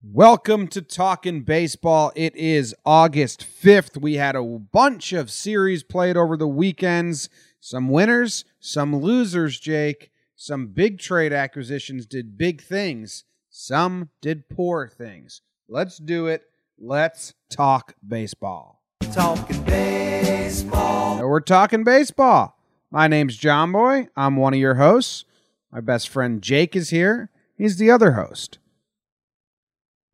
[0.00, 2.12] Welcome to Talking Baseball.
[2.14, 4.00] It is August 5th.
[4.00, 7.28] We had a bunch of series played over the weekends.
[7.58, 10.12] Some winners, some losers, Jake.
[10.36, 13.24] Some big trade acquisitions did big things.
[13.50, 15.40] Some did poor things.
[15.68, 16.44] Let's do it.
[16.78, 18.80] Let's talk baseball.
[19.00, 21.18] Talking baseball.
[21.18, 22.56] So we're talking baseball.
[22.92, 24.06] My name's John Boy.
[24.16, 25.24] I'm one of your hosts.
[25.72, 27.30] My best friend Jake is here.
[27.56, 28.58] He's the other host.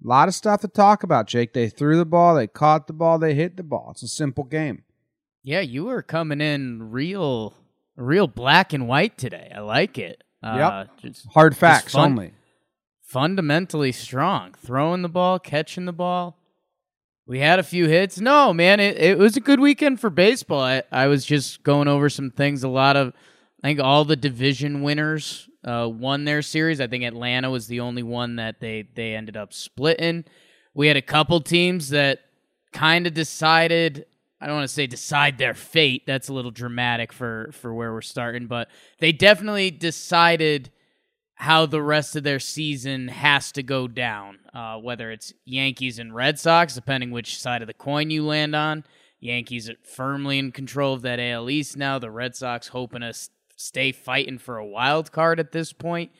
[0.05, 1.55] A lot of stuff to talk about, Jake.
[1.55, 3.89] They threw the ball, they caught the ball, they hit the ball.
[3.93, 4.83] It's a simple game.
[5.43, 7.55] Yeah, you were coming in real,
[7.97, 9.51] real black and white today.
[9.55, 10.23] I like it.
[10.43, 12.13] Uh, just Hard facts fun.
[12.13, 12.33] only.
[13.01, 16.37] fundamentally strong, throwing the ball, catching the ball.
[17.27, 18.21] We had a few hits.
[18.21, 20.61] No, man, it, it was a good weekend for baseball.
[20.61, 22.63] I, I was just going over some things.
[22.63, 23.15] A lot of,
[23.63, 26.81] I think all the division winners uh, won their series.
[26.81, 30.25] I think Atlanta was the only one that they they ended up splitting.
[30.75, 32.21] We had a couple teams that
[32.73, 34.07] kind of decided.
[34.41, 36.03] I don't want to say decide their fate.
[36.07, 40.71] That's a little dramatic for for where we're starting, but they definitely decided
[41.37, 44.39] how the rest of their season has to go down.
[44.53, 48.55] Uh, whether it's Yankees and Red Sox, depending which side of the coin you land
[48.55, 48.85] on.
[49.19, 51.99] Yankees are firmly in control of that AL East now.
[51.99, 53.15] The Red Sox hoping to
[53.57, 56.11] stay fighting for a wild card at this point.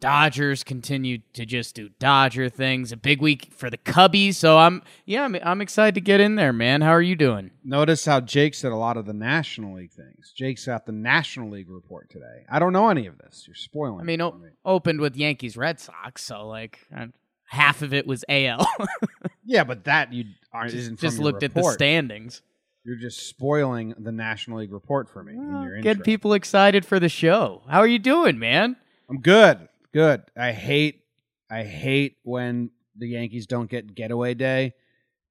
[0.00, 2.90] Dodgers continue to just do Dodger things.
[2.90, 6.36] A big week for the Cubbies, so I'm yeah, I'm, I'm excited to get in
[6.36, 6.80] there, man.
[6.80, 7.50] How are you doing?
[7.62, 10.32] Notice how Jake said a lot of the National League things.
[10.34, 12.46] Jake's got the National League report today.
[12.50, 13.44] I don't know any of this.
[13.46, 14.00] You're spoiling.
[14.00, 17.08] I mean, o- opened with Yankees Red Sox, so like uh,
[17.44, 18.66] half of it was AL.
[19.44, 22.40] yeah, but that you aren't just just looked at the standings.
[22.84, 25.34] You're just spoiling the National League report for me.
[25.34, 27.62] in your Get people excited for the show.
[27.68, 28.76] How are you doing, man?
[29.08, 29.68] I'm good.
[29.92, 30.22] Good.
[30.36, 31.02] I hate
[31.50, 34.72] I hate when the Yankees don't get getaway day.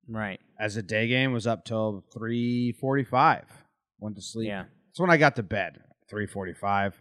[0.07, 0.39] Right.
[0.59, 3.45] As a day game was up till 3:45.
[3.99, 4.47] Went to sleep.
[4.47, 4.65] Yeah.
[4.87, 5.81] That's when I got to bed.
[6.11, 6.93] 3:45.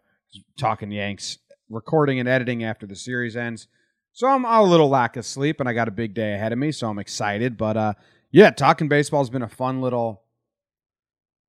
[0.59, 3.67] Talking Yanks, recording and editing after the series ends.
[4.13, 6.59] So I'm a little lack of sleep and I got a big day ahead of
[6.59, 7.95] me, so I'm excited, but uh
[8.31, 10.23] yeah, talking baseball has been a fun little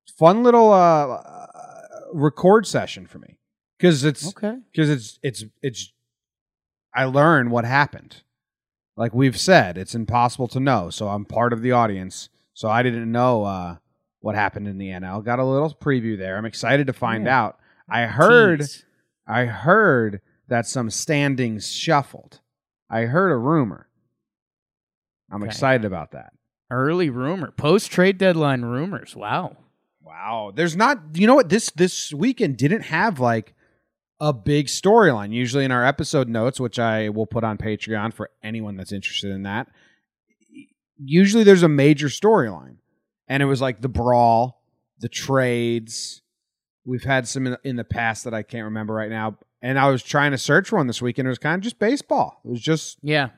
[0.09, 1.45] fun little uh, uh
[2.13, 3.37] record session for me
[3.79, 4.57] cuz it's Okay.
[4.71, 5.93] because it's it's it's
[6.93, 8.23] I learn what happened.
[8.97, 10.89] Like we've said, it's impossible to know.
[10.89, 12.29] So I'm part of the audience.
[12.53, 13.77] So I didn't know uh,
[14.19, 15.23] what happened in the NL.
[15.23, 16.35] Got a little preview there.
[16.37, 17.39] I'm excited to find Yeah.
[17.39, 17.59] out.
[17.87, 18.85] I heard Tease.
[19.27, 22.41] I heard that some standings shuffled.
[22.89, 23.87] I heard a rumor.
[25.31, 25.49] I'm Okay.
[25.49, 26.33] excited about that.
[26.71, 29.15] early rumor, post trade deadline rumors.
[29.15, 29.57] Wow.
[30.09, 30.51] Wow.
[30.55, 33.53] There's not you know what this this weekend didn't have like
[34.19, 35.31] a big storyline.
[35.31, 39.31] Usually in our episode notes, which I will put on Patreon for anyone that's interested
[39.31, 39.67] in that.
[40.97, 42.77] Usually there's a major storyline.
[43.27, 44.63] And it was like the brawl,
[44.99, 46.21] the trades.
[46.85, 49.37] We've had some in, in the past that I can't remember right now.
[49.61, 51.27] And I was trying to search for one this weekend.
[51.27, 52.41] It was kind of just baseball.
[52.43, 53.29] It was just Yeah.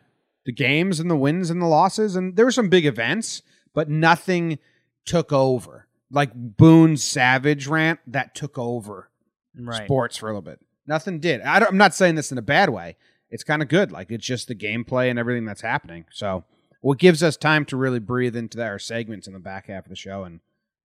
[0.45, 3.41] the games and the wins and the losses and there were some big events
[3.73, 4.57] but nothing
[5.05, 9.09] took over like boone's savage rant that took over
[9.55, 9.83] Right.
[9.85, 12.69] sports for a little bit nothing did I i'm not saying this in a bad
[12.69, 12.95] way
[13.29, 16.45] it's kind of good like it's just the gameplay and everything that's happening so
[16.81, 19.89] what gives us time to really breathe into our segments in the back half of
[19.89, 20.39] the show and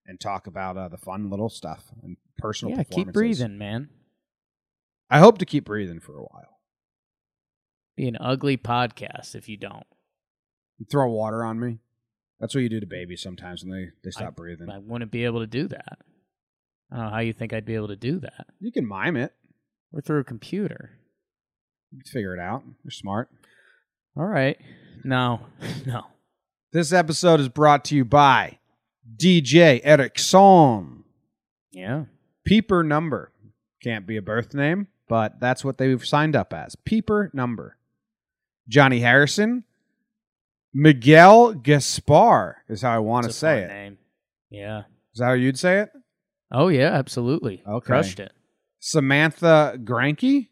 [0.09, 2.83] and talk about uh, the fun little stuff and personal Yeah.
[2.85, 3.89] Keep breathing, man.
[5.11, 6.59] i hope to keep breathing for a while
[7.97, 9.87] Be an ugly podcast if you don't.
[10.79, 11.79] you throw water on me
[12.41, 15.25] that's what you do to babies sometimes when they, they stop breathing I wouldn't be
[15.25, 15.99] able to do that.
[16.93, 18.47] I don't know how you think I'd be able to do that.
[18.61, 19.33] You can mime it.
[19.91, 20.99] We're through a computer.
[21.91, 22.63] You can figure it out.
[22.85, 23.29] You're smart.
[24.17, 24.59] All right.
[25.05, 25.41] No.
[25.87, 26.03] No.
[26.73, 28.59] This episode is brought to you by
[29.17, 31.05] DJ Erickson.
[31.71, 32.05] Yeah.
[32.45, 33.33] Peeper number.
[33.83, 36.75] Can't be a birth name, but that's what they've signed up as.
[36.77, 37.77] Peeper number.
[38.69, 39.65] Johnny Harrison.
[40.79, 43.69] Miguel Gaspar is how I want to say it.
[43.69, 43.99] Name.
[44.51, 44.81] Yeah.
[45.15, 45.89] Is that how you'd say it?
[46.53, 47.63] Oh yeah, absolutely.
[47.67, 47.87] Okay.
[47.87, 48.33] Crushed it.
[48.79, 50.49] Samantha Granke?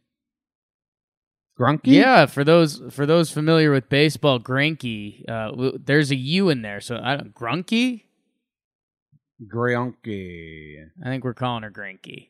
[1.60, 1.80] Grunke?
[1.84, 6.80] Yeah, for those for those familiar with baseball, Granky, uh, there's a U in there,
[6.80, 8.04] so I don't Grunky.
[9.46, 10.86] Granke.
[11.04, 12.28] I think we're calling her Granky.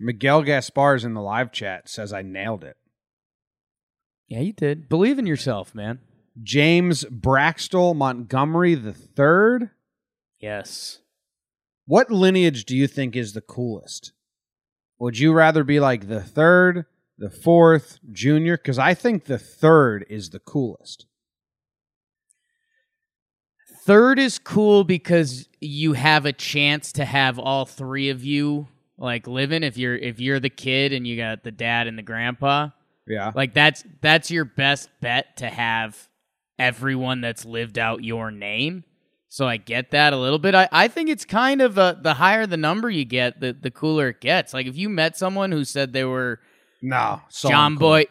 [0.00, 2.78] Miguel Gaspar's in the live chat says I nailed it.
[4.28, 4.88] Yeah, you did.
[4.88, 6.00] Believe in yourself, man.
[6.42, 9.70] James Braxtell Montgomery the third.
[10.40, 11.00] Yes.
[11.86, 14.12] What lineage do you think is the coolest?
[14.98, 16.84] Would you rather be like the third,
[17.16, 18.56] the fourth, junior?
[18.56, 21.06] Because I think the third is the coolest.
[23.84, 28.68] Third is cool because you have a chance to have all three of you
[28.98, 32.02] like living if you're if you're the kid and you got the dad and the
[32.02, 32.68] grandpa.
[33.06, 33.32] Yeah.
[33.34, 36.08] Like that's that's your best bet to have
[36.58, 38.84] everyone that's lived out your name.
[39.30, 40.54] So I get that a little bit.
[40.54, 43.70] I, I think it's kind of a, the higher the number you get, the the
[43.70, 44.54] cooler it gets.
[44.54, 46.40] Like if you met someone who said they were
[46.80, 47.20] no.
[47.28, 47.78] So John uncool.
[47.80, 48.04] Boy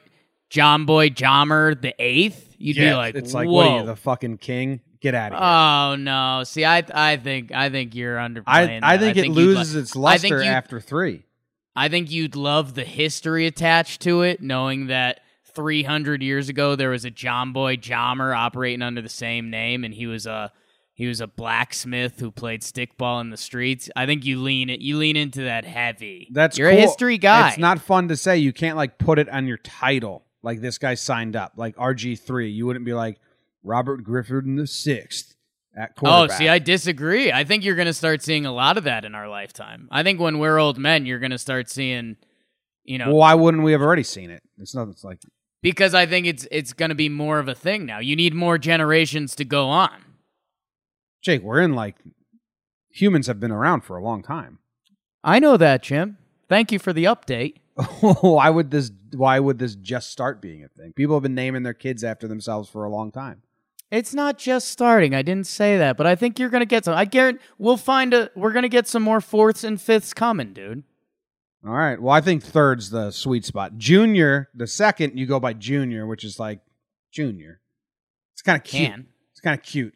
[0.49, 3.53] John Boy Jommer the eighth, you'd Yeah, be like, it's like, Whoa.
[3.53, 4.81] what are you, the fucking king?
[4.99, 5.47] Get out of here.
[5.47, 6.43] Oh no!
[6.43, 8.79] See, I I think I think you're underplaying.
[8.81, 8.93] I.
[8.95, 11.23] I think it you'd loses lo- its I luster after three.
[11.75, 15.19] I think you'd love the history attached to it, knowing that
[15.57, 19.91] 300 years ago there was a John Boy Jommer operating under the same name, and
[19.91, 20.53] he was a
[20.93, 23.89] he was a blacksmith who played stickball in the streets.
[23.95, 26.29] I think you lean it you lean into that heavy.
[26.31, 26.77] That's you're cool.
[26.77, 27.49] a history guy.
[27.49, 28.37] It's not fun to say.
[28.37, 30.25] You can't like put it on your title.
[30.43, 32.51] Like this guy signed up, like RG three.
[32.51, 33.19] You wouldn't be like
[33.63, 35.35] Robert Griffin the sixth
[35.75, 37.31] at Oh, see, I disagree.
[37.31, 39.87] I think you're going to start seeing a lot of that in our lifetime.
[39.91, 42.17] I think when we're old men, you're going to start seeing,
[42.83, 44.41] you know, Well, why wouldn't we have already seen it?
[44.57, 44.89] It's not.
[44.89, 45.21] It's like
[45.61, 47.99] because I think it's it's going to be more of a thing now.
[47.99, 49.91] You need more generations to go on.
[51.21, 51.41] Jake.
[51.41, 51.95] We're in like
[52.89, 54.59] humans have been around for a long time.
[55.23, 56.17] I know that, Jim.
[56.47, 57.55] Thank you for the update.
[58.01, 58.91] why would this?
[59.15, 60.93] Why would this just start being a thing?
[60.93, 63.43] People have been naming their kids after themselves for a long time.
[63.89, 65.15] It's not just starting.
[65.15, 66.93] I didn't say that, but I think you're going to get some.
[66.93, 70.53] I guarantee we'll find a we're going to get some more fourths and fifths coming,
[70.53, 70.83] dude.
[71.65, 72.01] All right.
[72.01, 73.77] Well, I think third's the sweet spot.
[73.77, 76.59] Junior, the second, you go by junior, which is like
[77.11, 77.59] junior.
[78.33, 78.89] It's kind of cute.
[78.91, 79.07] Can.
[79.31, 79.93] It's kind of cute.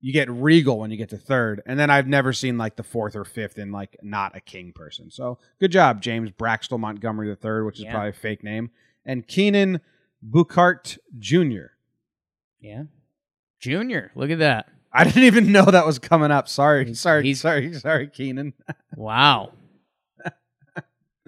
[0.00, 2.84] You get regal when you get to third, and then I've never seen like the
[2.84, 5.10] fourth or fifth in like not a king person.
[5.10, 7.92] So good job, James Braxton Montgomery the third, which is Yeah.
[7.92, 8.70] probably a fake name,
[9.04, 9.80] and Keenan
[10.24, 11.72] Buchart Jr.
[12.60, 12.84] Yeah.
[13.58, 14.68] Junior, look at that.
[14.92, 16.48] I didn't even know that was coming up.
[16.48, 18.52] Sorry, sorry, he's- sorry, sorry, Keenan.
[18.96, 19.52] Wow.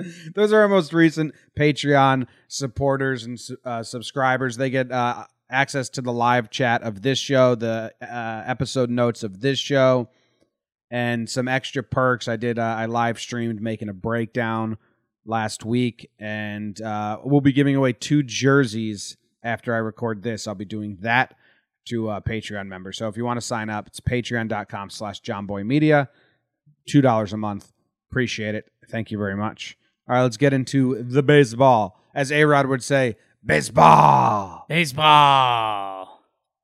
[0.34, 4.56] Those are our most recent Patreon supporters and uh, subscribers.
[4.56, 9.22] They get uh, access to the live chat of this show, the uh, episode notes
[9.22, 10.08] of this show,
[10.90, 12.28] and some extra perks.
[12.28, 12.58] I did.
[12.58, 14.78] Uh, I live streamed making a breakdown
[15.24, 20.46] last week, and uh, we'll be giving away two jerseys after I record this.
[20.46, 21.34] I'll be doing that
[21.86, 22.98] to uh, Patreon members.
[22.98, 26.08] So if you want to sign up, it's patreon.com slash johnboymedia.
[26.88, 27.72] $2 a month.
[28.10, 28.70] Appreciate it.
[28.88, 29.76] Thank you very much.
[30.10, 31.96] All right, let's get into the baseball.
[32.16, 33.16] As A-Rod would say,
[33.46, 34.66] baseball.
[34.68, 36.20] Baseball.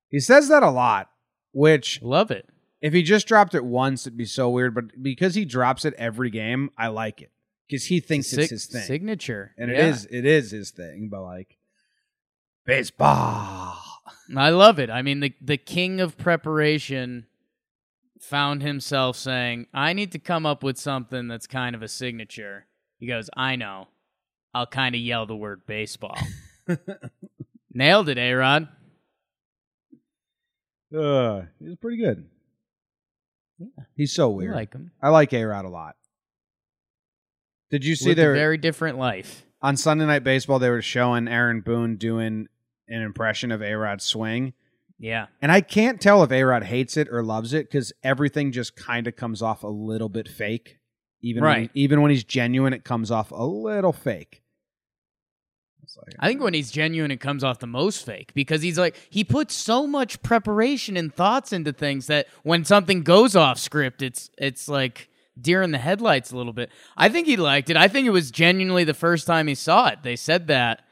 [0.09, 1.11] He says that a lot,
[1.53, 2.49] which Love it.
[2.81, 4.75] if he just dropped it once, it'd be so weird.
[4.75, 7.31] But because he drops it every game, I like it
[7.69, 9.55] because he thinks it's Sig- his thing, Signature.
[9.57, 9.77] and Yeah.
[9.79, 11.09] it is it is his thing.
[11.09, 11.57] But like
[12.65, 13.77] baseball,
[14.37, 14.91] I love it.
[14.91, 17.27] I mean, the the king of preparation
[18.21, 22.67] found himself saying, "I need to come up with something that's kind of a signature."
[22.99, 23.89] He goes, "I know.
[24.55, 26.17] I'll kind of yell the word baseball."
[27.73, 28.69] Nailed it, A-Rod.
[30.97, 32.27] uh, he's pretty good.
[33.59, 33.67] Yeah.
[33.97, 34.53] He's so weird.
[34.55, 34.91] I like him.
[35.03, 35.97] I like A Rod a lot.
[37.71, 39.45] Did you see Lived a very different life.
[39.61, 40.59] on Sunday Night Baseball?
[40.59, 42.47] They were showing Aaron Boone doing
[42.89, 44.53] an impression of A Rod's swing,
[44.99, 45.27] Yeah.
[45.43, 48.77] and I can't tell if A Rod hates it or loves it because everything just
[48.77, 50.79] kind of comes off a little bit fake.
[51.29, 51.71] Even when Right.
[51.75, 54.43] he- even when he's genuine, it comes off a little fake.
[56.05, 58.97] Like, I think when he's genuine, it comes off the most fake because he's like
[59.09, 64.03] he puts so much preparation and thoughts into things that when something goes off script,
[64.03, 65.09] it's it's like
[65.41, 66.71] deer in the headlights a little bit.
[66.99, 67.77] I think he liked it.
[67.79, 70.01] I think it was genuinely the first time he saw it.
[70.03, 70.83] They said that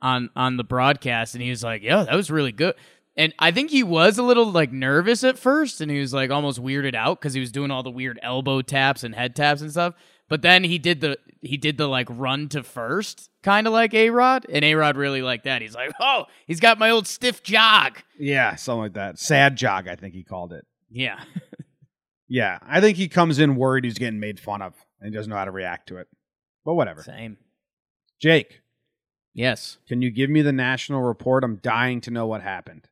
[0.00, 2.74] on on the broadcast, and he was like, "Yeah, that was really good."
[3.16, 6.30] And I think he was a little like nervous at first, and he was like
[6.30, 9.60] almost weirded out because he was doing all the weird elbow taps and head taps
[9.60, 9.94] and stuff.
[10.28, 13.92] But then he did the he did the like run to first, kind of like
[13.94, 15.60] A Rod, and A Rod really liked that.
[15.60, 19.18] He's like, "Oh, he's got my old stiff jog." yeah, something like that.
[19.18, 20.64] Sad jog, I think he called it.
[20.88, 21.20] Yeah,
[22.30, 25.28] Yeah, I think he comes in worried he's getting made fun of and he doesn't
[25.28, 26.06] know how to react to it.
[26.64, 27.02] But whatever.
[27.02, 27.38] same.
[28.22, 28.60] Jake,
[29.34, 31.42] Yes, can you give me the national report?
[31.42, 32.88] I'm dying to know what happened.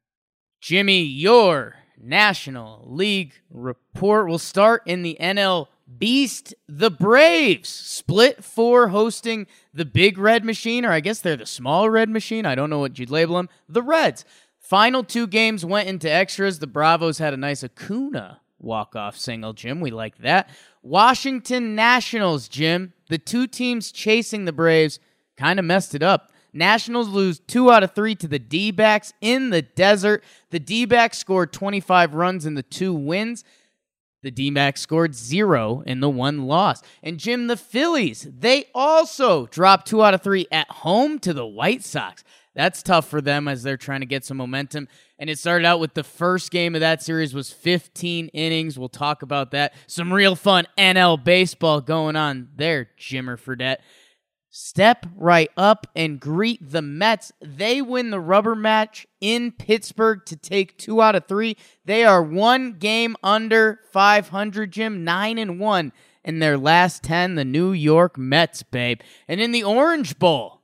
[0.61, 6.55] Jimmy, your National League report will start in the NL Beast.
[6.69, 11.89] The Braves split for hosting the Big Red Machine, or I guess they're the Small
[11.89, 12.45] Red Machine.
[12.45, 13.49] I don't know what you'd label them.
[13.69, 14.25] The Reds.
[14.59, 16.59] Final two games went into extras.
[16.59, 19.81] The Bravos had a nice Acuna walk-off single, Jim.
[19.81, 20.51] We like that.
[20.83, 22.93] Washington Nationals, Jim.
[23.09, 24.99] The two teams chasing the Braves
[25.37, 26.33] kind of messed it up.
[26.53, 30.25] Nationals lose two out of three to the D backs in the desert.
[30.51, 33.45] The D backs scored 25 runs in the two wins.
[34.23, 36.83] The D backs scored zero in the one loss.
[37.03, 41.47] And Jim, the Phillies, they also dropped two out of three at home to the
[41.47, 42.25] White Sox.
[42.59, 44.89] That's tough for them as they're trying to get some momentum.
[45.21, 48.77] And it started out with the first game of that series was 15 innings.
[48.77, 49.75] We'll talk about that.
[49.87, 53.77] Some real fun NL baseball going on there, Jimmer Fredette.
[54.51, 57.33] Step right up and greet the Mets.
[57.41, 61.57] They win the rubber match in Pittsburgh to take two out of three.
[61.85, 65.93] They are one game under 500, Jim, nine and one
[66.25, 69.01] in their last 10, the New York Mets, babe.
[69.29, 70.63] And in the Orange Bowl,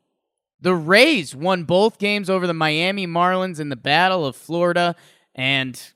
[0.61, 4.97] the Rays won both games over the Miami Marlins in the Battle of Florida
[5.35, 5.94] and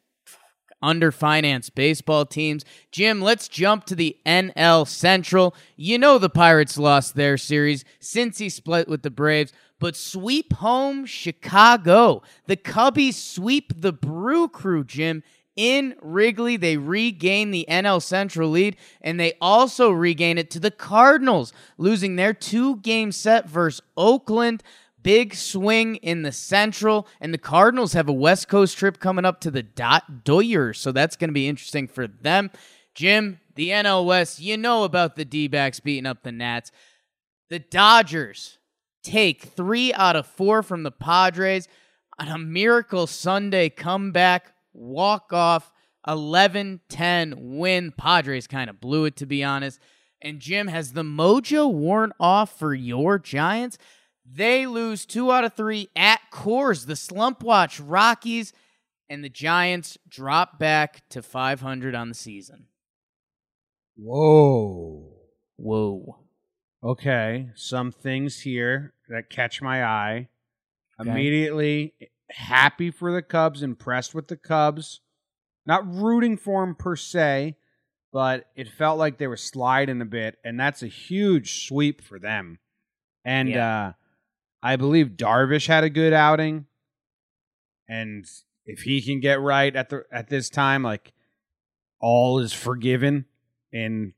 [0.83, 2.65] underfinanced baseball teams.
[2.91, 5.55] Jim, let's jump to the NL Central.
[5.77, 10.53] You know the Pirates lost their series since he split with the Braves, but sweep
[10.55, 12.23] home Chicago.
[12.47, 15.23] The Cubbies sweep the Brew Crew, Jim,
[15.59, 16.57] in Wrigley.
[16.57, 22.17] They regain the NL Central lead, and they also regain it to the Cardinals, losing
[22.17, 24.63] their two game set versus Oakland.
[25.03, 29.41] Big swing in the Central, and the Cardinals have a West Coast trip coming up
[29.41, 32.51] to the Dot Doyers, so that's going to be interesting for them.
[32.95, 36.73] Jim, the NL West, you know about the D backs beating up the Nats.
[37.49, 38.59] The Dodgers
[39.03, 41.69] take three out of four from the Padres
[42.19, 45.73] on a miracle Sunday comeback walk off
[46.07, 47.93] 11 10 win.
[47.93, 49.79] Padres kind of blew it, to be honest.
[50.21, 53.79] And Jim, has the mojo worn off for your Giants?
[54.31, 58.53] They lose two out of three at Coors, the slump watch Rockies,
[59.09, 62.67] and the Giants drop back to 500 on the season.
[63.97, 65.13] Whoa.
[65.57, 66.19] Whoa.
[66.85, 70.29] Okay, some things here that catch my eye.
[71.01, 71.11] Okay.
[71.11, 71.95] Immediately
[72.31, 75.01] happy for the Cubs, impressed with the Cubs.
[75.67, 77.57] Not rooting for them per se,
[78.13, 82.19] but it felt like they were sliding a bit, and that's a huge sweep for
[82.19, 82.59] them.
[83.25, 83.93] And uh,
[84.63, 86.67] I believe Darvish had a good outing,
[87.89, 88.27] and
[88.67, 91.13] if he can get right at the at this time, like
[92.01, 93.25] all is forgiven
[93.73, 94.15] in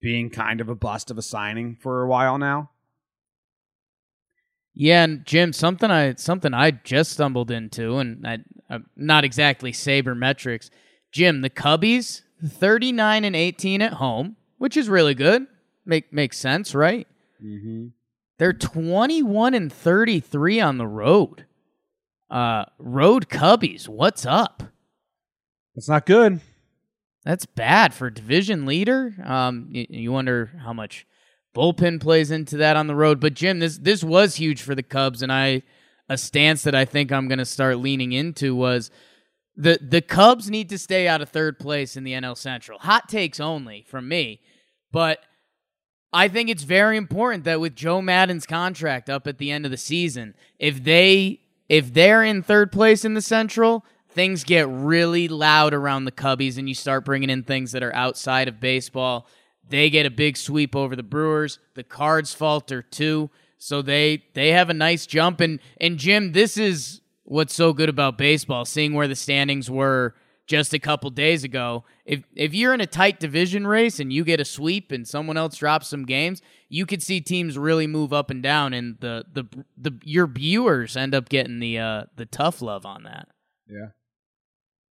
[0.00, 2.70] being kind of a bust of a signing for a while now.
[4.74, 8.38] Yeah, and Jim, something I something I just stumbled into, and I,
[8.70, 10.70] I'm not exactly sabermetrics.
[11.10, 15.46] Jim, the Cubbies, 39 and 18 at home, which is really good.
[15.84, 17.08] Make makes sense, right?
[17.42, 17.88] Mm-hmm.
[18.38, 21.44] They're 21 and 33 on the road.
[22.30, 24.62] Uh, road Cubbies, what's up?
[25.74, 26.40] That's not good.
[27.24, 29.14] That's bad for division leader.
[29.24, 31.06] Um, you, you wonder how much
[31.54, 33.20] bullpen plays into that on the road.
[33.20, 35.62] But Jim, this this was huge for the Cubs, and I
[36.08, 38.90] a stance that I think I'm going to start leaning into was
[39.56, 42.78] the the Cubs need to stay out of third place in the NL Central.
[42.78, 44.40] Hot takes only from me,
[44.92, 45.18] but
[46.12, 49.70] I think it's very important that with Joe Maddon's contract up at the end of
[49.70, 55.28] the season, if they if they're in third place in the Central, things get really
[55.28, 59.26] loud around the Cubbies and you start bringing in things that are outside of baseball.
[59.68, 61.58] They get a big sweep over the Brewers.
[61.74, 63.28] The Cards falter too.
[63.58, 67.90] So they they have a nice jump and and Jim, this is what's so good
[67.90, 70.14] about baseball, seeing where the standings were
[70.48, 71.84] just a couple days ago.
[72.04, 75.36] If if you're in a tight division race and you get a sweep and someone
[75.36, 79.24] else drops some games, you could see teams really move up and down, and the
[79.32, 79.44] the
[79.76, 83.28] the your viewers end up getting the uh, the tough love on that.
[83.68, 83.90] Yeah.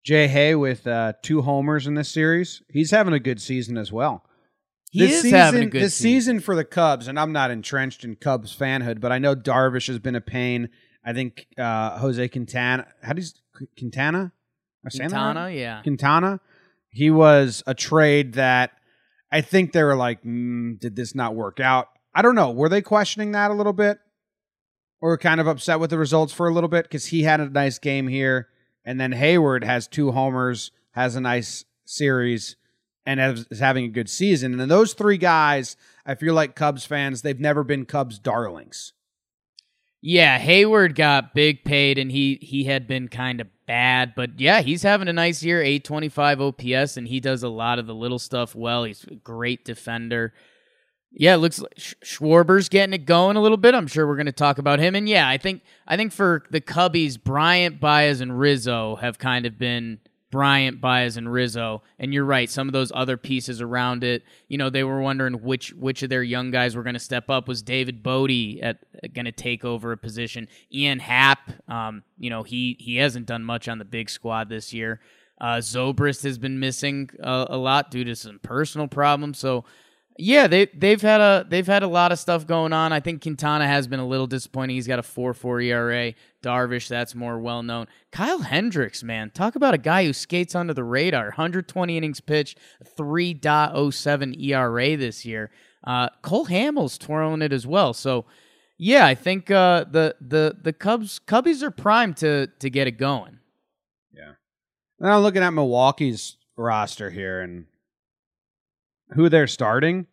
[0.05, 2.61] Jay Hay with uh, two homers in this series.
[2.69, 4.23] He's having a good season as well.
[4.91, 7.51] He this is season, having a good this season for the Cubs, and I'm not
[7.51, 10.69] entrenched in Cubs fanhood, but I know Darvish has been a pain.
[11.03, 13.27] I think uh, Jose Quintana, how do you
[14.81, 14.85] Quintana?
[14.85, 15.57] Am I saying that right?
[15.57, 15.81] Yeah.
[15.81, 16.39] Quintana.
[16.89, 18.71] He was a trade that
[19.31, 21.89] I think they were like, mm, did this not work out?
[22.13, 22.51] I don't know.
[22.51, 23.99] Were they questioning that a little bit?
[24.99, 26.85] Or kind of upset with the results for a little bit?
[26.85, 28.47] Because he had a nice game here.
[28.83, 32.55] And then Heyward has two homers, has a nice series,
[33.05, 34.53] and is is having a good season.
[34.53, 38.93] And then those three guys, I feel like Cubs fans, they've never been Cubs darlings.
[40.01, 44.61] Yeah, Heyward got big paid and he he had been kind of bad, but yeah,
[44.61, 48.17] he's having a nice year, 825 OPS and he does a lot of the little
[48.17, 48.85] stuff well.
[48.85, 50.33] He's a great defender.
[51.11, 53.75] Yeah, it looks like Sch- Schwarber's getting it going a little bit.
[53.75, 54.95] I'm sure we're going to talk about him.
[54.95, 59.45] And yeah, I think I think for the Cubbies, Bryant, Baez, and Rizzo have kind
[59.45, 61.83] of been Bryant, Baez, and Rizzo.
[61.99, 64.23] And you're right, some of those other pieces around it.
[64.47, 67.29] You know, they were wondering which which of their young guys were going to step
[67.29, 67.47] up.
[67.47, 68.79] Was David Bote at
[69.13, 70.47] going to take over a position?
[70.73, 74.73] Ian Happ, um, you know, he he hasn't done much on the big squad this
[74.73, 74.99] year.
[75.39, 79.37] Uh, Zobrist has been missing a, a lot due to some personal problems.
[79.37, 79.65] So
[80.19, 82.91] yeah, they they've had a they've had a lot of stuff going on.
[82.91, 84.75] I think Quintana has been a little disappointing.
[84.75, 86.13] He's got a 4-4 ERA.
[86.43, 87.87] Darvish, that's more well known.
[88.11, 91.25] Kyle Hendricks, man, talk about a guy who skates under the radar.
[91.25, 92.57] 120 innings pitched,
[92.97, 95.51] 3.07 ERA this year.
[95.83, 97.93] Uh, Cole Hamels twirling it as well.
[97.93, 98.25] So,
[98.77, 102.97] yeah, I think uh, the the the Cubs Cubbies are primed to to get it
[102.97, 103.39] going.
[104.13, 104.33] Yeah.
[105.01, 107.65] I'm looking at Milwaukee's roster here and
[109.13, 110.07] who they're starting.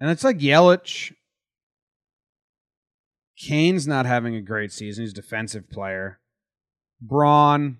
[0.00, 1.12] And it's like Yelich.
[3.36, 5.04] Cain's not having a great season.
[5.04, 6.18] He's a defensive player.
[7.00, 7.78] Braun.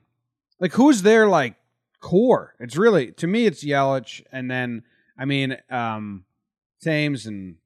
[0.61, 1.57] Like who's their like
[2.01, 2.55] core?
[2.61, 4.83] It's really to me it's Yelich and then
[5.19, 6.25] I mean um
[6.81, 7.57] Thames and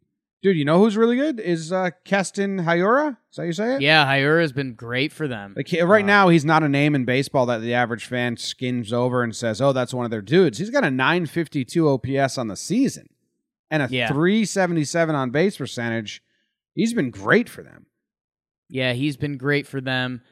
[0.43, 1.41] dude, you know who's really good?
[1.41, 3.17] Is uh Keston Hiura?
[3.31, 3.81] Is that how you say it?
[3.83, 5.55] Yeah, Hayura has been great for them.
[5.57, 8.93] Like right Uh, now, he's not a name in baseball that the average fan skins
[8.93, 12.49] over and says, "Oh, that's one of their dudes." He's got a 952 OPS on
[12.49, 13.09] the season
[13.71, 14.09] and a Yeah.
[14.09, 16.23] 377 on base percentage.
[16.75, 17.87] He's been great for them.
[18.69, 20.23] Yeah, he's been great for them.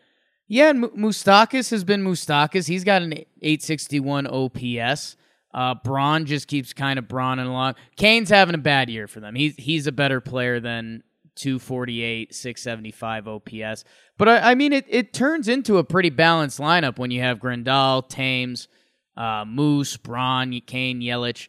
[0.49, 2.67] Yeah, and Mu- Moustakas has been Moustakas.
[2.67, 3.13] He's got an
[3.43, 5.17] 861 OPS.
[5.53, 7.75] Uh, Braun just keeps kind of brawning along.
[7.97, 9.35] Cain's having a bad year for them.
[9.35, 11.03] He's he's a better player than
[11.37, 13.85] 248, 675 OPS.
[14.19, 17.39] But I, I mean, it, it turns into a pretty balanced lineup when you have
[17.39, 18.69] Grandal, Thames,
[19.17, 21.49] uh, Moose, Braun, Kane, Yelich.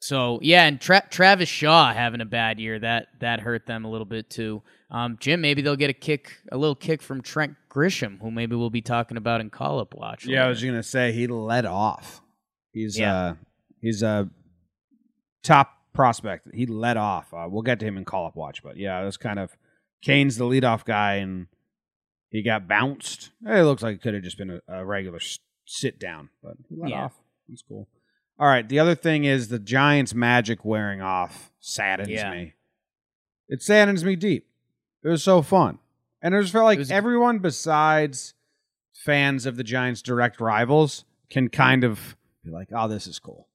[0.00, 3.90] So yeah, and Tra- Travis Shaw having a bad year that that hurt them a
[3.90, 4.62] little bit too.
[4.90, 8.54] Um, Jim, maybe they'll get a kick, a little kick from Trent Grisham, who maybe
[8.56, 10.24] we'll be talking about in call up watch.
[10.24, 12.22] Yeah, I was gonna say he led off.
[12.72, 13.14] He's Yeah.
[13.16, 13.34] uh
[13.80, 14.28] he's a
[15.42, 16.48] top prospect.
[16.54, 17.32] He led off.
[17.32, 19.56] Uh, we'll get to him in call up watch, but yeah, it was kind of
[20.02, 21.46] Cain's the leadoff guy, and
[22.30, 23.30] he got bounced.
[23.44, 25.18] It looks like it could have just been a, a regular
[25.64, 27.04] sit down, but he led Yeah.
[27.06, 27.14] off.
[27.48, 27.88] That's cool.
[28.38, 32.30] All right, the other thing is the Giants' magic wearing off saddens Yeah.
[32.30, 32.54] me.
[33.48, 34.46] It saddens me deep.
[35.02, 35.78] It was so fun,
[36.22, 38.34] and it just felt like was- everyone besides
[38.94, 43.48] fans of the Giants' direct rivals can kind of be like, "Oh, this is cool."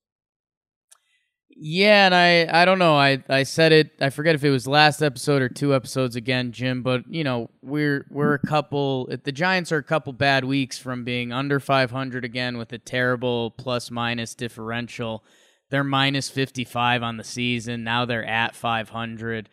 [1.56, 2.96] Yeah, and I I don't know.
[2.96, 3.92] I I said it.
[4.02, 6.82] I forget if it was last episode or two episodes again, Jim.
[6.82, 9.08] But you know, we're we're a couple.
[9.24, 13.52] The Giants are a couple bad weeks from being under 500 again with a terrible
[13.52, 15.24] plus minus differential.
[15.70, 17.84] They're minus 55 on the season.
[17.84, 19.50] Now they're at 500.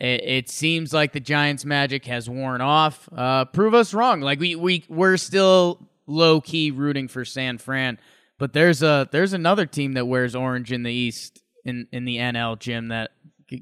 [0.00, 3.08] It, it seems like the Giants' magic has worn off.
[3.14, 4.20] Uh, prove us wrong.
[4.20, 7.98] Like we we we're still low key rooting for San Fran.
[8.40, 12.16] But there's a there's another team that wears orange in the East in in the
[12.16, 13.10] NL Jim that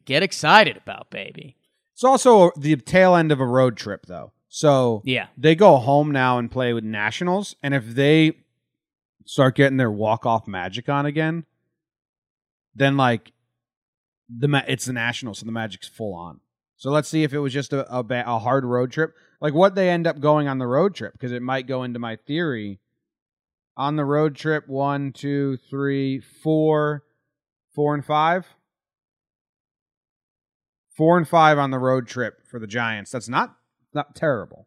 [0.06, 1.56] get excited about, baby.
[1.94, 4.32] It's also the tail end of a road trip, though.
[4.48, 5.26] So Yeah.
[5.36, 8.38] they go home now and play with Nationals, and if they
[9.26, 11.44] start getting their walk off magic on again,
[12.74, 13.32] then like
[14.28, 16.40] the ma- it's the Nationals, so the magic's full on.
[16.76, 19.54] So let's see if it was just a a, ba- a hard road trip, like
[19.54, 22.14] what they end up going on the road trip, because it might go into my
[22.14, 22.78] theory.
[23.78, 27.04] On the road trip, one, two, three, four,
[27.74, 28.46] four and five.
[30.96, 33.12] Four and five on the road trip for the Giants.
[33.12, 33.54] That's not
[33.94, 34.66] not terrible.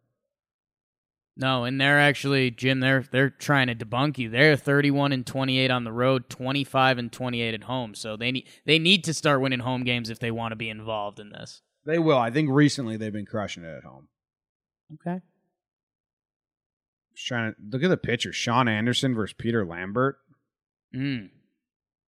[1.36, 2.80] No, and they're actually Jim.
[2.80, 4.30] They're they're trying to debunk you.
[4.30, 7.96] They're 31 and 28 on the road, 25 and 28 at home.
[7.96, 10.70] So they need they need to start winning home games if they want to be
[10.70, 11.62] involved in this.
[11.86, 12.18] They will.
[12.18, 14.08] I think recently they've been crushing it at home.
[14.94, 15.22] Okay.
[17.22, 18.34] Just trying to look at the picture.
[18.34, 20.18] Shaun Anderson versus Peter Lambert.
[20.96, 21.30] Mm.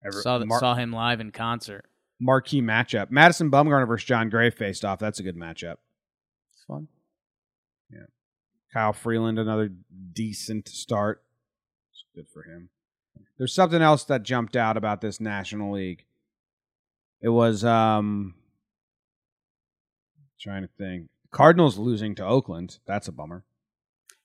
[0.04, 1.86] Ever- Saw that, mar- saw him live in concert.
[2.19, 3.12] marquee matchup.
[3.12, 4.97] Madison Bumgarner versus Jon Gray faced off.
[4.97, 5.76] That's a good matchup.
[6.56, 6.88] It's fun.
[7.91, 8.06] Yeah.
[8.73, 9.69] Kyle Freeland, another
[10.13, 11.21] decent start.
[11.91, 12.69] It's good for him.
[13.38, 16.06] There's something else that jumped out about this National League.
[17.21, 18.34] It was um
[20.39, 21.10] trying to think.
[21.32, 22.80] Cardinals losing to Oakland.
[22.88, 23.43] That's a bummer.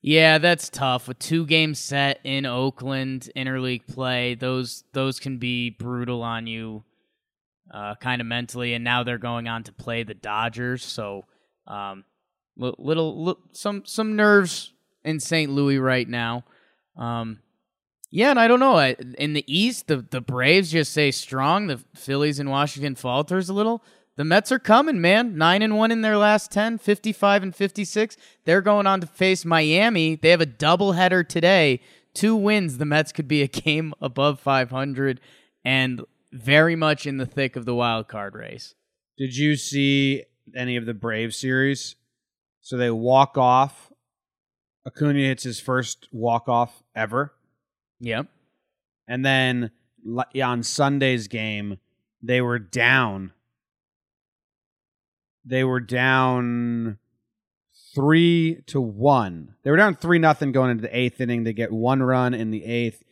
[0.01, 1.09] Yeah, that's tough.
[1.09, 6.85] A two game set in Oakland interleague play, those those can be brutal on you,
[7.73, 8.75] uh, kind of mentally.
[8.75, 11.25] And now they're going on to play the Dodgers, so
[11.67, 12.05] um,
[12.57, 14.73] li- little, some some nerves
[15.05, 15.51] in St.
[15.51, 16.45] Louis right now.
[16.97, 17.41] Um,
[18.11, 18.79] yeah, and I don't know.
[19.19, 21.67] In the East, the the Braves just say strong.
[21.67, 23.83] The Phillies in Washington falters a little.
[24.19, 25.39] The Mets are coming, man.
[25.39, 28.17] 9 and 1 in their last 10, 55 and 56.
[28.45, 30.17] They're going on to face Miami.
[30.17, 31.81] They have a doubleheader today,
[32.15, 35.21] two wins, the Mets could be a game above 500
[35.65, 38.75] and very much in the thick of the wild card race.
[39.17, 40.25] Did you see
[40.57, 41.95] any of the Brave series?
[42.61, 43.93] So they walk off.
[44.85, 47.35] Acuna hits his first walk off ever.
[48.01, 48.27] Yep.
[49.07, 49.71] And then
[50.43, 51.79] on Sunday's game,
[52.21, 53.33] they were down.
[55.49, 56.99] They were down
[57.95, 59.55] three to one.
[59.63, 61.45] They were down three nothing going into the eighth inning.
[61.45, 63.03] They get one run in the eighth.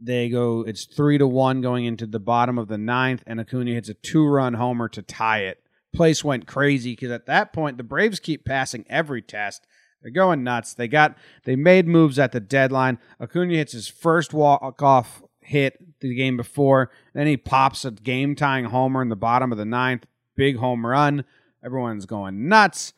[0.00, 0.62] They go.
[0.66, 3.94] It's three to one going into the bottom of the ninth, and Acuna hits a
[3.94, 5.58] two run homer to tie it.
[5.94, 9.66] Place went crazy because at that point the Braves keep passing every test.
[10.02, 10.74] They're going nuts.
[10.74, 12.98] They got they made moves at the deadline.
[13.20, 16.90] Acuna hits his first walk off hit the game before.
[17.14, 20.06] Then he pops a game tying homer in the bottom of the ninth.
[20.36, 21.24] Big home run.
[21.64, 22.92] Everyone's going nuts.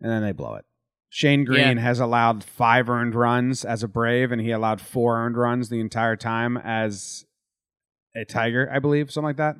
[0.00, 0.64] And then they blow it.
[1.10, 1.82] Shane Greene Yeah.
[1.82, 5.78] has allowed five earned runs as a Brave, and he allowed four earned runs the
[5.80, 7.26] entire time as
[8.16, 9.56] a Tiger, I believe, something like that.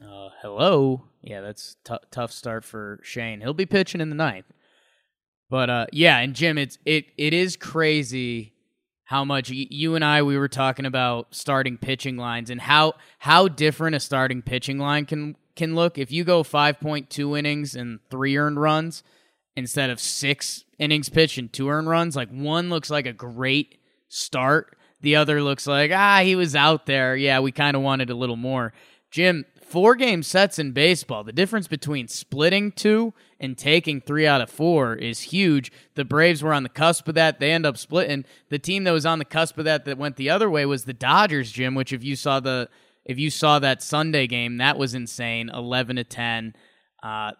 [0.00, 1.04] Uh, hello.
[1.22, 3.40] Yeah, that's t- tough start for Shane.
[3.40, 4.46] He'll be pitching in the ninth.
[5.50, 8.52] But uh, yeah, and Jim, it's it it is crazy
[9.04, 12.92] how much y- you and I we were talking about starting pitching lines and how
[13.18, 17.98] how different a starting pitching line can can look if you go 5.2 innings and
[18.10, 19.02] 3 earned runs
[19.56, 23.78] instead of 6 innings pitched and 2 earned runs like one looks like a great
[24.08, 24.78] start.
[25.00, 27.16] The other looks like ah he was out there.
[27.16, 28.72] Yeah we kind of wanted a little more.
[29.10, 34.40] Jim four game sets in baseball the difference between splitting two and taking three out
[34.40, 35.72] of four is huge.
[35.94, 37.40] The braves were on the cusp of that.
[37.40, 38.24] They end up splitting.
[38.48, 40.84] The team that was on the cusp of that that went the other way was
[40.84, 42.68] the dodgers jim which if you saw the
[43.08, 46.54] if you saw that sunday game that was insane 11 to 10
[47.02, 47.32] uh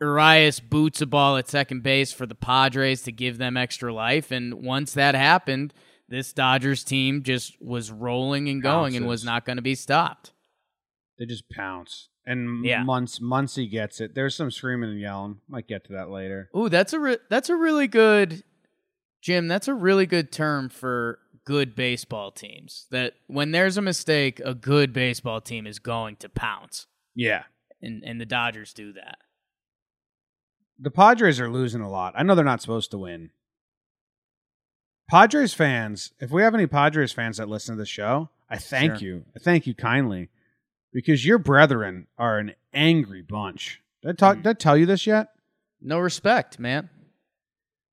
[0.00, 4.32] Urias boots a ball at second base for the Padres to give them extra life.
[4.32, 5.72] And once that happened,
[6.08, 10.32] this Dodgers team just was rolling and going and was not going to be stopped.
[11.20, 12.08] They just pounce.
[12.26, 12.82] And Yeah.
[12.82, 14.16] months Muncy gets it.
[14.16, 15.40] There's some screaming and yelling.
[15.48, 16.50] Might get to that later.
[16.56, 18.42] Ooh, that's a re- that's a really good
[19.20, 22.86] Jim, that's a really good term for good baseball teams.
[22.90, 26.86] That when there's a mistake, a good baseball team is going to pounce.
[27.14, 27.44] Yeah.
[27.80, 29.18] And and the Dodgers do that.
[30.78, 32.14] The Padres are losing a lot.
[32.16, 33.30] I know they're not supposed to win.
[35.10, 38.98] Padres fans, if we have any Padres fans that listen to the show, I thank
[38.98, 39.08] Sure.
[39.08, 39.24] you.
[39.36, 40.30] I thank you kindly
[40.92, 43.82] because your brethren are an angry bunch.
[44.02, 44.42] Did I, talk, Mm.
[44.42, 45.28] did I tell you this yet?
[45.80, 46.88] No respect, man.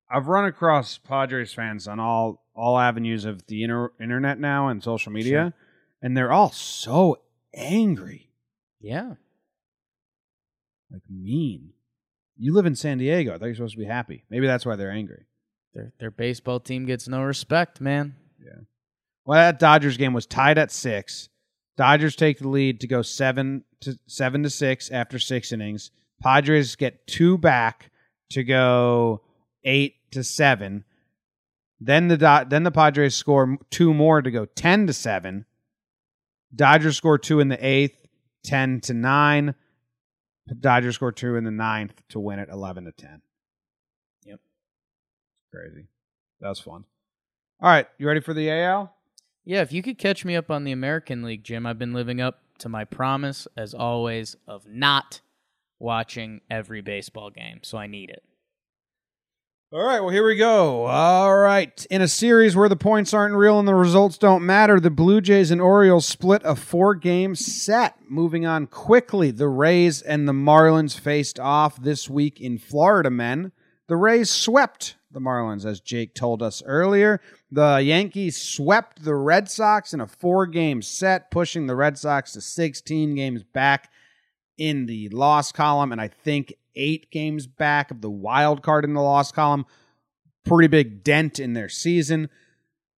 [0.09, 4.83] I've run across Padres fans on all all avenues of the inter- internet now and
[4.83, 5.53] social media,
[6.01, 7.17] and they're all so
[7.53, 8.29] angry,
[8.81, 9.15] Yeah.
[10.91, 11.73] like mean.
[12.37, 13.33] You live in San Diego.
[13.33, 14.23] I thought you were supposed to be happy.
[14.29, 15.25] Maybe that's why they're angry.
[15.73, 18.15] Their their baseball team gets no respect, man.
[18.43, 18.61] Yeah.
[19.25, 21.29] Well, that Dodgers game was tied at six.
[21.77, 25.91] Dodgers take the lead to go seven to seven to six after six innings.
[26.21, 27.91] Padres get two back
[28.31, 29.21] to go
[29.63, 30.83] eight to seven.
[31.79, 35.45] Then the Do- then the Padres score two more to go ten to seven.
[36.53, 38.05] Dodgers score two in the eighth,
[38.43, 39.55] ten to nine.
[40.59, 43.21] Dodgers score two in the ninth to win it eleven to ten.
[44.25, 44.39] Yep.
[45.53, 45.87] Crazy.
[46.41, 46.85] That was fun.
[47.61, 48.93] All right, you ready for the AL?
[49.43, 52.21] Yeah, if you could catch me up on the American League, Jim, I've been living
[52.21, 55.21] up to my promise, as always, of not
[55.77, 58.23] watching every baseball game, so I need it.
[59.71, 60.87] All right, well, here we go.
[60.87, 61.85] All right.
[61.91, 65.21] In a series where the points aren't real and the results don't matter, the Blue
[65.21, 67.93] Jays and Orioles split a four game set.
[68.09, 73.51] Moving on quickly, the Rays and the Marlins faced off this week in Florida, men.
[73.85, 77.21] The Rays swept the Marlins, as Jake told us earlier.
[77.51, 82.31] The Yankees swept the Red Sox in a four game set, pushing the Red Sox
[82.33, 83.91] to 16 games back
[84.57, 88.93] in the loss column, and I think eight games back of the wild card in
[88.93, 89.65] the loss column.
[90.45, 92.29] Pretty big dent in their season.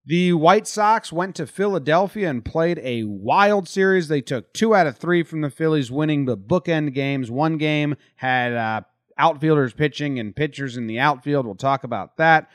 [0.05, 4.07] The White Sox went to Philadelphia and played a wild series.
[4.07, 7.29] They took two out of three from the Phillies, winning the bookend games.
[7.29, 8.81] One game had uh,
[9.17, 11.45] outfielders pitching and pitchers in the outfield.
[11.45, 12.49] We'll talk about that.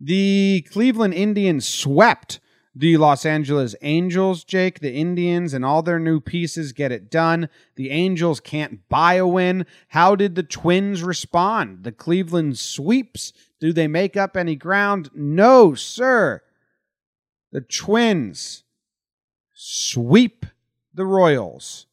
[0.00, 2.40] The Cleveland Indians swept
[2.74, 4.80] the Los Angeles Angels, Jake.
[4.80, 7.48] The Indians and all their new pieces get it done.
[7.76, 9.66] The Angels can't buy a win.
[9.88, 11.82] How did the Twins respond?
[11.82, 13.32] The Cleveland sweeps.
[13.60, 15.10] Do they make up any ground?
[15.14, 16.42] No, sir.
[17.52, 18.62] The Twins
[19.52, 20.46] sweep
[20.94, 21.86] the Royals.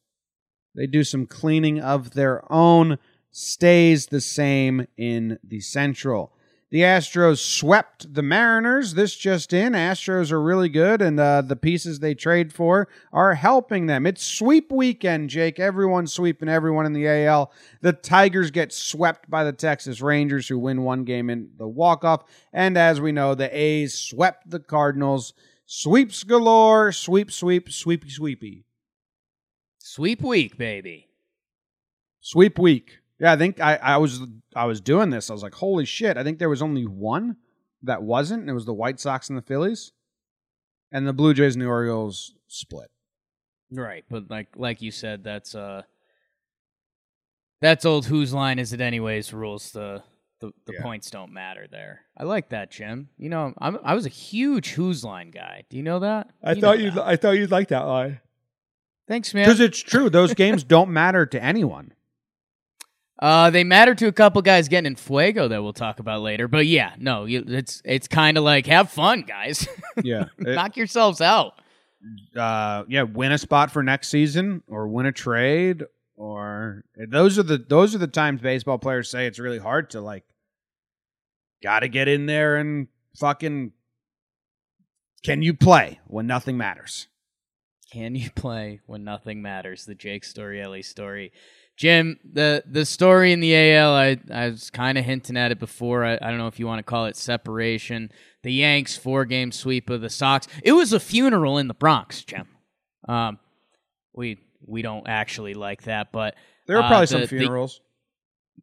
[0.74, 2.98] They do some cleaning of their own,
[3.32, 6.32] stays the same in the Central.
[6.70, 8.92] The Astros swept the Mariners.
[8.92, 9.72] This just in.
[9.72, 14.04] Astros are really good, and uh, the pieces they trade for are helping them.
[14.04, 15.58] It's sweep weekend, Jake.
[15.58, 17.52] Everyone's sweeping everyone in the AL.
[17.80, 22.24] The Tigers get swept by the Texas Rangers, who win one game in the walk-off.
[22.52, 25.32] And as we know, the A's swept the Cardinals.
[25.64, 26.92] Sweeps galore.
[26.92, 28.64] Sweep, sweep, sweepy, sweepy.
[29.78, 31.08] Sweep week, baby.
[32.20, 32.98] Sweep week.
[33.20, 34.20] Yeah, I think I, I was
[34.54, 35.28] I was doing this.
[35.30, 36.16] I was like, holy shit!
[36.16, 37.36] I think there was only one
[37.82, 38.42] that wasn't.
[38.42, 39.92] And it was the White Sox and the Phillies,
[40.92, 42.90] and the Blue Jays and the Orioles split.
[43.72, 45.82] Right, but like like you said, that's uh
[47.60, 49.72] that's old whose line is it anyways rules.
[49.72, 50.02] The
[50.40, 50.82] the, the Yeah.
[50.82, 52.02] points don't matter there.
[52.16, 53.08] I like that, Jim.
[53.18, 55.64] You know, I'm I was a huge whose line guy.
[55.68, 56.30] Do you know that?
[56.42, 56.90] I You thought you.
[56.92, 57.04] that.
[57.06, 58.20] I thought you'd like that line.
[59.08, 59.44] Thanks, man.
[59.46, 60.08] Because it's true.
[60.08, 61.92] Those games don't matter to anyone.
[63.18, 66.46] Uh, they matter to a couple guys getting in fuego that we'll talk about later.
[66.46, 69.66] But yeah, no, you, it's it's kind of like have fun, guys.
[70.04, 70.26] Yeah.
[70.38, 71.60] It- Knock yourselves out.
[72.36, 75.82] uh, yeah, win a spot for next season, or win a trade,
[76.16, 80.00] or those are the those are the times baseball players say it's really hard to
[80.00, 80.22] like.
[81.60, 82.86] Got to get in there and
[83.18, 83.72] fucking.
[85.24, 87.08] Can you play when nothing matters?
[87.92, 89.84] Can you play when nothing matters?
[89.84, 91.32] The Jake Storielli story.
[91.78, 95.60] Jim, the the story in the AL, I, I was kind of hinting at it
[95.60, 96.04] before.
[96.04, 98.10] I, I don't know if you want to call it separation.
[98.42, 100.48] The Yanks four game sweep of the Sox.
[100.64, 102.48] It was a funeral in the Bronx, Jim.
[103.08, 103.38] Um,
[104.12, 106.34] we we don't actually like that, but
[106.66, 107.80] There Uh, probably the- some the- funerals.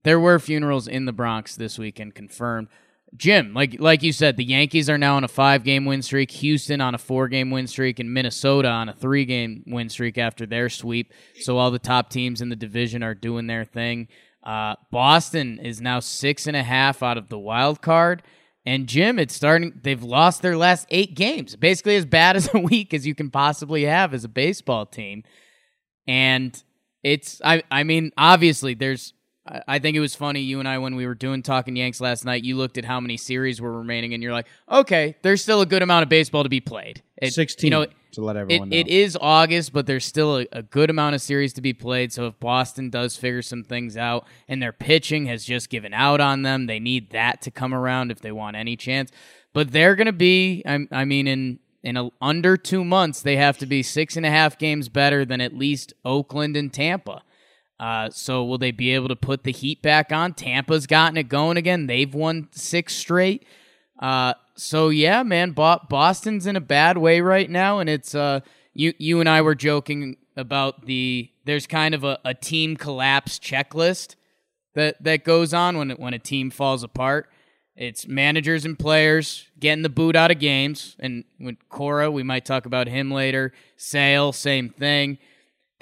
[0.04, 2.68] there were funerals in the Bronx this weekend confirmed.
[3.16, 6.32] Jim, like like you said, the Yankees are now on a five game win streak,
[6.32, 10.18] Houston on a four game win streak, and Minnesota on a three game win streak
[10.18, 11.14] after their sweep.
[11.40, 14.08] So all the top teams in the division are doing their thing.
[14.44, 18.22] Uh, Boston is now six and a half out of the wild card.
[18.66, 19.80] And Jim, it's starting.
[19.84, 23.30] They've lost their last eight games, basically as bad as a week as you can
[23.32, 25.24] possibly have as a baseball team.
[26.08, 26.62] And
[27.04, 29.14] it's, I, I mean, obviously, there's
[29.46, 30.42] I- think it was funny.
[30.42, 33.00] You and I, when we were doing Talking Yanks last night, you looked at how
[33.00, 36.44] many series were remaining, and you're like, okay, there's still a good amount of baseball
[36.44, 37.02] to be played.
[37.18, 37.72] It, Sixteen.
[37.72, 38.78] You know, to let it, everyone know.
[38.78, 42.12] it is August, but there's still a, a good amount of series to be played.
[42.12, 46.20] So if Boston does figure some things out, and their pitching has just given out
[46.20, 49.12] on them, they need that to come around if they want any chance.
[49.54, 53.36] But they're going to be, I, I mean, in in a, under two months, they
[53.36, 57.22] have to be six and a half games better than at least Oakland and Tampa.
[57.80, 60.34] Uh, so will they be able to put the heat back on?
[60.34, 61.88] Tampa's gotten it going again.
[61.88, 63.46] They've won six straight.
[64.00, 68.40] Uh, so yeah, man, Boston's in a bad way right now, and it's uh,
[68.74, 73.40] you you and I were joking about the there's kind of a, a team collapse
[73.40, 74.16] checklist
[74.74, 77.30] that that goes on when when a team falls apart.
[77.76, 82.46] It's managers and players getting the boot out of games, and with Cora, we might
[82.46, 83.52] talk about him later.
[83.76, 85.18] Sale, same thing.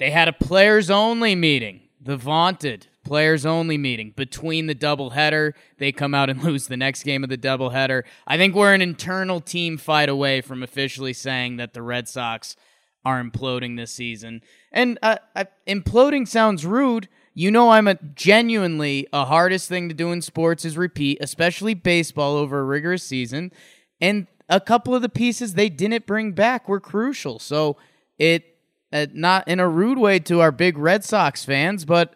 [0.00, 5.52] They had a players only meeting, the vaunted players only meeting between the doubleheader.
[5.78, 8.04] They come out and lose the next game of the doubleheader.
[8.26, 12.56] I think we're an internal team fight away from officially saying that the Red Sox
[13.04, 14.42] are imploding this season.
[14.72, 17.08] And uh, uh, imploding sounds rude.
[17.34, 21.74] You know, I'm a genuinely a hardest thing to do in sports is repeat, especially
[21.74, 23.52] baseball over a rigorous season.
[24.00, 27.38] And a couple of the pieces they didn't bring back were crucial.
[27.38, 27.76] So
[28.18, 28.53] it
[28.94, 32.14] uh, not in a rude way to our big Red Sox fans, but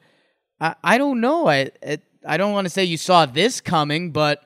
[0.61, 1.49] I, I don't know.
[1.49, 4.45] I it, I don't want to say you saw this coming, but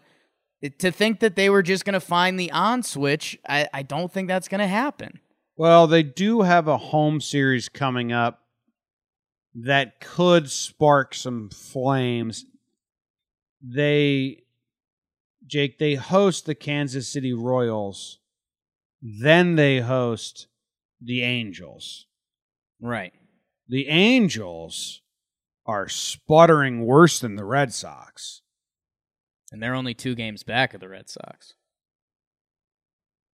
[0.78, 4.10] to think that they were just going to find the on switch, I, I don't
[4.10, 5.20] think that's going to happen.
[5.56, 8.40] Well, they do have a home series coming up
[9.54, 12.46] that could spark some flames.
[13.60, 14.44] They,
[15.46, 18.18] Jake, they host the Kansas City Royals,
[19.02, 20.46] then they host
[21.00, 22.06] the Angels.
[22.82, 23.14] Right.
[23.68, 25.00] The Angels
[25.64, 28.42] are sputtering worse than the Red Sox.
[29.50, 31.54] And they're only two games back of the Red Sox.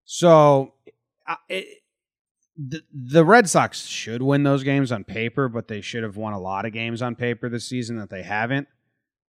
[0.05, 0.75] So,
[1.27, 1.83] I- it,
[2.57, 6.33] the the Red Sox should win those games on paper, but they should have won
[6.33, 8.67] a lot of games on paper this season that they haven't.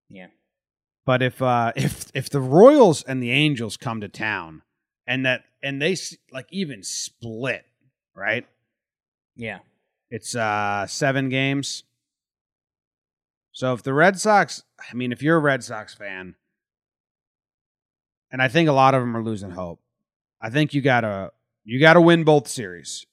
[0.09, 0.27] Yeah.
[1.05, 4.63] But if uh, if if the Royals and the Angels come to town
[5.05, 5.95] and that and they
[6.31, 7.65] like even split,
[8.15, 8.47] right?
[9.35, 9.59] Yeah.
[10.09, 11.83] It's uh seven games.
[13.51, 16.35] So if the Red Sox, I mean, if you're a Red Sox fan,
[18.31, 19.81] and I think a lot of them are losing hope,
[20.41, 21.31] I think you gotta
[21.63, 23.05] you gotta win both series.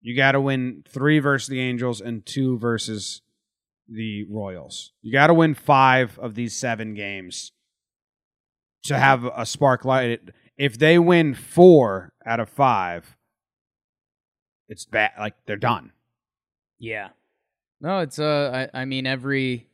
[0.00, 3.22] You gotta win three versus the Angels and two versus
[3.88, 4.92] the Royals.
[5.02, 7.52] You gotta win five of these seven games
[8.84, 10.20] to have a spark light.
[10.56, 13.16] If they win four out of five,
[14.68, 15.12] it's bad.
[15.18, 15.92] Like they're done.
[16.78, 17.08] Yeah.
[17.80, 19.68] No, it's uh I, I mean every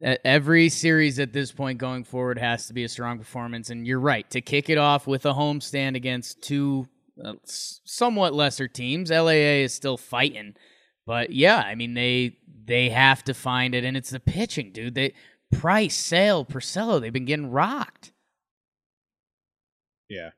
[0.00, 3.98] every series at this point going forward has to be a strong performance and you're
[3.98, 6.86] right to kick it off with a home stand against two
[7.24, 9.10] uh, somewhat lesser teams.
[9.10, 10.54] LAA is still fighting.
[11.04, 14.94] But yeah, I mean they they have to find it and it's the pitching, dude.
[14.94, 15.14] They
[15.50, 18.12] Price, Sale, Porcello, they've been getting rocked.
[20.08, 20.30] Yeah.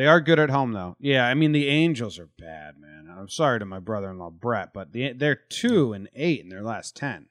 [0.00, 0.96] They are good at home though.
[0.98, 3.14] Yeah, I mean the Angels are bad, man.
[3.14, 6.96] I'm sorry to my brother-in-law Brett, but the, they're two and eight in their last
[6.96, 7.26] ten.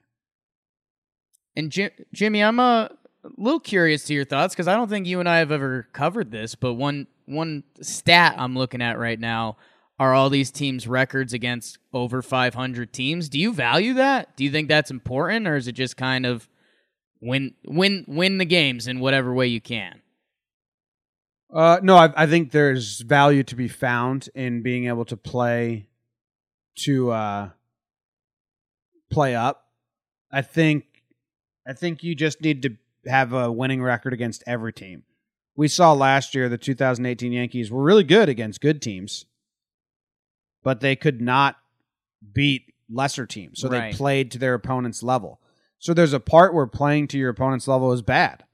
[1.56, 2.92] And Jim, Jimmy, I'm a
[3.36, 6.30] little curious to your thoughts because I don't think you and I have ever covered
[6.30, 6.54] this.
[6.54, 9.56] But one one stat I'm looking at right now
[9.98, 13.28] are all these teams' records against over 500 teams.
[13.28, 14.36] Do you value that?
[14.36, 16.48] Do you think that's important, or is it just kind of
[17.20, 19.99] win win win the games in whatever way you can?
[21.52, 25.88] Uh, no, I, I think there's value to be found in being able to play
[26.84, 27.50] to uh,
[29.10, 29.66] play up.
[30.30, 30.84] I think
[31.66, 35.02] I think you just need to have a winning record against every team.
[35.56, 39.26] We saw last year the 2018 Yankees were really good against good teams,
[40.62, 41.56] but they could not
[42.32, 43.60] beat lesser teams.
[43.60, 43.92] So Right.
[43.92, 45.40] they played to their opponent's level.
[45.78, 48.44] So there's a part where playing to your opponent's level is bad.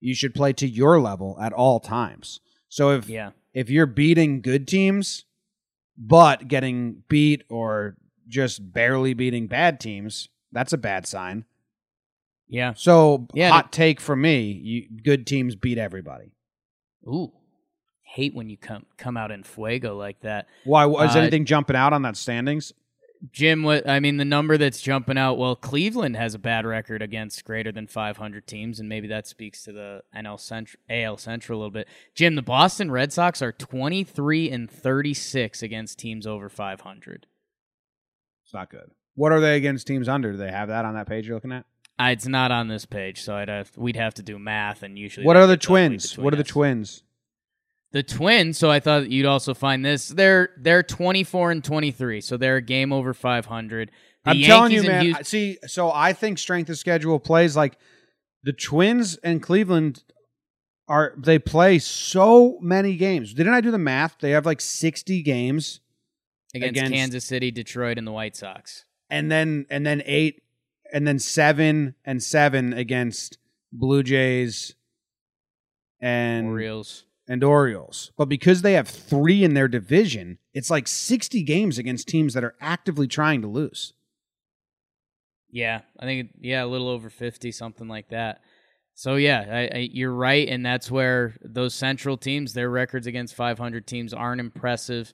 [0.00, 2.40] You should play to your level at all times.
[2.68, 5.24] So if Yeah, if you're beating good teams
[5.98, 7.96] but getting beat or
[8.28, 11.44] just barely beating bad teams, that's a bad sign.
[12.48, 12.72] yeah.
[12.76, 16.32] So Yeah, hot take from me, you, good teams beat everybody.
[17.06, 17.32] Ooh,
[18.02, 20.46] hate when you come come out in fuego like that.
[20.64, 22.72] Why was Uh, anything jumping out on that standings?
[23.32, 25.38] Jim, what I mean, the number that's jumping out.
[25.38, 29.64] Well, Cleveland has a bad record against greater than 500 teams, and maybe that speaks
[29.64, 31.88] to the NL Central, AL Central a little bit.
[32.14, 37.26] Jim, the Boston Red Sox are 23 and 36 against teams over 500.
[38.44, 38.90] It's not good.
[39.14, 40.32] What are they against teams under?
[40.32, 41.64] Do they have that on that page you're looking at?
[41.98, 44.98] Uh, it's not on this page, so I'd have we'd have to do math, and
[44.98, 46.18] usually What are the twins?
[46.18, 47.02] What are the twins?
[47.96, 48.58] The Twins.
[48.58, 50.08] So I thought you'd also find this.
[50.08, 53.90] They're they're 24 and 23, so they're a game over 500.
[54.26, 55.02] The I'm telling you, man.
[55.06, 57.78] Houston- See, so I think strength of schedule plays like
[58.42, 60.04] the Twins and Cleveland
[60.86, 61.14] are.
[61.16, 63.32] They play so many games.
[63.32, 64.18] Didn't I do the math?
[64.20, 65.80] They have like 60 games,
[66.54, 68.84] against, against- Kansas City, Detroit, and the White Sox.
[69.08, 70.42] and then and then eight,
[70.92, 73.38] and then seven and seven against
[73.72, 74.74] Blue Jays
[75.98, 77.05] and Orioles.
[77.28, 78.12] And Orioles.
[78.16, 82.44] But because they have three in their division, it's like 60 games against teams that
[82.44, 83.92] are actively trying to lose.
[85.50, 88.40] Yeah, I think yeah, a little over fifty, something like that.
[88.94, 93.34] So yeah, I, I, you're right, and that's where those central teams, their records against
[93.34, 95.12] 500 teams aren't impressive.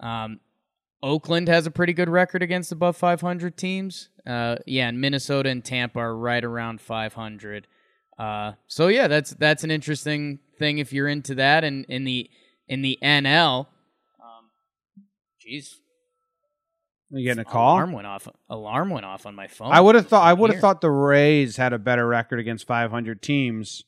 [0.00, 0.40] Um,
[1.02, 4.10] Oakland has a pretty good record against above 500 teams.
[4.26, 7.66] Uh, yeah, and Minnesota and Tampa are right around 500.
[8.18, 11.64] Uh, so yeah, that's that's an interesting thing if you're into that.
[11.64, 12.30] And in the
[12.68, 13.66] in the NL,
[14.20, 14.44] um,
[15.44, 15.74] jeez,
[17.10, 17.74] You getting a call?
[17.74, 18.28] alarm went off.
[18.48, 19.72] Alarm went off on my phone.
[19.72, 22.66] I would have thought I would have thought the Rays had a better record against
[22.66, 23.82] 500 teams.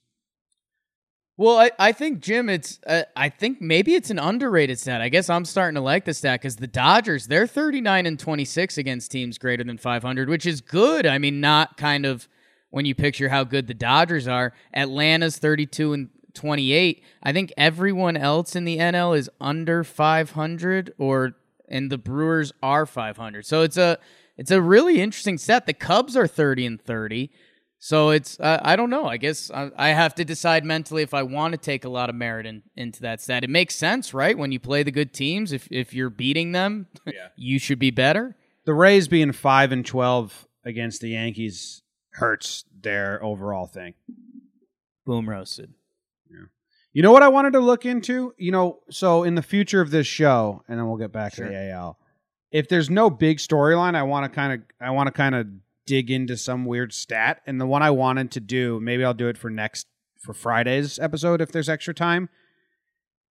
[1.37, 5.01] Well, I, I think Jim, it's uh, I think maybe it's an underrated stat.
[5.01, 8.79] I guess I'm starting to like the stat because the Dodgers they're 39 and 26
[8.79, 11.07] against teams greater than 500, which is good.
[11.07, 12.29] I mean, not kind of
[12.71, 14.53] when you picture how good the Dodgers are.
[14.73, 17.03] Atlanta's 32 and 28.
[17.23, 21.33] I think everyone else in the NL is under 500, or
[21.69, 23.47] and the Brewers are 500.
[23.47, 23.99] So it's a
[24.37, 25.67] it's a really interesting set.
[25.67, 27.31] The Cubs are 30 and 30.
[27.79, 29.07] So it's uh, I don't know.
[29.07, 32.09] I guess I, I have to decide mentally if I want to take a lot
[32.09, 33.45] of merit in, into that stat.
[33.45, 34.37] It makes sense, right?
[34.39, 36.87] When you play the good teams, if if you're beating them,
[37.37, 38.37] you should be better.
[38.65, 43.93] The Rays being 5 and 12 against the Yankees hurts their overall thing.
[45.05, 45.75] Boom roasted.
[46.95, 48.35] You know what I wanted to look into?
[48.39, 51.45] You know, so in the future of this show, and then we'll get back Sure.
[51.47, 51.99] to the AL.
[52.53, 55.49] If there's no big storyline, I want to kind of I want to kind of
[55.87, 57.43] dig into some weird stat.
[57.47, 59.89] And the one I wanted to do, maybe I'll do it for next
[60.21, 62.29] for Friday's episode if there's extra time,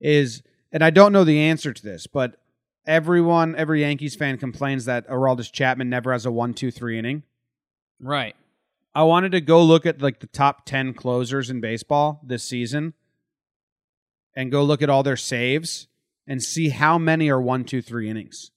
[0.02, 2.36] is and I don't know the answer to this, but
[2.86, 7.24] everyone, every Yankees fan complains that Aroldis Chapman never has a one, two, three inning.
[8.00, 8.36] Right.
[8.94, 12.94] I wanted to go look at like the top 10 closers in baseball this season
[14.36, 15.88] and go look at all their saves
[16.28, 18.52] and see how many are one, two, three innings.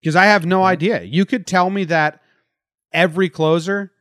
[0.00, 0.66] Because I have no mm-hmm.
[0.66, 1.02] idea.
[1.02, 2.20] You could tell me that
[2.92, 3.92] every closer,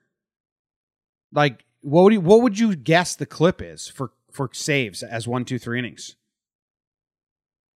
[1.32, 5.28] like what would you, what would you guess the clip is for for saves as
[5.28, 6.16] one, two, three innings?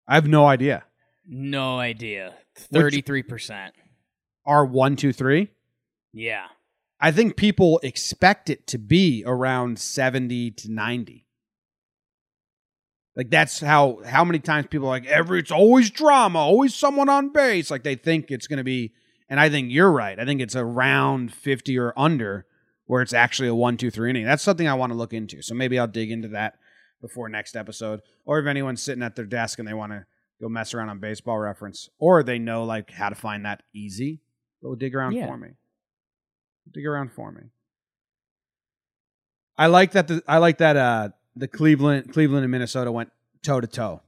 [0.07, 0.85] I have no idea.
[1.27, 2.35] No idea.
[2.55, 3.75] Thirty-three percent.
[4.47, 5.51] Are one, two, three?
[6.13, 6.47] Yeah.
[7.01, 11.27] I think people expect it to be around seventy to ninety.
[13.19, 17.09] Like that's how how many times people are like every it's always drama, always someone
[17.09, 17.69] on base.
[17.69, 18.93] Like they think it's going to be,
[19.29, 20.17] and I think you're right.
[20.19, 22.47] I think it's around fifty or under,
[22.87, 24.25] where it's actually a one, two, three inning.
[24.25, 25.43] That's something I want to look into.
[25.43, 26.55] So maybe I'll dig into that
[27.01, 30.07] before next episode, or if anyone's sitting at their desk and they want to
[30.41, 34.21] go mess around on Baseball Reference, or they know like how to find that easy,
[34.63, 35.27] go dig around Yeah.
[35.27, 35.49] for me.
[36.73, 37.43] Dig around for me.
[39.57, 40.07] I like that.
[40.07, 40.77] The, I like that.
[40.77, 41.09] Uh,
[41.39, 43.11] the Cleveland, Cleveland and Minnesota went
[43.43, 44.03] toe to toe.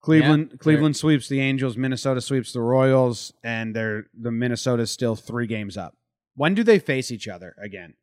[0.00, 1.76] Cleveland, Yeah, Cleveland sweeps the Angels.
[1.76, 5.96] Minnesota sweeps the Royals, and they're the Minnesota's still three games up.
[6.34, 7.94] When do they face each other again?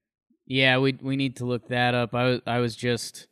[0.46, 2.16] Yeah, we we need to look that up.
[2.16, 3.28] I was I was just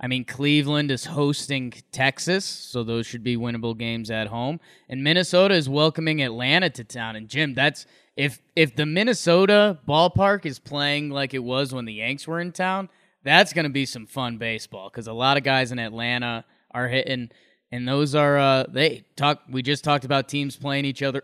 [0.00, 4.58] I mean Cleveland is hosting Texas, so those should be winnable games at home.
[4.88, 7.14] And Minnesota is welcoming Atlanta to town.
[7.14, 7.84] And Jim, that's
[8.16, 12.52] if if the Minnesota ballpark is playing like it was when the Yanks were in
[12.52, 12.88] town,
[13.24, 16.88] that's going to be some fun baseball cuz a lot of guys in Atlanta are
[16.88, 17.30] hitting
[17.72, 21.22] and those are uh they talk we just talked about teams playing each other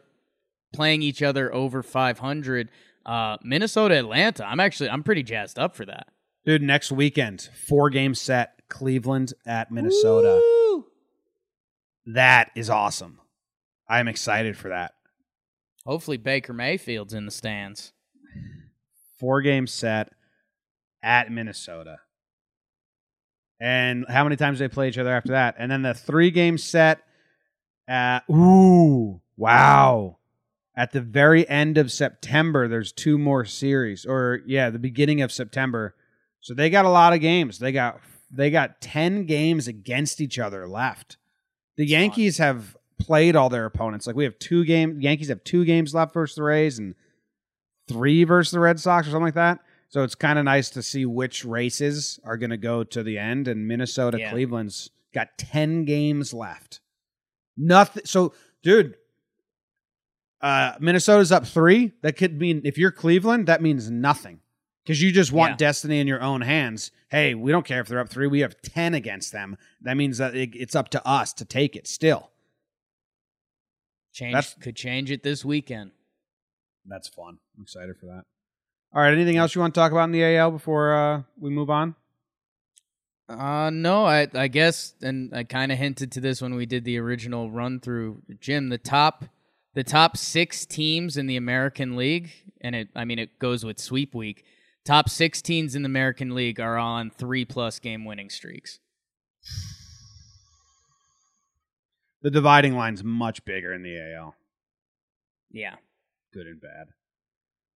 [0.72, 2.68] playing each other over 500
[3.06, 6.08] uh minnesota atlanta i'm actually i'm pretty jazzed up for that
[6.44, 10.42] Dude, next weekend, four game set, Cleveland at Minnesota.
[10.42, 10.84] Woo!
[12.04, 13.18] That is awesome.
[13.88, 14.92] I'm excited for that.
[15.86, 17.92] hopefully baker mayfield's in the stands
[19.18, 20.12] Four game set
[21.04, 21.98] at Minnesota.
[23.60, 25.54] And how many times they play each other after that?
[25.58, 27.02] And then the three game set
[27.86, 30.18] at ooh, wow.
[30.76, 34.04] At the very end of September, there's two more series.
[34.04, 35.94] Or yeah, the beginning of September.
[36.40, 37.60] So they got a lot of games.
[37.60, 38.00] They got
[38.30, 41.16] they got 10 games against each other left.
[41.76, 44.06] The Yankees have played all their opponents.
[44.06, 46.96] Like we have two game Yankees have two games left versus the Rays and
[47.88, 49.60] three versus the Red Sox or something like that.
[49.94, 53.16] So it's kind of nice to see which races are going to go to the
[53.16, 53.46] end.
[53.46, 54.32] And Minnesota, Yeah.
[54.32, 56.80] Cleveland's got 10 games left.
[57.56, 58.02] Nothing.
[58.04, 58.34] So,
[58.64, 58.96] dude,
[60.40, 61.92] uh, Minnesota's up three.
[62.02, 64.40] That could mean, if you're Cleveland, that means nothing
[64.82, 65.56] because you just want Yeah.
[65.68, 66.90] destiny in your own hands.
[67.08, 68.26] Hey, we don't care if they're up three.
[68.26, 69.56] We have 10 against them.
[69.80, 72.32] That means that it, it's up to us to take it still.
[74.12, 75.92] change That's- could change it this weekend
[76.84, 77.38] That's fun.
[77.56, 78.24] I'm excited for that.
[78.94, 79.12] All right.
[79.12, 81.94] Anything else you want to talk about in the AL before uh, we move on?
[83.26, 86.84] uh no i i guess and i kind of hinted to this when we did
[86.84, 89.24] the original run through jim the top
[89.72, 92.30] the top six teams in the american league
[92.60, 94.44] and it i mean it goes with sweep week
[94.84, 98.78] top six teams in the american league are on three plus game winning streaks
[102.20, 104.34] The dividing line's much bigger in the AL.
[105.50, 105.76] yeah
[106.34, 106.88] Good and bad.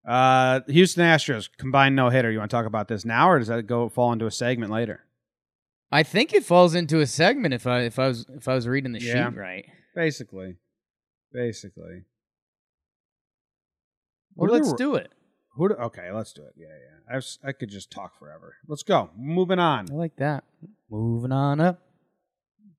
[0.07, 2.31] Uh, Houston Astros combined no hitter.
[2.31, 4.71] You want to talk about this now, or does that go fall into a segment
[4.71, 5.05] later?
[5.91, 8.67] I think it falls into a segment if I if I was if I was
[8.69, 9.31] reading the Yeah.
[9.31, 9.65] sheet right.
[9.95, 10.57] Basically,
[11.33, 12.03] basically.
[14.35, 15.13] Well, let's do it.
[15.57, 16.55] Who do, okay, let's do it.
[16.57, 17.13] Yeah, yeah.
[17.13, 18.57] I, was, I could just talk forever.
[18.67, 19.11] Let's go.
[19.17, 20.43] Moving on I like that.
[20.91, 21.81] Moving on up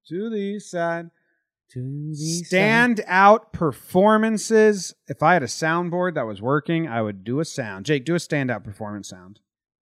[0.09, 1.09] to the east side.
[1.74, 4.93] To the Stand out performances.
[5.07, 7.86] If I had a soundboard that was working, I would do a sound.
[7.86, 9.39] Jake, do a standout performance sound.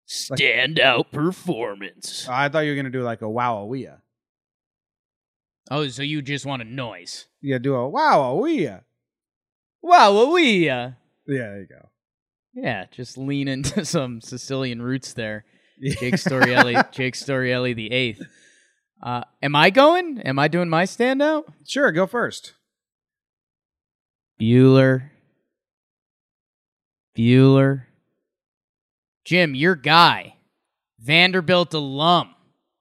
[0.08, 2.28] standout performance.
[2.30, 4.00] I thought you were gonna do like a wow wowawea.
[5.72, 7.28] Oh, so you just want a noise?
[7.42, 8.82] Yeah, do a wowawea.
[9.82, 10.92] Wow, we uh,
[11.28, 11.90] Yeah, there you go.
[12.54, 15.46] yeah, just lean into some Sicilian roots there.
[15.82, 18.22] Jake Storielli, Jake Storielli the eighth.
[19.04, 20.20] Uh, am I going?
[20.22, 21.44] Am I doing my standout?
[21.68, 22.54] Sure, go first.
[24.40, 25.10] Bueller.
[27.18, 27.84] Bueller.
[29.26, 30.36] Jim, your guy.
[31.00, 32.34] Vanderbilt alum.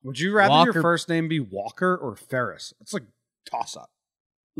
[0.05, 2.73] Would you rather Walker- your first name be Walker or Ferris?
[2.81, 3.05] It's like
[3.51, 3.91] toss up.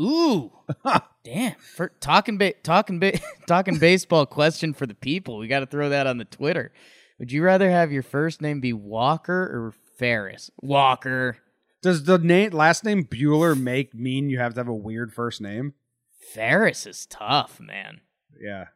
[0.01, 0.51] Ooh.
[1.23, 1.55] Damn.
[1.55, 5.37] For talking ba- talking ba- talking baseball question for the people.
[5.37, 6.73] We got to throw that on the Twitter.
[7.19, 10.51] Would you rather have your first name be Walker or Ferris?
[10.61, 11.37] Walker.
[11.83, 15.41] Does the name last name Bueller make mean you have to have a weird first
[15.41, 15.73] name?
[16.33, 17.99] Ferris is tough, man.
[18.41, 18.67] Yeah.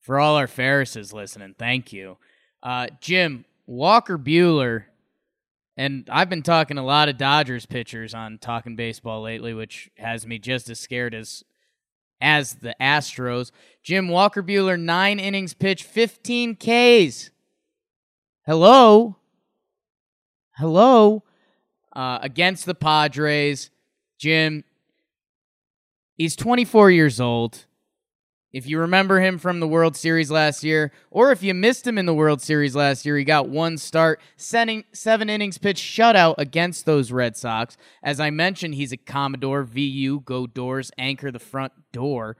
[0.00, 2.18] For all our Ferrises listening, thank you.
[2.60, 4.86] Uh, Jim, Walker Buehler,
[5.76, 10.26] and I've been talking a lot of Dodgers pitchers on Talking Baseball lately, which has
[10.26, 11.44] me just as scared as
[12.20, 13.52] as the Astros.
[13.84, 17.30] Jim Walker Buehler, nine innings pitched, 15 Ks.
[18.44, 19.18] Hello?
[20.56, 21.22] Hello?
[21.98, 23.70] Uh, against the Padres.
[24.18, 24.62] Jim,
[26.16, 27.66] he's 24 years old.
[28.52, 31.98] If you remember him from the World Series last year, or if you missed him
[31.98, 36.36] in the World Series last year, he got one start, seven, seven innings pitch shutout
[36.38, 37.76] against those Red Sox.
[38.00, 42.36] As I mentioned, he's a Commodore, VU, go doors, anchor the front door.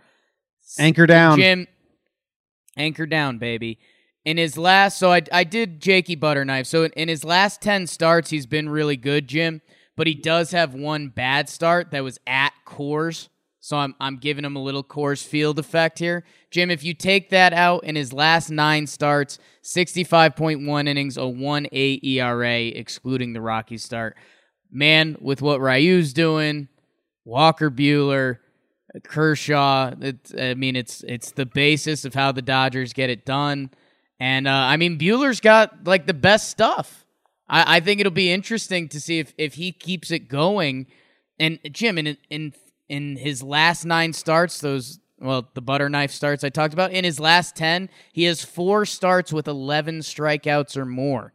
[0.78, 1.36] Anchor down.
[1.36, 1.66] Jim,
[2.76, 3.80] anchor down, baby.
[4.28, 6.66] In his last, so I, I did Jakey Butterknife.
[6.66, 9.62] So in, his last 10 starts, he's been really good, Jim,
[9.96, 13.28] but he does have one bad start that was at Coors.
[13.58, 16.24] So I'm, I'm giving him a little Coors Field effect here.
[16.50, 21.66] Jim, if you take that out in his last nine starts, 65.1 innings, a 1
[21.72, 24.14] 8 ERA, excluding the Rocky start.
[24.70, 26.68] Man, with what Ryu's doing,
[27.24, 28.40] Walker Buehler,
[29.04, 29.94] Kershaw.
[29.98, 33.70] It, I mean, it's it's the basis of how the Dodgers get it done.
[34.20, 37.04] And uh, I mean, Buehler's got like the best stuff.
[37.48, 40.86] I, I think it'll be interesting to see if if he keeps it going.
[41.38, 42.52] And Jim, in in
[42.88, 47.04] in his last nine starts, those well, the butter knife starts I talked about, in
[47.04, 51.32] his last ten, he has four starts with eleven strikeouts or more.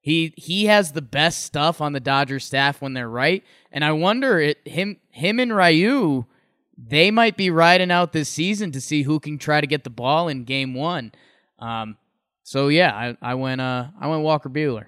[0.00, 3.92] He he has the best stuff on the Dodgers staff when they're right, and I
[3.92, 6.26] wonder it him him and Ryu
[6.76, 9.90] they might be riding out this season to see who can try to get the
[9.90, 11.12] ball in game one.
[11.58, 11.96] Um,
[12.42, 14.86] so yeah, I, I went uh I went Walker Buehler.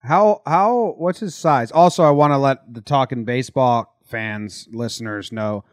[0.00, 1.70] How how what's his size?
[1.72, 5.64] Also, I want to let the talking baseball fans listeners know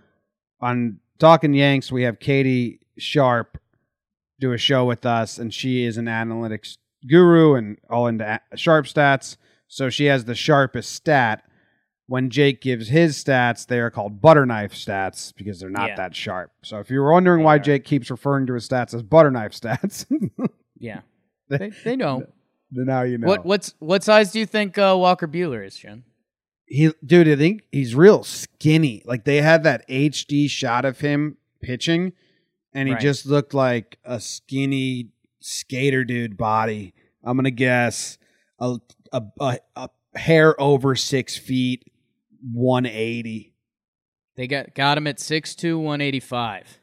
[0.59, 3.57] on talking Yanks we have Katie Sharp
[4.39, 6.77] do a show with us, and she is an analytics
[7.07, 9.37] guru and all into sharp stats.
[9.67, 11.43] So she has the sharpest stat.
[12.07, 15.95] When Jake gives his stats, they are called butter knife stats because they're not Yeah.
[15.95, 16.51] that sharp.
[16.63, 17.59] So if you were wondering why are.
[17.59, 20.05] Jake keeps referring to his stats as butter knife stats,
[20.77, 21.01] Yeah,
[21.49, 22.27] they, they know.
[22.71, 23.27] now you know.
[23.27, 26.03] What what's what size do you think uh, Walker Buehler is, Jim?
[26.67, 31.37] he dude i think he's real skinny like they had that hd shot of him
[31.61, 32.11] pitching
[32.73, 33.01] and he Right.
[33.03, 38.17] just looked like a skinny skater dude body i'm gonna guess
[38.59, 38.77] a,
[39.13, 41.83] a, a, a hair over six feet
[42.53, 43.53] 180
[44.35, 46.79] They got got him at 6'2", 185.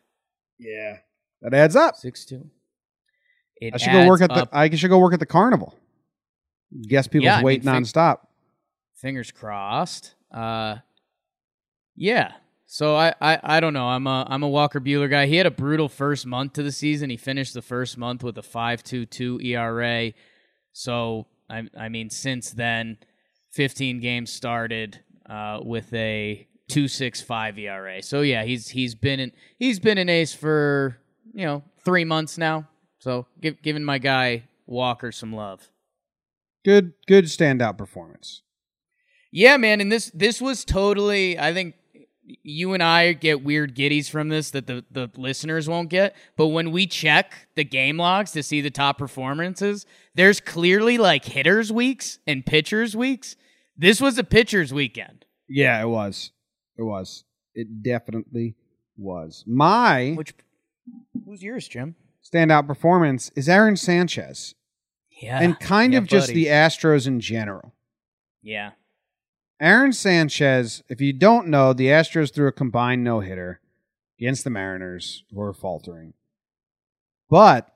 [0.58, 0.98] yeah
[1.42, 2.46] that adds up 6'2".
[3.56, 4.48] It i should go work adds at the up.
[4.52, 5.74] i should go work at the carnival
[6.88, 8.18] guess people's Yeah, I mean, weight think- nonstop
[8.94, 10.14] fingers crossed.
[10.32, 10.76] Uh,
[11.96, 12.32] yeah.
[12.66, 13.88] So I, I, I don't know.
[13.88, 15.26] I'm a I'm a Walker Buehler guy.
[15.26, 17.10] He had a brutal first month to the season.
[17.10, 20.12] He finished the first month with a 5.22 ERA.
[20.72, 22.96] So I I mean since then,
[23.50, 28.02] 15 games started uh, with a 2.65 ERA.
[28.02, 30.98] So yeah, he's he's been in he's been an ace for
[31.32, 32.68] you know three months now.
[32.98, 35.68] So give, giving my guy Walker some love.
[36.64, 38.42] good good standout performance
[39.32, 41.74] Yeah, man, and this this was totally I think
[42.42, 46.14] you and I get weird giddies from this that the, the listeners won't get.
[46.36, 51.24] But when we check the game logs to see the top performances, there's clearly like
[51.24, 53.36] hitters weeks and pitchers weeks.
[53.82, 55.24] This was a pitchers weekend.
[55.48, 56.30] yeah it was
[56.78, 57.24] it was
[57.54, 58.54] it definitely
[58.96, 60.32] was my Which
[61.26, 61.96] who's yours, Jim?
[62.24, 64.54] standout performance is Aaron Sanchez
[65.20, 65.40] Yeah.
[65.42, 66.44] and kind yeah, of just buddy.
[66.44, 67.74] the Astros in general.
[68.42, 68.70] Yeah.
[69.60, 73.60] Aaron Sanchez, if you don't know, the Astros threw a combined no hitter
[74.18, 76.14] against the Mariners, who are faltering.
[77.30, 77.68] But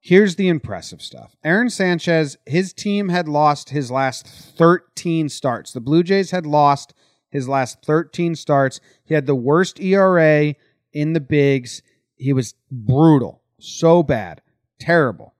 [0.00, 5.72] here's the impressive stuff Aaron Sanchez, his team had lost his last 13 starts.
[5.72, 6.94] The Blue Jays had lost
[7.30, 8.80] his last 13 starts.
[9.04, 10.54] He had the worst ERA
[10.92, 11.82] in the bigs.
[12.16, 14.42] He was brutal, so bad,
[14.78, 15.34] terrible.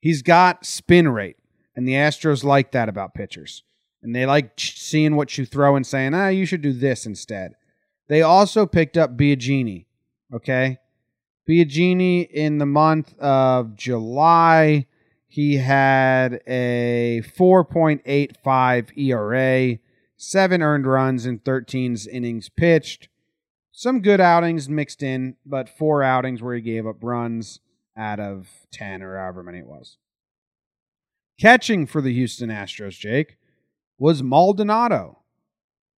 [0.00, 1.36] He's got spin rate,
[1.74, 3.62] and the Astros like that about pitchers.
[4.02, 7.54] And they like seeing what you throw and saying, ah, you should do this instead.
[8.08, 9.86] They also picked up Biagini,
[10.32, 10.78] okay?
[11.48, 14.86] Biagini in the month of July,
[15.28, 19.78] he had a 4.85 ERA,
[20.16, 23.08] seven earned runs in 13 innings pitched.
[23.72, 27.60] Some good outings mixed in, but four outings where he gave up runs
[27.96, 29.98] out of 10 or however many it was.
[31.38, 33.36] Catching for the Houston Astros, Jake,
[33.98, 35.18] was Maldonado.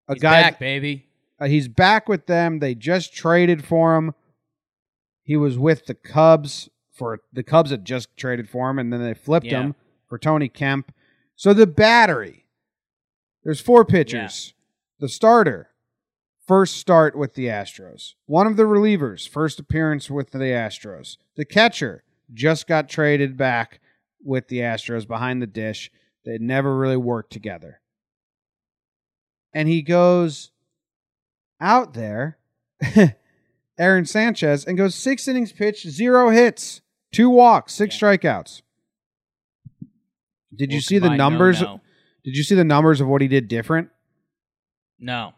[0.09, 1.07] A He's guy back, baby.
[1.39, 2.61] uh, he's back with them.
[2.61, 4.15] They just traded for him.
[5.27, 9.03] He was with the Cubs for the Cubs had just traded for him, and then
[9.03, 9.61] they flipped Yeah.
[9.65, 9.75] him
[10.09, 10.93] for Tony Kemp.
[11.35, 12.47] So the battery.
[13.45, 14.55] There's four pitchers.
[14.99, 15.71] The starter,
[16.47, 18.15] first start with the Astros.
[18.25, 21.19] One of the relievers, first appearance with the Astros.
[21.35, 22.03] The catcher,
[22.33, 23.81] just got traded back
[24.25, 25.91] with the Astros behind the dish.
[26.25, 27.81] They never really worked together.
[29.53, 30.51] And he goes
[31.61, 32.39] out there,
[33.79, 36.81] Aaron Sanchez, and goes six innings pitched, zero hits,
[37.13, 38.63] two walks, six strikeouts.
[40.55, 41.61] Did you see the combine no, numbers?
[41.61, 41.81] no.
[42.25, 43.91] Did you see the numbers of what he did different?
[44.99, 45.35] No.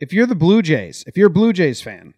[0.00, 2.14] if you're the Blue Jays, if you're a Blue Jays fan,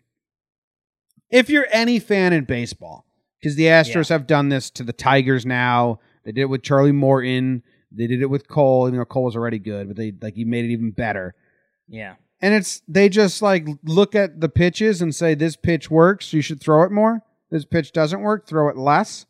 [1.31, 3.07] if you're any fan in baseball,
[3.41, 6.01] because the Astros have done this to the Tigers now.
[6.25, 7.62] They did it with Charlie Morton.
[7.93, 8.91] They did it with Cole.
[8.91, 11.35] You know, Cole was already good, but they like he made it even better.
[11.89, 12.14] Yeah.
[12.41, 16.43] And it's they just like look at the pitches and say this pitch works, you
[16.43, 17.22] should throw it more.
[17.51, 19.26] This pitch doesn't work, throw it less.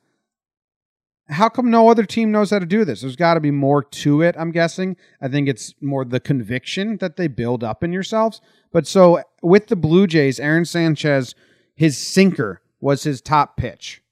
[1.29, 3.01] How come no other team knows how to do this?
[3.01, 4.97] There's got to be more to it, I'm guessing.
[5.21, 8.41] I think it's more the conviction that they build up in yourselves.
[8.73, 11.35] But so with the Blue Jays, Aaron Sanchez,
[11.75, 14.03] his sinker was his top pitch.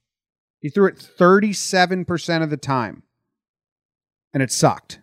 [0.58, 3.04] He threw it 37% of the time.
[4.32, 5.00] And it sucked.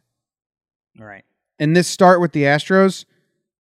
[1.00, 1.24] All right.
[1.60, 3.06] In this start with the Astros,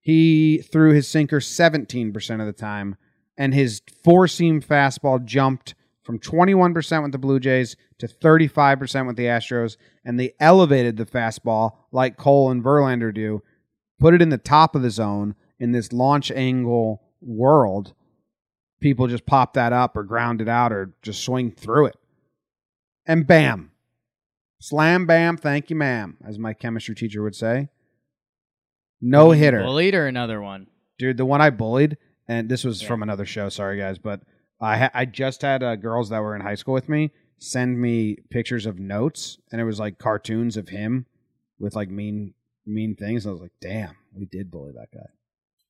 [0.01, 2.97] he threw his sinker 17% of the time,
[3.37, 9.15] and his four seam fastball jumped from 21% with the Blue Jays to 35% with
[9.15, 13.43] the Astros, and they elevated the fastball like Cole and Verlander do,
[13.99, 17.93] put it in the top of the zone in this launch angle world.
[18.79, 21.95] People just pop that up or ground it out or just swing through it.
[23.05, 23.71] And bam.
[24.59, 27.69] Slam bam, thank you, ma'am, as my chemistry teacher would say.
[29.01, 29.63] No hitter.
[29.63, 30.67] Bullied or another one?
[30.99, 31.97] Dude, the one I bullied,
[32.27, 32.87] and this was Yeah.
[32.87, 34.21] from another show, sorry guys, but
[34.59, 37.81] I ha- I just had uh, girls that were in high school with me send
[37.81, 41.07] me pictures of notes, and it was like cartoons of him
[41.59, 42.35] with like mean
[42.67, 43.25] mean things.
[43.25, 45.09] And I was like, damn, we did bully that guy.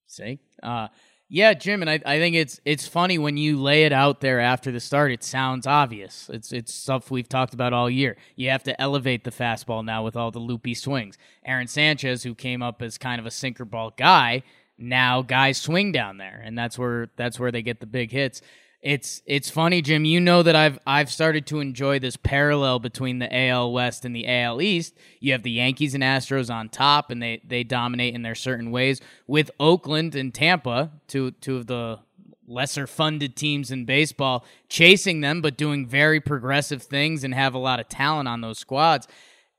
[0.08, 0.40] See?
[0.62, 0.90] Uh
[1.34, 4.42] yeah, Jim, and I, I think it's it's funny when you lay it out there
[4.42, 5.14] after the start.
[5.14, 6.30] It sounds obvious.
[6.34, 8.18] It's it's stuff we've talked about all year.
[8.36, 11.18] You have to elevate the fastball now with all the loopy swings.
[11.46, 14.44] Aaron Sanchez, who came up as kind of a sinker ball guy,
[14.78, 18.42] now guys swing down there, and that's where that's where they get the big hits.
[18.82, 20.06] It's it's funny, Jim.
[20.06, 24.16] You know that I've I've started to enjoy this parallel between the AL West and
[24.16, 24.98] the AL East.
[25.20, 28.72] You have the Yankees and Astros on top, and they they dominate in their certain
[28.72, 29.00] ways.
[29.28, 32.00] With Oakland and Tampa, two two of the
[32.48, 37.60] lesser funded teams in baseball, chasing them, but doing very progressive things and have a
[37.60, 39.08] lot of talent on those squads.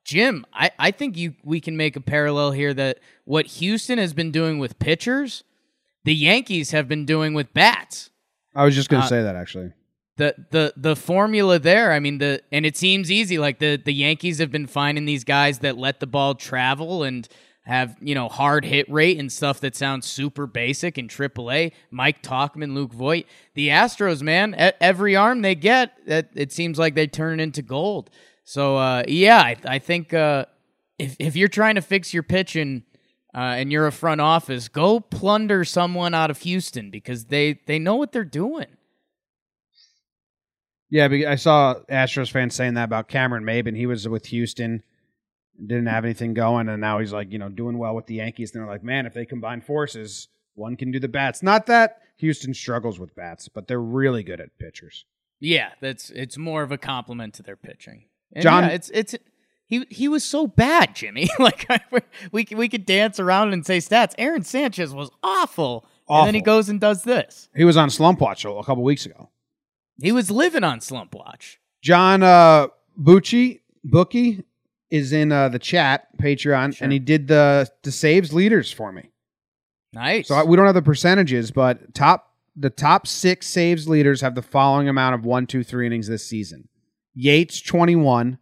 [0.04, 4.12] Jim, I, I think you we can make a parallel here that what Houston has
[4.14, 5.44] been doing with pitchers,
[6.02, 8.10] the Yankees have been doing with bats
[8.54, 9.72] I was just gonna Uh, say that actually.
[10.16, 13.92] the the the formula there i mean the and it seems easy like the the
[13.94, 17.28] yankees have been finding these guys that let the ball travel and
[17.64, 21.70] have you know hard hit rate and stuff that sounds super basic in AAA.
[21.92, 23.24] Mike Tauchman, Luke Voit,
[23.54, 27.62] the Astros, man, every arm they get, it, it seems like they turn it into
[27.62, 28.10] gold.
[28.44, 30.46] So uh, yeah, I, I think uh,
[30.98, 32.82] if if you're trying to fix your pitching
[33.34, 37.78] uh, and you're a front office, go plunder someone out of Houston because they they
[37.78, 38.66] know what they're doing.
[40.90, 43.74] Yeah, I saw Astros fans saying that about Cameron Maybin.
[43.74, 44.82] He was with Houston,
[45.58, 48.54] didn't have anything going, and now he's like, you know, doing well with the Yankees.
[48.54, 51.42] And they're like, man, if they combine forces, one can do the bats.
[51.42, 55.06] Not that Houston struggles with bats, but they're really good at pitchers.
[55.40, 58.04] Yeah, that's it's more of a compliment to their pitching.
[58.34, 59.14] And John- yeah, it's it's
[59.72, 61.28] he he was so bad, Jimmy.
[61.38, 61.80] like I,
[62.30, 64.12] we we could dance around and say stats.
[64.18, 67.48] Aaron Sanchez was awful, and then he goes and does this.
[67.56, 69.30] He was on Slump Watch a a couple weeks ago.
[70.00, 71.60] He was living on slump watch.
[71.80, 72.66] John uh,
[73.00, 74.44] Bucci Bookie
[74.90, 76.84] is in uh, the chat Patreon, Sure.
[76.84, 79.10] and he did the the saves leaders for me.
[79.92, 80.28] Nice.
[80.28, 84.34] So I, we don't have the percentages, but top the top six saves leaders have
[84.34, 86.68] the following amount of one, two, three innings this season:
[87.14, 88.38] Yates twenty one,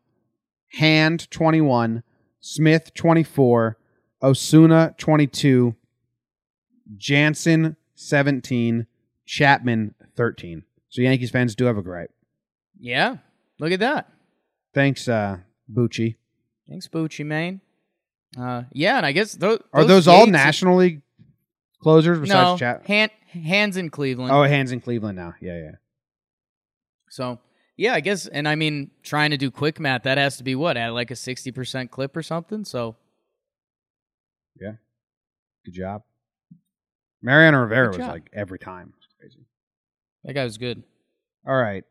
[0.74, 2.02] Hand twenty one,
[2.40, 3.76] Smith twenty four,
[4.22, 5.74] Osuna twenty two,
[6.96, 8.86] Jansen seventeen,
[9.26, 10.64] Chapman thirteen.
[10.88, 12.10] So Yankees fans do have a gripe.
[12.78, 13.16] yeah,
[13.58, 14.12] look at that.
[14.74, 15.38] Thanks, uh,
[15.72, 16.16] Bucci.
[16.68, 17.60] Thanks, Bucci, man.
[18.38, 21.02] Uh, yeah, and I guess those Are those all National League
[21.82, 22.86] closers No, besides Chat?
[22.86, 24.30] hand, hands in Cleveland.
[24.32, 25.34] Oh, hands in Cleveland now.
[25.40, 25.70] Yeah, yeah.
[27.08, 27.40] So
[27.80, 30.54] yeah, I guess, and I mean, trying to do quick math, that has to be
[30.54, 32.66] what at like a sixty percent clip or something.
[32.66, 32.96] So
[34.60, 34.72] yeah,
[35.64, 36.02] Good job.
[37.22, 38.12] Mariano Rivera Good was job.
[38.12, 38.92] like every time.
[38.98, 39.46] It's crazy.
[40.24, 40.82] that guy was good.
[41.46, 41.84] All right.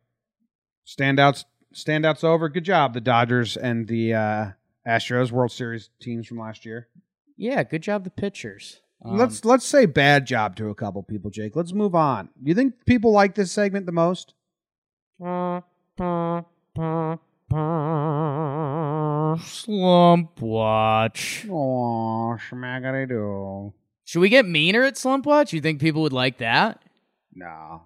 [0.88, 2.50] Standouts standouts over.
[2.50, 4.46] Good job, the Dodgers and the uh
[4.88, 6.88] Astros World Series teams from last year.
[7.36, 8.82] Yeah, good job, the pitchers.
[9.04, 11.56] Um, let's let's say bad job to a couple people, Jake.
[11.56, 12.30] Let's move on.
[12.44, 14.36] You think people like this segment the most?
[15.26, 15.62] uh,
[19.44, 21.46] Slump watch.
[21.50, 22.38] Oh,
[23.08, 23.74] do.
[24.06, 25.52] Should we get meaner at Slump Watch?
[25.52, 26.82] You think people would like that?
[27.34, 27.84] No.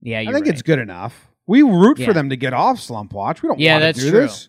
[0.00, 0.48] Yeah, I think right.
[0.48, 1.28] it's good enough.
[1.46, 2.06] We root Yeah.
[2.06, 3.42] for them to get off Slump Watch.
[3.42, 4.20] We don't Yeah, want to do true.
[4.22, 4.48] this.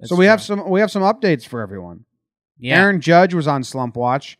[0.00, 2.04] That's so we have some we have some updates for everyone.
[2.58, 2.80] Yeah.
[2.82, 4.36] Aaron Judge was on Slump Watch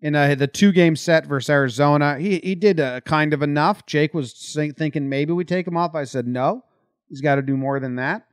[0.00, 2.18] in uh, the two game set versus Arizona.
[2.18, 3.84] He he did uh, kind of enough.
[3.86, 5.94] Jake was think- thinking maybe we take him off.
[5.94, 6.64] I said no.
[7.10, 8.26] He's got to do more than that.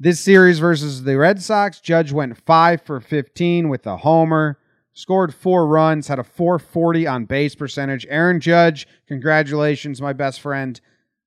[0.00, 4.58] This series versus the Red Sox, Judge went five for fifteen with a homer,
[4.92, 8.06] scored four runs, had a 440 on base percentage.
[8.08, 10.80] Aaron Judge, congratulations, my best friend.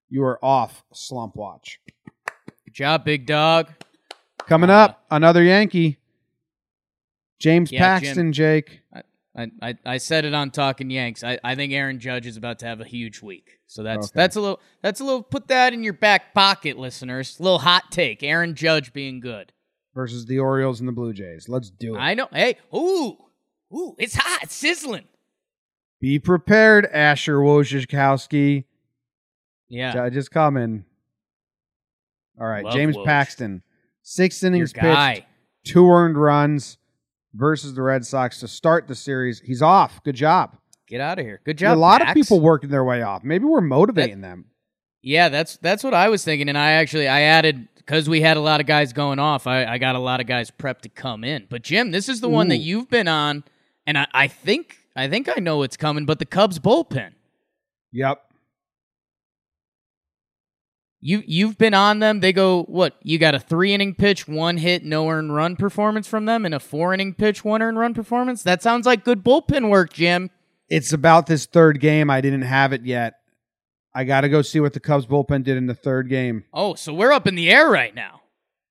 [0.09, 1.79] You are off Slump Watch.
[2.65, 3.69] Good job, big dog.
[4.47, 5.97] Coming Uh, up, another Yankee.
[7.39, 8.05] James Yeah, Jim.
[8.07, 8.81] Paxton, Jake.
[8.93, 9.01] I,
[9.61, 11.23] I, I said it on Talking Yanks.
[11.23, 13.59] I, I think Aaron Judge is about to have a huge week.
[13.67, 14.11] So that's Okay.
[14.15, 17.39] that's a little that's a little put that in your back pocket, listeners.
[17.39, 18.23] A little hot take.
[18.23, 19.53] Aaron Judge being good.
[19.93, 21.47] versus the Orioles and the Blue Jays.
[21.49, 21.99] Let's do it.
[21.99, 22.27] I know.
[22.31, 23.17] Hey, ooh,
[23.73, 25.05] ooh, it's hot, it's sizzling.
[25.99, 28.63] Be prepared, Asher Wojciechowski.
[29.69, 30.85] Yeah, Judge is coming.
[32.39, 33.05] All right, Love James Woj.
[33.05, 33.63] Paxton.
[34.03, 35.23] Six innings pitched,
[35.63, 36.77] two earned runs
[37.37, 39.39] versus the Red Sox to start the series.
[39.39, 40.03] He's off.
[40.03, 40.57] Good job.
[40.87, 41.41] Get out of here.
[41.45, 41.77] Good job.
[41.77, 42.11] a lot Pax.
[42.11, 43.23] of people working their way off.
[43.23, 44.45] Maybe we're motivating them.
[45.01, 48.35] Yeah, that's that's what I was thinking, and I actually I added because we had
[48.35, 49.47] a lot of guys going off.
[49.47, 51.45] I, I got a lot of guys prepped to come in.
[51.49, 53.43] But Jim, this is the one that you've been on,
[53.85, 56.05] and I, I think I think I know what's coming.
[56.05, 57.11] But the Cubs bullpen,
[57.93, 58.21] Yep.
[60.99, 62.19] You you've been on them.
[62.19, 62.95] They go what?
[63.03, 66.55] You got a three inning pitch, one hit, no earned run performance from them, and
[66.55, 68.43] a four inning pitch, one earned run performance.
[68.43, 70.29] That sounds like good bullpen work, Jim.
[70.69, 72.09] It's about this third game.
[72.09, 73.15] I didn't have it yet.
[73.93, 76.43] I got to go see what the Cubs bullpen did in the third game.
[76.53, 78.21] Oh, so we're up in the air right now.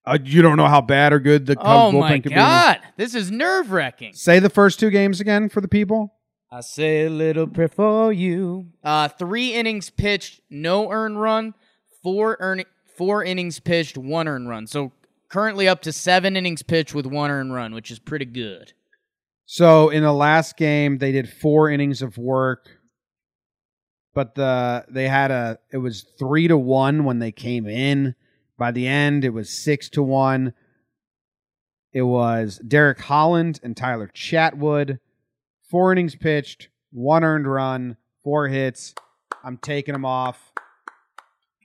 [0.05, 2.79] Uh, you don't know how bad or good the Cubs Oh bullpen my could God,
[2.97, 4.13] this is nerve wracking.
[4.13, 6.13] Say the first two games again for the people.
[6.51, 8.69] I say a little prayer for you.
[8.85, 11.55] Uh, three innings pitched, no earned run.
[12.07, 12.63] Four earn
[12.97, 14.69] four innings pitched, one earned run.
[14.69, 14.93] So
[15.29, 18.75] currently up to seven innings pitched with one earned run, which is pretty good.
[19.45, 22.69] So in the last game, they did four innings of work,
[24.15, 28.15] but the they had a it was three to one when they came in.
[28.57, 30.55] By the end, it was six to one.
[31.93, 35.01] It was Derek Holland and Tyler Chatwood.
[35.69, 38.95] Four innings pitched, one earned run, four hits.
[39.43, 40.53] I'm taking them off.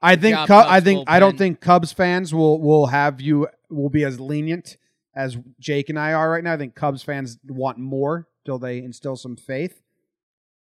[0.02, 3.22] I think job, Cub- Cubs I think I don't think Cubs fans will will have
[3.22, 4.78] you will be as lenient
[5.16, 6.54] as Jake and I are right now.
[6.54, 9.82] I think Cubs fans want more till they instill some faith.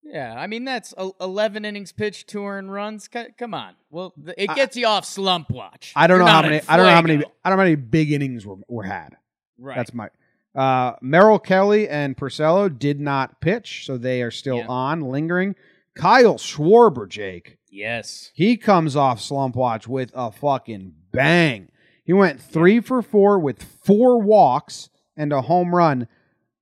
[0.04, 3.10] Yeah, I mean that's eleven innings pitched, two earned runs.
[3.38, 5.92] Come on, well it I- gets you off slump watch.
[5.96, 6.62] I don't You're know how many.
[6.68, 7.16] I don't know how many.
[7.44, 9.18] I don't know how many big innings were, were had.
[9.60, 9.76] Right.
[9.76, 10.10] That's my.
[10.56, 14.68] Uh, Merrill Kelly and Porcello did not pitch, so they are still Yeah.
[14.68, 15.56] on, lingering.
[15.98, 18.32] Kyle Schwarber, Jake, yes.
[18.34, 21.70] he comes off slump watch with a fucking bang.
[22.04, 26.08] He went three for four with four walks and a home run.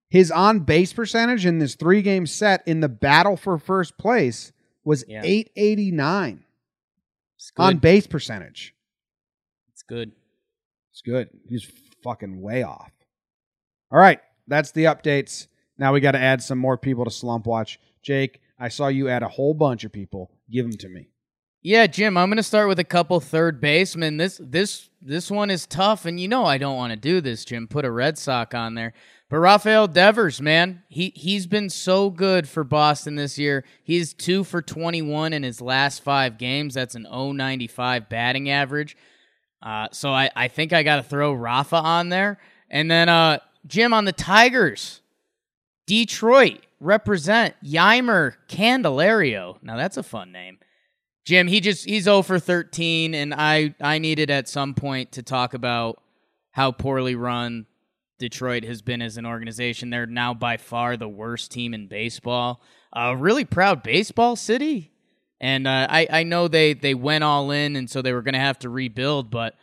[0.10, 4.52] His on base percentage in this three game set in the battle for first place
[4.84, 5.22] was Yeah.
[5.24, 6.44] 889
[7.58, 8.74] on base percentage.
[9.72, 10.12] it's good.
[10.92, 11.30] It's good.
[11.48, 11.70] He's
[12.04, 12.92] fucking way off.
[13.92, 15.48] All right, that's the updates.
[15.78, 17.80] Now we got to add some more people to Slump Watch.
[18.02, 20.32] Jake, I saw you add a whole bunch of people.
[20.50, 21.10] Give them to me.
[21.62, 24.18] Yeah, Jim, I'm going to start with a couple third basemen.
[24.18, 27.44] This this this one is tough and you know I don't want to do this,
[27.44, 27.68] Jim.
[27.68, 28.94] Put a Red Sox on there.
[29.30, 33.66] But Rafael Devers, man, he he's been so good for Boston this year.
[33.84, 36.76] He's 2 for 21 in his last 5 games.
[36.76, 38.96] That's an 095 batting average.
[39.60, 42.38] Uh, so I, I think I got to throw Rafa on there.
[42.70, 45.02] And then uh, Jim on the Tigers.
[45.88, 49.58] Detroit represent Jeimer Candelario.
[49.62, 50.60] Now that's a fun name.
[51.26, 55.24] Jim, he just he's 0 for 13, and I I needed at some point to
[55.24, 56.02] talk about
[56.52, 57.66] how poorly run
[58.20, 59.90] Detroit has been as an organization.
[59.90, 62.62] They're now by far the worst team in baseball.
[62.94, 64.92] A really proud baseball city,
[65.42, 68.34] and uh, I I know they they went all in, and so they were going
[68.34, 69.56] to have to rebuild, but.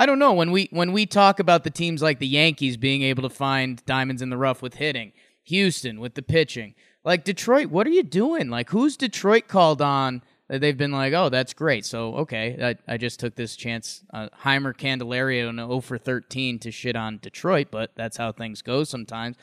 [0.00, 3.02] I don't know when we when we talk about the teams like the Yankees being
[3.02, 5.10] able to find diamonds in the rough with hitting,
[5.48, 6.74] Houston with the pitching,
[7.04, 8.48] like Detroit, what are you doing?
[8.48, 11.84] Like who's Detroit called on that they've been like, oh, that's great.
[11.84, 16.58] So okay, I, I just took this chance, uh, Jeimer Candelario and 0 for 13
[16.60, 19.36] to shit on Detroit, but that's how things go sometimes.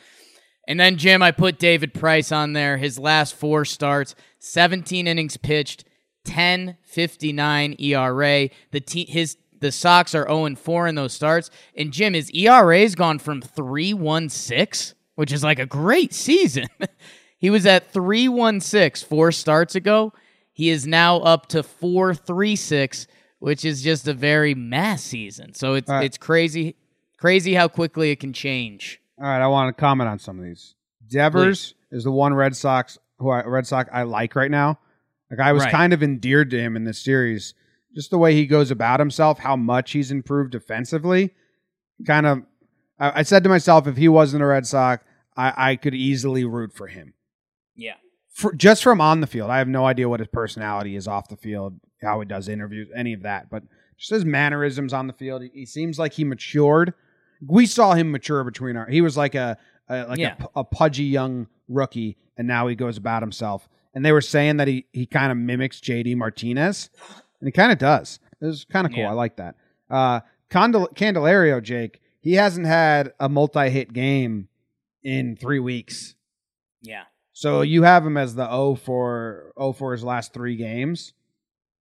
[0.67, 2.77] And then Jim, I put David Price on there.
[2.77, 5.85] His last four starts, 17 innings pitched,
[6.25, 8.49] 10.59 ERA.
[8.71, 11.49] The te- his the Sox are 0 4 in those starts.
[11.77, 16.67] And Jim, his ERA's gone from 3.16, which is like a great season.
[17.37, 20.13] he was at 3.16 four starts ago.
[20.51, 23.07] He is now up to 4.36,
[23.39, 25.53] which is just a very mass season.
[25.53, 26.05] So it's right.
[26.05, 26.75] it's crazy,
[27.17, 29.01] crazy how quickly it can change.
[29.19, 30.75] All right, I want to comment on some of these.
[31.09, 34.79] Devers is the one Red Sox who I, Red Sox I like right now.
[35.31, 35.71] Like I was Right.
[35.71, 37.53] kind of endeared to him in this series,
[37.93, 41.33] just the way he goes about himself, how much he's improved defensively.
[42.05, 42.43] Kind of,
[42.99, 45.03] I, I said to myself, if he wasn't a Red Sox,
[45.37, 47.13] I, I could easily root for him.
[47.75, 47.95] Yeah.
[48.33, 51.29] For, just from on the field, I have no idea what his personality is off
[51.29, 53.49] the field, how he does interviews, any of that.
[53.49, 53.63] But
[53.97, 56.93] just his mannerisms on the field, he, he seems like he matured.
[57.45, 58.87] We saw him mature between our.
[58.87, 59.57] He was like a,
[59.89, 60.35] a like Yeah.
[60.55, 63.67] a, a pudgy young rookie, and now he goes about himself.
[63.93, 66.89] And they were saying that he he kind of mimics JD Martinez,
[67.39, 68.19] and he kind of does.
[68.41, 69.03] It was kind of cool.
[69.03, 69.09] Yeah.
[69.11, 69.55] I like that.
[69.89, 70.19] Uh,
[70.49, 74.49] Condel- Candelario, Jake, he hasn't had a multi-hit game
[75.03, 76.15] in three weeks.
[76.81, 77.03] Yeah.
[77.33, 81.13] So you have him as the O for O for his last three games,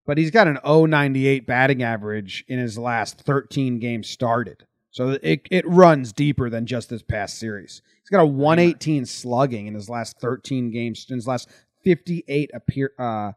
[0.04, 4.66] but he's got an 098 batting average in his last 13 games started.
[4.90, 7.80] So it it runs deeper than just this past series.
[8.02, 11.48] He's got a 118 slugging in his last 13 games, in his last
[11.84, 13.32] 58 appear uh,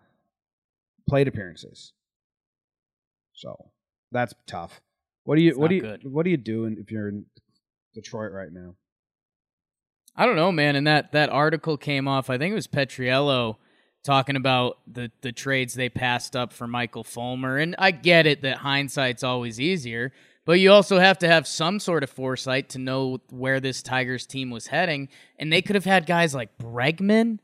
[1.08, 1.94] plate appearances.
[3.32, 3.72] So
[4.12, 4.82] that's tough.
[5.28, 6.10] What do you It's what do you good.
[6.10, 7.26] what do you do if you're in
[7.94, 8.76] Detroit right now?
[10.16, 10.78] I don't know, man.
[10.78, 12.30] And that that article came off.
[12.30, 13.58] I think it was Petriello
[14.06, 17.58] talking about the the trades they passed up for Michael Fulmer.
[17.58, 20.14] And I get it that hindsight's always easier,
[20.46, 24.26] but you also have to have some sort of foresight to know where this Tigers
[24.26, 25.10] team was heading.
[25.38, 27.40] And they could have had guys like Bregman.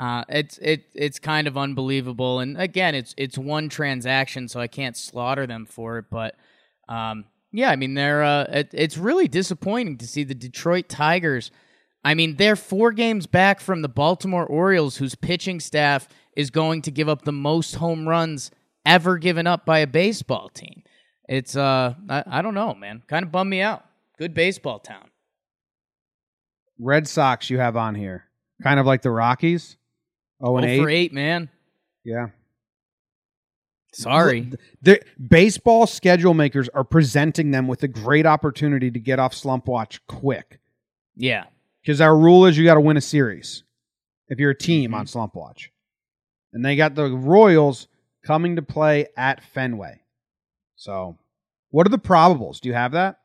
[0.00, 2.40] Uh, it's it it's kind of unbelievable.
[2.40, 6.06] And again, it's it's one transaction, so I can't slaughter them for it.
[6.10, 6.34] But
[6.90, 11.50] um, yeah, I mean they're uh, it, it's really disappointing to see the Detroit Tigers.
[12.04, 16.82] I mean, they're four games back from the Baltimore Orioles, whose pitching staff is going
[16.82, 18.50] to give up the most home runs
[18.86, 20.82] ever given up by a baseball team.
[21.28, 23.02] It's uh, I, I don't know, man.
[23.06, 23.84] Kind of bummed me out.
[24.18, 25.10] Good baseball town.
[26.78, 28.24] Red Sox you have on here,
[28.62, 29.76] kind of like the Rockies.
[30.40, 30.80] Oh and Oh eight.
[30.80, 31.50] for eight, man.
[32.04, 32.28] Yeah.
[33.92, 34.52] Sorry.
[34.82, 39.66] The baseball schedule makers are presenting them with a great opportunity to get off slump
[39.66, 40.60] watch quick.
[41.16, 41.44] Yeah.
[41.82, 43.64] Because our rule is you got to win a series
[44.28, 45.00] if you're a team Mm-hmm.
[45.00, 45.72] on slump watch.
[46.52, 47.88] And they got the Royals
[48.24, 50.02] coming to play at Fenway.
[50.76, 51.16] So,
[51.70, 52.60] what are the probables?
[52.60, 53.18] Do you have that?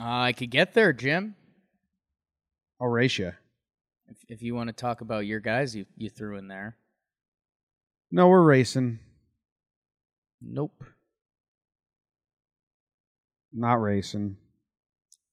[0.00, 1.34] Uh, I could get there, Jim.
[2.80, 3.34] Horatia.
[4.08, 6.76] If, if you want to talk about your guys you, you threw in there.
[8.10, 8.98] No, we're racing.
[10.40, 10.84] Nope.
[13.52, 14.36] Not racing.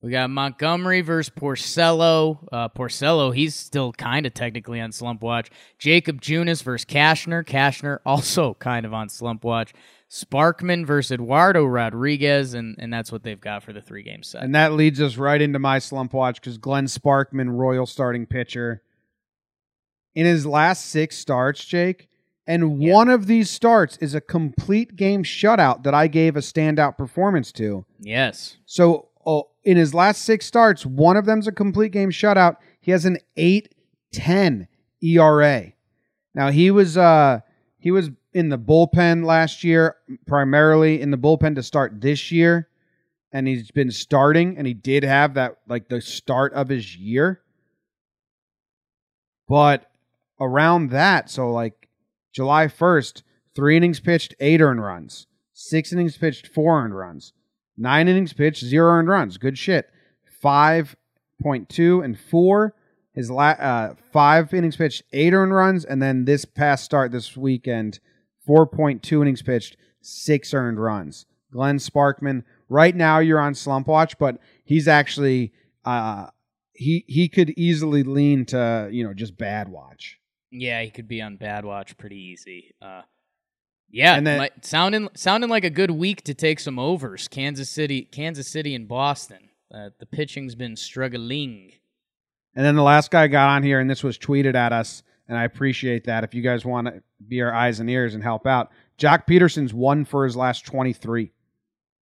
[0.03, 2.45] We got Montgomery versus Porcello.
[2.51, 5.49] Uh, Porcello, he's still kind of technically on slump watch.
[5.79, 7.45] Jakob Junis versus Cashner.
[7.45, 9.73] Cashner also kind of on slump watch.
[10.11, 14.43] Sparkman versus Eduardo Rodriguez, and, and that's what they've got for the three game set.
[14.43, 18.83] And that leads us right into my slump watch because Glenn Sparkman, Royal starting pitcher,
[20.13, 22.09] in his last six starts, Jake,
[22.47, 22.93] and Yeah.
[22.93, 27.51] one of these starts is a complete game shutout that I gave a standout performance
[27.53, 27.85] to.
[27.99, 28.57] yes.
[28.65, 32.57] So oh, in his last six starts, one of them's a complete game shutout.
[32.81, 34.67] He has an 8-10
[35.01, 35.71] ERA.
[36.35, 37.39] Now he was uh
[37.79, 42.67] he was in the bullpen last year, primarily in the bullpen to start this year,
[43.31, 47.41] and he's been starting, and he did have that like the start of his year.
[49.47, 49.89] But
[50.39, 51.82] around that, so like
[52.33, 53.21] July 1st,
[53.55, 55.27] three innings pitched, eight earned runs.
[55.53, 57.31] Six innings pitched, four earned runs.
[57.77, 59.37] Nine innings pitched, zero earned runs.
[59.37, 59.89] Good shit.
[60.43, 62.75] 5.2 and four.
[63.13, 65.85] His la- uh, five innings pitched, eight earned runs.
[65.85, 67.99] And then this past start this weekend,
[68.47, 71.27] 4.2 innings pitched, six earned runs.
[71.51, 75.53] Glenn Sparkman, right now you're on slump watch, but he's actually,
[75.85, 76.27] uh,
[76.73, 80.19] he, he could easily lean to, you know, just bad watch.
[80.53, 82.73] Yeah, he could be on bad watch pretty easy.
[82.81, 83.01] Uh,
[83.89, 87.27] yeah, And then- sounding sounding like a good week to take some overs.
[87.27, 89.49] Kansas City, Kansas City, and Boston.
[89.73, 91.71] Uh, the pitching's been struggling.
[92.55, 95.35] And then the last guy got on here, and this was tweeted at us, and
[95.37, 96.23] I appreciate that.
[96.23, 99.73] If you guys want to be our eyes and ears and help out, Jack Peterson's
[99.73, 101.31] one for his last 23.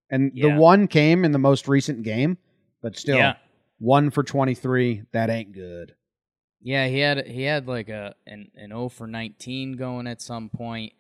[0.10, 0.56] And Yeah.
[0.56, 2.40] the one came in the most recent game,
[2.82, 3.36] but still, Yeah.
[3.78, 5.94] one for 23, that ain't good.
[6.62, 10.50] Yeah, he had he had like a an an 0 for 19 going at some
[10.50, 10.94] point.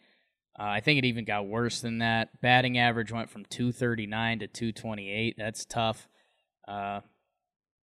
[0.58, 2.42] Uh, I think it even got worse than that.
[2.42, 5.36] Batting average went from 239 to 228.
[5.38, 6.08] That's tough.
[6.68, 7.02] Uh,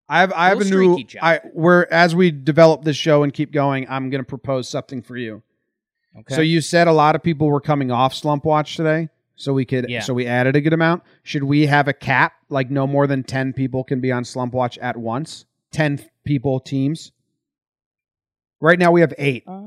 [0.09, 1.23] I have I have a new Jack.
[1.23, 5.01] I where as we develop this show and keep going, I'm going to propose something
[5.01, 5.43] for you.
[6.19, 6.35] okay.
[6.35, 9.65] So you said a lot of people were coming off slump watch today, so we
[9.65, 9.99] could Yeah.
[10.01, 11.03] so we added a good amount.
[11.23, 14.53] Should we have a cap like no more than 10 people can be on slump
[14.53, 15.45] watch at once?
[15.71, 17.11] 10 people teams.
[18.59, 19.43] Right now we have 8.
[19.47, 19.61] Uh,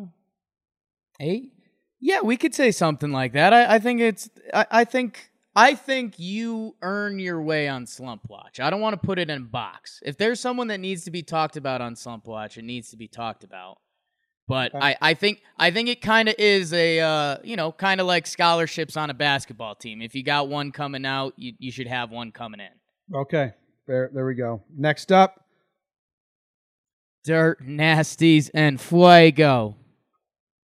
[1.21, 1.53] eight?
[2.01, 3.53] Yeah, we could say something like that.
[3.53, 4.31] I, I think it's.
[4.55, 5.31] I, I think.
[5.55, 8.61] I think you earn your way on Slump Watch.
[8.61, 10.01] I don't want to put it in a box.
[10.07, 12.97] If there's someone that needs to be talked about on Slump Watch, it needs to
[12.97, 13.79] be talked about.
[14.47, 14.79] But Okay.
[14.85, 18.07] I, I think I think it kind of is a uh, you know kind of
[18.07, 20.01] like scholarships on a basketball team.
[20.01, 23.17] If you got one coming out, you, you should have one coming in.
[23.19, 23.53] Okay.
[23.87, 24.63] There there we go.
[24.75, 25.45] Next up,
[27.25, 29.77] Dirt nasties and fuego.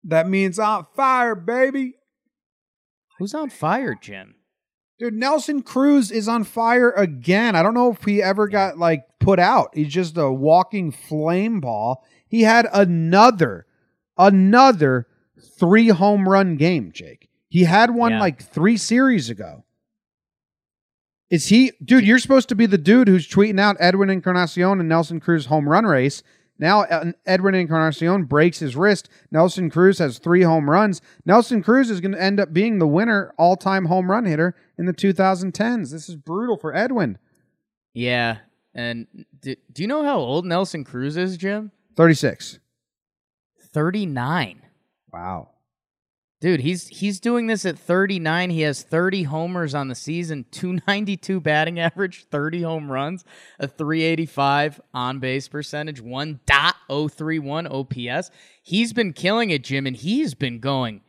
[0.05, 1.95] that means on fire, baby.
[3.19, 4.35] Who's on fire, Jim?
[4.99, 7.55] Dude, Nelson Cruz is on fire again.
[7.55, 9.71] I don't know if he ever got like put out.
[9.75, 12.05] He's just a walking flame ball.
[12.29, 13.67] He had another,
[14.17, 15.07] another
[15.59, 17.29] three home run game, Jake.
[17.49, 18.21] He had one Yeah.
[18.21, 19.65] like three series ago.
[21.29, 22.07] Is he, dude?
[22.07, 25.69] You're supposed to be the dude who's tweeting out Edwin Encarnacion and Nelson Cruz home
[25.69, 26.23] run race.
[26.59, 29.09] Now uh, Edwin Encarnacion breaks his wrist.
[29.31, 31.01] Nelson Cruz has three home runs.
[31.25, 34.55] Nelson Cruz is going to end up being the winner all time home run hitter
[34.79, 35.91] in the 2010s.
[35.91, 37.19] This is brutal for Edwin.
[37.93, 38.39] Yeah,
[38.75, 39.07] and
[39.41, 41.73] do, do you know how old Nelson Cruz is, Jim?
[41.97, 42.59] 36.
[43.73, 44.63] 39.
[45.13, 45.51] Wow.
[46.41, 48.51] Dude, he's he's doing this at 39.
[48.51, 53.25] He has 30 homers on the season, 292 batting average, 30 home runs,
[53.59, 58.31] a 385 on base percentage, 1.031 OPS.
[58.63, 61.01] He's been killing it, Jim, and he's been going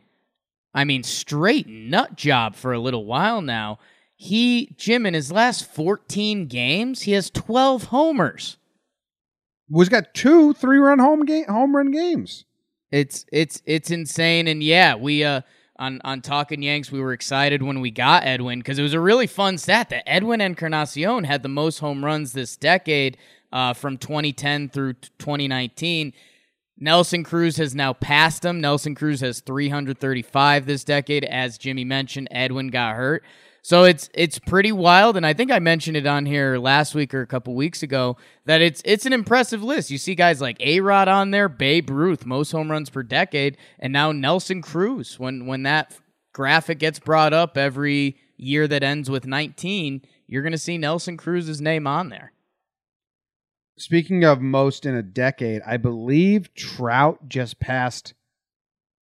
[0.74, 3.78] I mean, straight nut job for a little while now.
[4.16, 8.56] He Jim in his last 14 games, he has 12 homers.
[9.70, 12.44] Was got two three run home game home run games.
[12.90, 15.42] It's it's it's insane, and yeah, we uh
[15.78, 19.00] on on talking Yanks, we were excited when we got Edwin because it was a
[19.00, 23.16] really fun stat that Edwin and Encarnacion had the most home runs this decade,
[23.52, 26.12] uh, from 2010 through 2019.
[26.80, 28.60] Nelson Cruz has now passed him.
[28.60, 31.24] Nelson Cruz has 335 this decade.
[31.24, 33.24] As Jimmy mentioned, Edwin got hurt.
[33.68, 37.12] So it's it's pretty wild, and I think I mentioned it on here last week
[37.12, 38.16] or a couple weeks ago
[38.46, 39.90] that it's it's an impressive list.
[39.90, 43.58] You see guys like A Rod on there, Babe Ruth, most home runs per decade,
[43.78, 45.18] and now Nelson Cruz.
[45.18, 45.94] When when that
[46.32, 51.18] graphic gets brought up every year that ends with 19, you're going to see Nelson
[51.18, 52.32] Cruz's name on there.
[53.76, 58.14] Speaking of most in a decade, I believe Trout just passed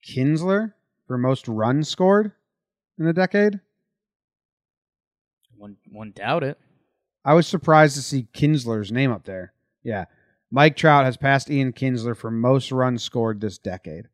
[0.04, 0.72] Kinsler
[1.06, 2.32] for most runs scored
[2.98, 3.60] in a decade.
[5.66, 6.58] One one doubt it.
[7.24, 9.52] I was surprised to see Kinsler's name up there.
[9.82, 10.04] Yeah.
[10.52, 14.06] Mike Trout has passed Ian Kinsler for most runs scored this decade.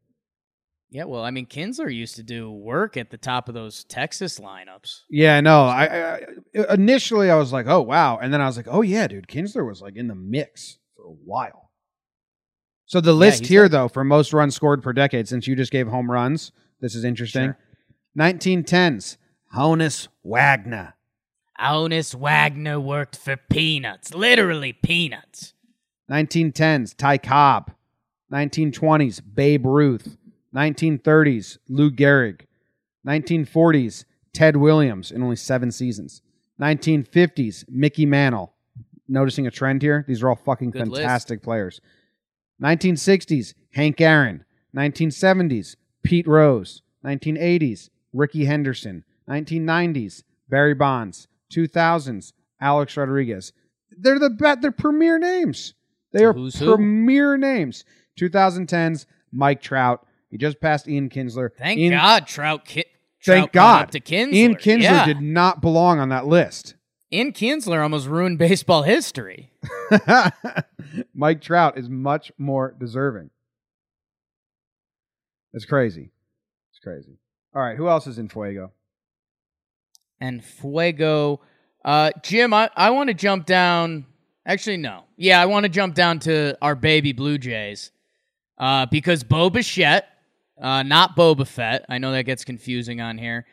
[0.91, 4.39] Yeah, well, I mean, Kinsler used to do work at the top of those Texas
[4.39, 5.01] lineups.
[5.11, 5.65] Yeah, no.
[5.65, 6.21] I, I
[6.71, 9.67] initially I was like, "Oh, wow." And then I was like, "Oh yeah, dude, Kinsler
[9.67, 11.71] was like in the mix for a while."
[12.87, 15.55] So the list he's here like- though for most runs scored per decade since you
[15.55, 16.51] just gave home runs,
[16.81, 17.55] this is interesting.
[17.55, 17.59] Sure.
[18.19, 19.17] 1910s,
[19.55, 20.95] Honus Wagner.
[21.59, 25.55] Honus Wagner worked for peanuts, literally peanuts.
[26.11, 27.73] 1910s, Ty Cobb.
[28.33, 30.17] 1920s, Babe Ruth.
[30.55, 32.43] 1930s, Lou Gehrig.
[33.07, 36.23] 1940s, Ted Williams in only seven seasons.
[36.61, 38.53] 1950s, Mickey Mantle.
[39.09, 40.05] Noticing a trend here?
[40.09, 41.03] These are all fucking Good list.
[41.03, 41.81] fantastic players.
[42.63, 44.45] 1960s, Hank Aaron.
[44.75, 46.83] 1970s, Pete Rose.
[47.05, 49.05] 1980s, Rickey Henderson.
[49.29, 51.29] 1990s, Barry Bonds.
[51.53, 53.53] 2000s, Alex Rodriguez.
[53.91, 54.63] They're the bet.
[54.63, 55.75] They're premier names.
[56.13, 56.75] They are Who's who?
[56.75, 57.85] premier names.
[58.19, 60.07] 2010s, Mike Trout.
[60.31, 61.51] He just passed Ian Kinsler.
[61.57, 62.85] Thank Ian, God Trout, ki-
[63.25, 63.93] Thank Trout God.
[63.93, 64.33] to Kinsler.
[64.33, 65.07] Ian Kinsler yeah.
[65.07, 66.75] did not belong on that list.
[67.13, 69.53] Ian Kinsler almost ruined baseball history.
[71.15, 73.31] Mike Trout is much more deserving.
[75.53, 76.11] It's crazy.
[76.71, 77.19] It's crazy.
[77.55, 78.73] All right, who else is in Fuego?
[80.23, 81.41] And Fuego.
[81.85, 84.07] Uh, Jim, I, I want to jump down.
[84.47, 85.03] Actually, no.
[85.17, 87.91] Yeah, I want to jump down to our baby Blue Jays
[88.57, 90.09] uh, because Boba Fett,
[90.61, 91.85] uh, not Boba Fett.
[91.89, 93.47] I know that gets confusing on here.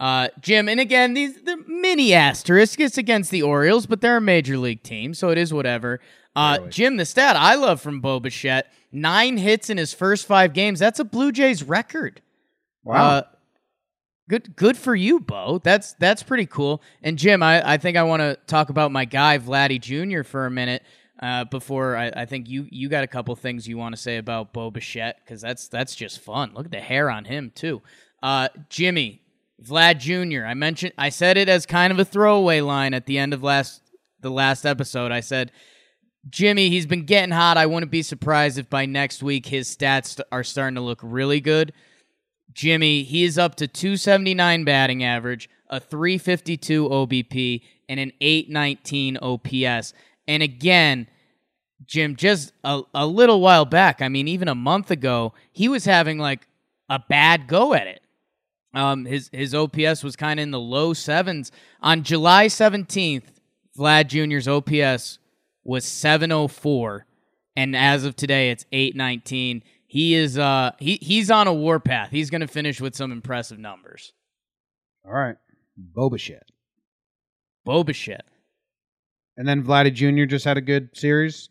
[0.00, 2.80] Uh, Jim, and again, these the mini asterisk.
[2.80, 6.00] It's against the Orioles, but they're a major league team, so it is whatever.
[6.36, 6.58] Uh.
[6.68, 10.78] Jim, the stat I love from Bo Bichette: nine hits in his first five games.
[10.78, 12.22] That's a Blue Jays record.
[12.88, 13.22] Uh,
[14.28, 15.60] good, good for you, Bo.
[15.64, 16.82] That's that's pretty cool.
[17.02, 20.22] And Jim, I, I think I want to talk about my guy Vladdy Jr.
[20.22, 20.82] for a minute.
[21.20, 24.18] Uh, before I, I think you you got a couple things you want to say
[24.18, 26.52] about Bo Bichette because that's that's just fun.
[26.54, 27.82] Look at the hair on him too.
[28.22, 29.22] Uh, Jimmy
[29.60, 30.46] Vlad Jr.
[30.46, 33.42] I mentioned I said it as kind of a throwaway line at the end of
[33.42, 33.82] last
[34.20, 35.10] the last episode.
[35.10, 35.50] I said
[36.30, 37.56] Jimmy, he's been getting hot.
[37.56, 41.40] I wouldn't be surprised if by next week his stats are starting to look really
[41.40, 41.72] good.
[42.58, 49.94] Jimmy, he is up to 279 batting average, a 352 OBP, and an 819 OPS.
[50.26, 51.06] And again,
[51.86, 55.84] Jim, just a, a little while back, I mean, even a month ago, he was
[55.84, 56.48] having like
[56.88, 58.02] a bad go at it.
[58.74, 61.52] Um, his his OPS was kind of in the low sevens.
[61.80, 63.22] On July 17th,
[63.78, 65.20] Vlad Jr.'s OPS
[65.62, 67.06] was 704,
[67.54, 69.62] and as of today, it's 819.
[69.88, 72.10] He is uh he he's on a warpath.
[72.10, 74.12] He's going to finish with some impressive numbers.
[75.04, 75.36] All right.
[75.96, 76.44] Boba shit.
[77.64, 78.26] Bo Bichette.
[79.36, 80.24] And then Vladdy Jr.
[80.26, 81.48] just had a good series.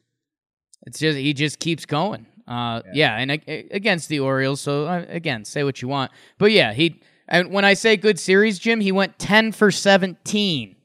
[0.86, 2.28] It's just he just keeps going.
[2.48, 4.62] Uh, yeah, and a- against the Orioles.
[4.62, 7.02] So uh, again, say what you want, but yeah, he.
[7.28, 10.78] And when I say good series, Jim, he went ten for seventeen,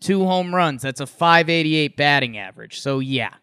[0.00, 0.82] two home runs.
[0.82, 2.80] That's a five eighty eight batting average.
[2.80, 3.34] So yeah,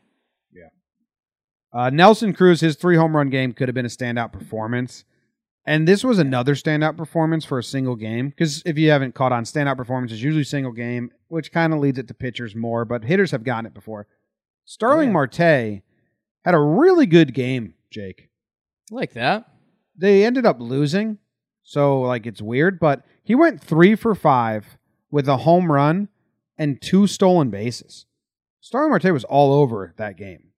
[1.74, 5.06] Uh, Nelson Cruz, his three home run game could have been a standout performance.
[5.66, 8.30] And this was another standout performance for a single game.
[8.30, 11.80] Because if you haven't caught on, standout performance is usually single game, which kind of
[11.80, 14.08] leads it to pitchers more, but hitters have gotten it before.
[14.66, 15.14] Starling Yeah.
[15.14, 15.82] Marte
[16.44, 18.30] had a really good game, Jake.
[18.90, 19.48] like that.
[19.96, 21.20] They ended up losing,
[21.64, 24.78] so like it's weird, but he went three for five
[25.12, 26.10] with a home run
[26.58, 28.06] and two stolen bases.
[28.62, 30.51] Starling Marte was all over that game.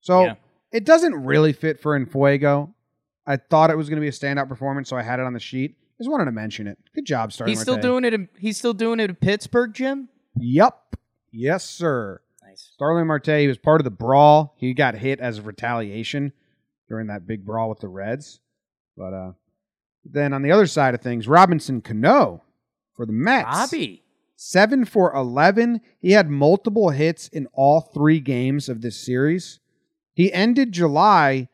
[0.00, 0.34] So Yeah.
[0.72, 2.72] it doesn't really fit for Infuego.
[3.26, 5.32] I thought it was going to be a standout performance, so I had it on
[5.34, 5.76] the sheet.
[5.98, 6.78] Just wanted to mention it.
[6.94, 7.82] Good job, Starling He's still Marte.
[7.82, 8.14] doing it.
[8.14, 10.08] In, he's still doing it in Pittsburgh, Jim.
[10.36, 10.96] Yup.
[11.30, 12.22] Yes, sir.
[12.42, 12.70] Nice.
[12.72, 14.54] Starling Marte he was part of the brawl.
[14.58, 16.32] He got hit as a retaliation
[16.88, 18.40] during that big brawl with the Reds.
[18.96, 19.32] But uh,
[20.04, 22.42] then on the other side of things, Robinson Cano
[22.96, 23.46] for the Mets.
[23.46, 24.02] Robbie.
[24.36, 25.82] Seven for 11.
[26.00, 29.59] He had multiple hits in all three games of this series.
[30.20, 31.48] He ended July.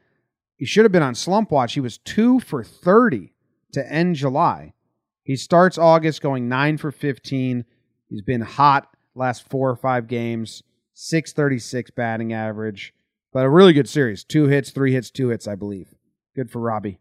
[0.57, 1.75] He should have been on slump watch.
[1.75, 3.33] He was two for 30
[3.75, 4.75] to end July.
[5.23, 7.65] He starts August going nine for 15.
[8.09, 10.65] He's been hot last four or five games,
[10.95, 12.93] 636 batting average,
[13.33, 14.25] but a really good series.
[14.25, 15.95] Two hits, three hits, two hits, I believe.
[16.35, 16.99] Good for Robbie.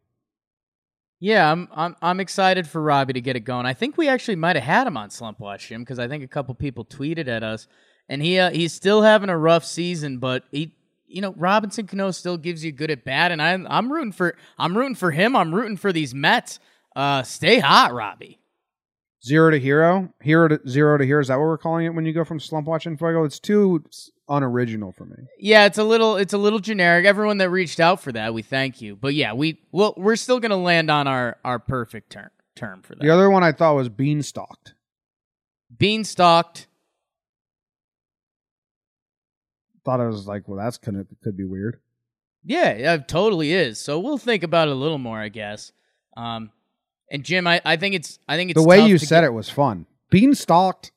[1.20, 3.66] Yeah, I'm I'm I'm excited for Robbie to get it going.
[3.66, 6.24] I think we actually might have had him on Slump Watch Jim because I think
[6.24, 7.66] a couple people tweeted at us,
[8.07, 10.76] and he uh, he's still having a rough season, but he
[11.16, 14.36] you know Robinson Cano still gives you good at bat, and I'm I'm rooting for
[14.59, 15.34] I'm rooting for him.
[15.34, 16.59] I'm rooting for these Mets.
[16.93, 18.38] Uh, stay hot, Robbie.
[19.26, 21.22] Zero to hero, hero to zero to hero.
[21.22, 23.24] Is that what we're calling it when you go from slump watching fuego?
[23.24, 23.82] It's too
[24.28, 25.16] unoriginal for me.
[25.39, 27.05] Yeah, it's a little it's a little generic.
[27.05, 28.97] Everyone that reached out for that, we thank you.
[28.97, 32.93] But yeah, we well we're still gonna land on our our perfect term term for
[32.93, 33.01] that.
[33.01, 34.74] The other one I thought was beanstalked.
[35.76, 36.68] Beanstalked.
[39.86, 41.80] Thought I was like, well, that's gonna could be weird.
[42.44, 43.80] Yeah, it totally is.
[43.80, 45.72] So we'll think about it a little more, I guess.
[46.18, 46.52] Um,
[47.12, 49.34] and Jim, I, I think it's I think it's the way you said get- it
[49.34, 49.86] was fun.
[50.12, 50.92] Beanstalked.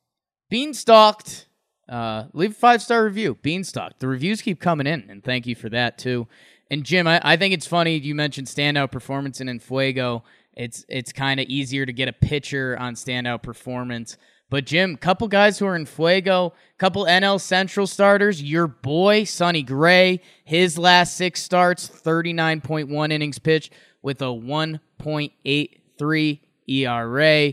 [0.53, 1.47] Beanstalked.
[1.89, 3.37] Uh, leave a five star review.
[3.43, 3.99] Beanstalk.
[3.99, 6.27] The reviews keep coming in, and thank you for that too.
[6.71, 10.25] And Jim, I, I think it's funny you mentioned standout performance in Fuego.
[10.55, 14.19] It's it's kind of easier to get a pitcher on standout performance.
[14.51, 18.43] But Jim, couple guys who are in Fuego, couple NL Central starters.
[18.43, 24.23] Your boy Sonny Gray, his last six starts, thirty nine point one innings pitched with
[24.23, 27.53] a one point eight three ERA.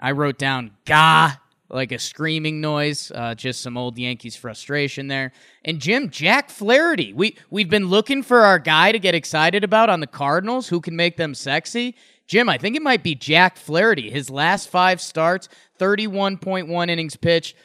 [0.00, 1.36] I wrote down "ga"
[1.68, 5.32] like a screaming noise, uh, just some old Yankees frustration there.
[5.64, 9.90] And Jim, Jack Flaherty, we we've been looking for our guy to get excited about
[9.90, 11.94] on the Cardinals, who can make them sexy.
[12.26, 14.08] Jim, I think it might be Jack Flaherty.
[14.10, 15.48] His last five starts,
[15.82, 17.56] thirty-one point one innings pitched,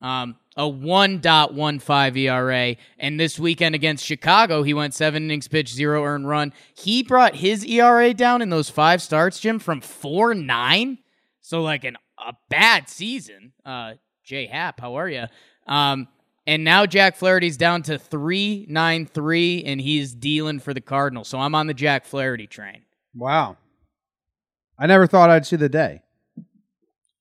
[0.00, 2.76] um, a 1.15 ERA.
[2.98, 6.52] And this weekend against Chicago, he went seven innings pitched, zero earned run.
[6.74, 10.98] He brought his ERA down in those five starts, Jim, from 4 9.
[11.40, 13.52] So, like an, a bad season.
[13.64, 13.94] Uh,
[14.24, 14.48] J.A.
[14.48, 15.24] Happ, how are you?
[15.66, 16.08] Um,
[16.46, 21.26] and now Jack Flaherty's down to 3.93, and he's dealing for the Cardinals.
[21.28, 22.82] So I'm on the Jack Flaherty train.
[23.14, 23.56] Wow.
[24.78, 26.02] I never thought I'd see the day.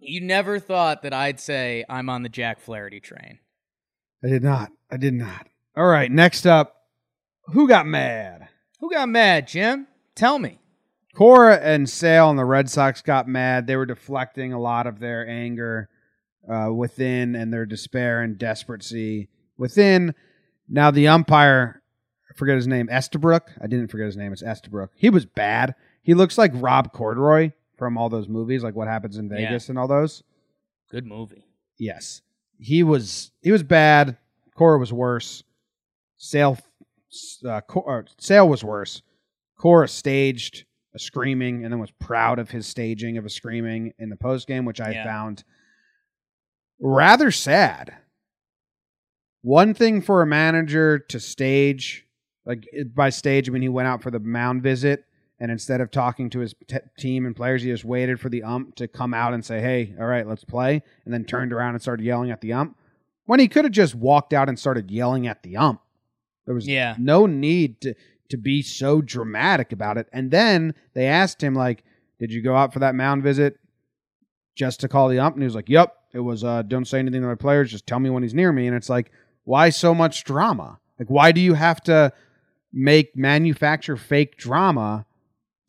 [0.07, 3.39] You never thought that I'd say I'm on the Jack Flaherty train.
[4.23, 4.71] I did not.
[4.91, 5.47] I did not.
[5.75, 6.75] All right, next up,
[7.47, 8.47] who got mad?
[8.79, 9.87] Who got mad, Jim?
[10.15, 10.59] Tell me.
[11.15, 13.67] Cora and Sale and the Red Sox got mad.
[13.67, 15.89] They were deflecting a lot of their anger
[16.49, 20.13] uh, within and their despair and desperacy within.
[20.67, 21.81] Now the umpire,
[22.29, 23.51] I forget his name, Estabrook.
[23.61, 24.33] I didn't forget his name.
[24.33, 24.91] It's Estabrook.
[24.95, 25.75] He was bad.
[26.01, 29.29] He looks like Rob Corddry from all those movies, like What Happens in.
[29.29, 30.23] Vegas and all those.
[30.89, 31.45] Good movie.
[31.77, 32.21] Yes,
[32.59, 33.31] he was.
[33.41, 34.17] He was bad.
[34.55, 35.43] Cora was worse.
[36.17, 36.57] Sale,
[37.45, 39.01] uh, Cor- Sale was worse.
[39.57, 44.09] Cora staged a screaming and then was proud of his staging of a screaming in
[44.09, 45.03] the post game, which I Yeah.
[45.03, 45.43] found
[46.79, 47.95] rather sad.
[49.41, 52.05] One thing for a manager to stage,
[52.45, 55.03] like by stage, I mean he went out for the mound visit,
[55.39, 58.43] and instead of talking to his t- team and players, he just waited for the
[58.43, 61.75] ump to come out and say, "Hey, all right, let's play," and then turned around
[61.75, 62.77] and started yelling at the ump.
[63.25, 65.81] When he could have just walked out and started yelling at the ump.
[66.45, 66.95] There was Yeah.
[66.99, 67.95] no need to
[68.29, 70.07] to be so dramatic about it.
[70.11, 71.83] And then they asked him like,
[72.19, 73.59] "Did you go out for that mound visit
[74.55, 76.43] just to call the ump?" And he was like, "Yep, it was.
[76.43, 77.69] Uh, don't say anything to my players.
[77.71, 79.11] Just tell me when he's near me." And it's like,
[79.43, 80.79] why so much drama?
[80.97, 82.11] Like, why do you have to
[82.73, 85.05] make manufacture fake drama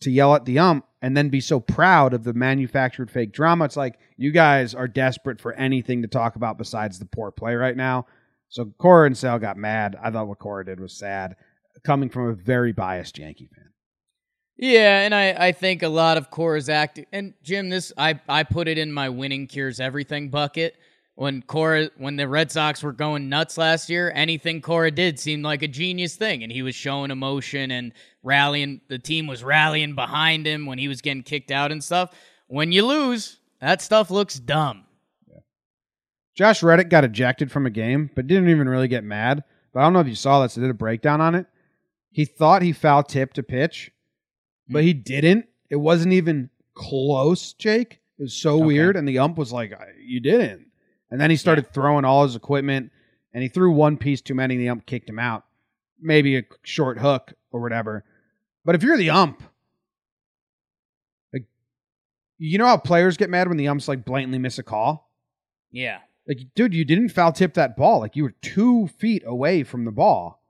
[0.01, 3.65] to yell at the ump and then be so proud of the manufactured fake drama?
[3.65, 7.55] It's like you guys are desperate for anything to talk about besides the poor play
[7.55, 8.07] right now.
[8.49, 9.97] So Cora and Sal got mad.
[10.03, 11.35] I thought what Cora did was sad,
[11.85, 13.71] coming from a very biased Yankee fan.
[14.59, 18.43] Yeah, and I, I think a lot of Cora's acting and Jim, this I, I
[18.43, 20.77] put it in my winning cures everything bucket.
[21.17, 25.45] When Cora when the Red Sox were going nuts last year, anything Cora did seemed
[25.45, 26.43] like a genius thing.
[26.43, 30.89] And he was showing emotion and rallying the team was rallying behind him when he
[30.89, 32.15] was getting kicked out and stuff.
[32.49, 34.85] When you lose, that stuff looks dumb.
[35.27, 35.39] Yeah.
[36.35, 39.43] Josh Reddick got ejected from a game, but didn't even really get mad.
[39.73, 40.59] But I don't know if you saw this.
[40.59, 41.47] I did a breakdown on it.
[42.11, 43.91] He thought he foul tipped a pitch,
[44.69, 45.47] but he didn't.
[45.71, 48.01] It wasn't even close, Jake.
[48.19, 48.67] It was so Okay.
[48.67, 48.97] weird.
[48.97, 50.66] And the ump was like, You didn't.
[51.11, 52.91] And then he started throwing all his equipment,
[53.33, 55.45] and he threw one piece too many, and the ump kicked him out.
[56.01, 58.05] Maybe a short hook or whatever.
[58.65, 59.43] But if you're the ump,
[61.33, 61.45] like,
[62.39, 65.11] you know how players get mad when the umps like blatantly miss a call?
[65.71, 65.99] Yeah.
[66.27, 68.01] Like, dude, you didn't foul tip that ball.
[68.01, 70.43] Like, you were two feet away from the ball.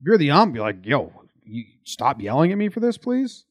[0.00, 1.12] If you're the ump, you're like, yo,
[1.44, 3.44] you stop yelling at me for this, please.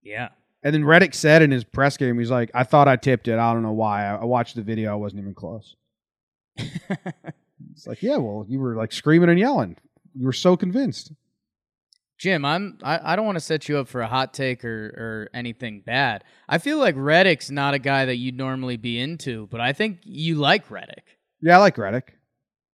[0.00, 0.28] Yeah.
[0.64, 3.38] And then Reddick said in his press game, he's like, I thought I tipped it.
[3.38, 4.06] I don't know why.
[4.06, 4.90] I, I watched the video.
[4.90, 5.76] I wasn't even close.
[7.72, 9.76] It's like, yeah, well, you were like screaming and yelling.
[10.14, 11.12] You were so convinced.
[12.18, 14.86] Jim, I'm I, I don't want to set you up for a hot take or,
[14.86, 16.22] or anything bad.
[16.48, 19.98] I feel like Reddick's not a guy that you'd normally be into, but I think
[20.04, 21.18] you like Reddick.
[21.40, 22.16] Yeah, I like Reddick.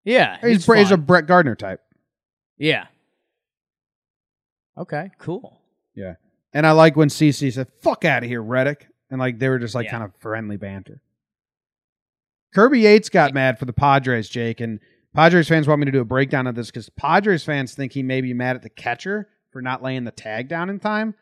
[0.03, 0.37] Yeah.
[0.41, 0.97] He's, he's, a.
[0.97, 1.81] Brett Gardner type.
[2.57, 2.87] Yeah.
[4.77, 5.61] Okay, cool.
[6.53, 8.87] And I like when CC said, fuck out of here, Reddick.
[9.11, 9.91] And like they were just like Yeah.
[9.91, 11.01] kind of friendly banter.
[12.53, 14.79] Kirby Yates got mad for the Padres, Jake, and
[15.13, 18.03] Padres fans want me to do a breakdown of this because Padres fans think he
[18.03, 21.13] may be mad at the catcher for not laying the tag down in time.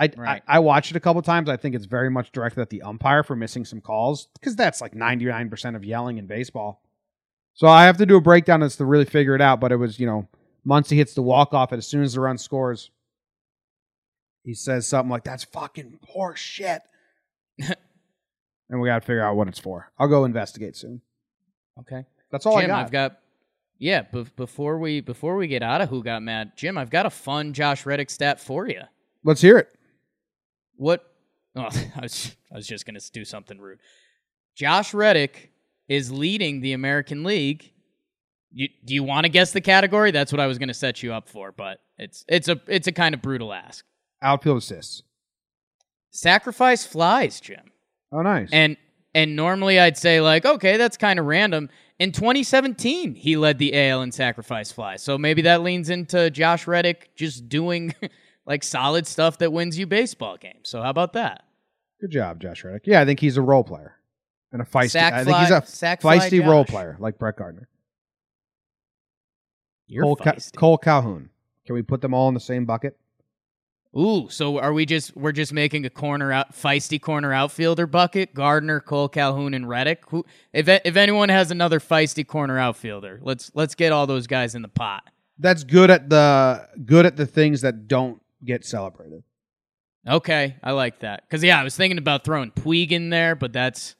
[0.00, 0.42] I, Right.
[0.46, 1.48] I I watched it a couple times.
[1.48, 4.80] I think it's very much directed at the umpire for missing some calls because that's
[4.80, 6.82] like ninety nine percent of yelling in baseball.
[7.54, 9.58] So I have to do a breakdown that's to really figure it out.
[9.58, 10.28] But it was you know
[10.64, 12.90] Muncy hits the walk off, and as soon as the run scores,
[14.48, 16.80] he says something like "That's fucking horse shit,"
[17.58, 19.92] and we got to figure out what it's for.
[19.98, 21.02] I'll go investigate soon.
[21.80, 22.06] Okay.
[22.30, 22.76] That's all Jim, I got.
[22.76, 23.18] Jim, I've got
[23.76, 27.04] Yeah, bef- before we before we get out of who got mad, Jim, I've got
[27.04, 28.80] a fun Josh Reddick stat for you.
[29.22, 29.68] Let's hear it.
[30.76, 31.04] What?
[31.54, 33.80] Oh, I was I was just gonna do something rude.
[34.54, 35.52] Josh Reddick
[35.88, 37.70] is leading the American League.
[38.50, 40.10] You, do you want to guess the category?
[40.10, 42.92] That's what I was gonna set you up for, but it's it's a it's a
[42.92, 43.84] kind of brutal ask.
[44.22, 45.02] Outfield assists.
[46.10, 47.70] Sacrifice flies, Jim.
[48.12, 48.48] Oh, nice.
[48.52, 48.76] And
[49.14, 51.68] and normally I'd say like, okay, that's kind of random.
[51.98, 55.02] In 2017, he led the AL in sacrifice flies.
[55.02, 57.94] So maybe that leans into Josh Reddick just doing
[58.46, 60.68] like solid stuff that wins you baseball games.
[60.68, 61.44] So how about that?
[62.00, 62.82] Good job, Josh Reddick.
[62.86, 63.96] Yeah, I think he's a role player
[64.52, 64.90] and a feisty.
[64.90, 67.68] Sack I think he's a sack feisty role player like Brett Gardner.
[69.88, 70.36] You're Cole, Ca-.
[70.56, 71.30] Cole Calhoun.
[71.66, 72.96] Can we put them all in the same bucket?
[73.96, 78.34] Ooh, so are we just we're just making a corner out feisty corner outfielder bucket?
[78.34, 80.02] Gardner, Cole Calhoun, and Reddick.
[80.08, 84.54] Who, if if anyone has another feisty corner outfielder, let's let's get all those guys
[84.54, 85.04] in the pot.
[85.38, 89.22] That's good at the good at the things that don't get celebrated.
[90.06, 91.28] Okay, I like that.
[91.30, 93.94] Cause yeah, I was thinking about throwing Puig in there, but that's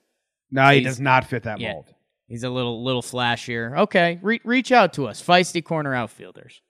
[0.50, 1.72] No, he does not fit that yeah.
[1.72, 1.92] mold.
[2.28, 3.76] He's a little little flashier.
[3.78, 6.60] Okay, re- reach out to us, feisty corner outfielders.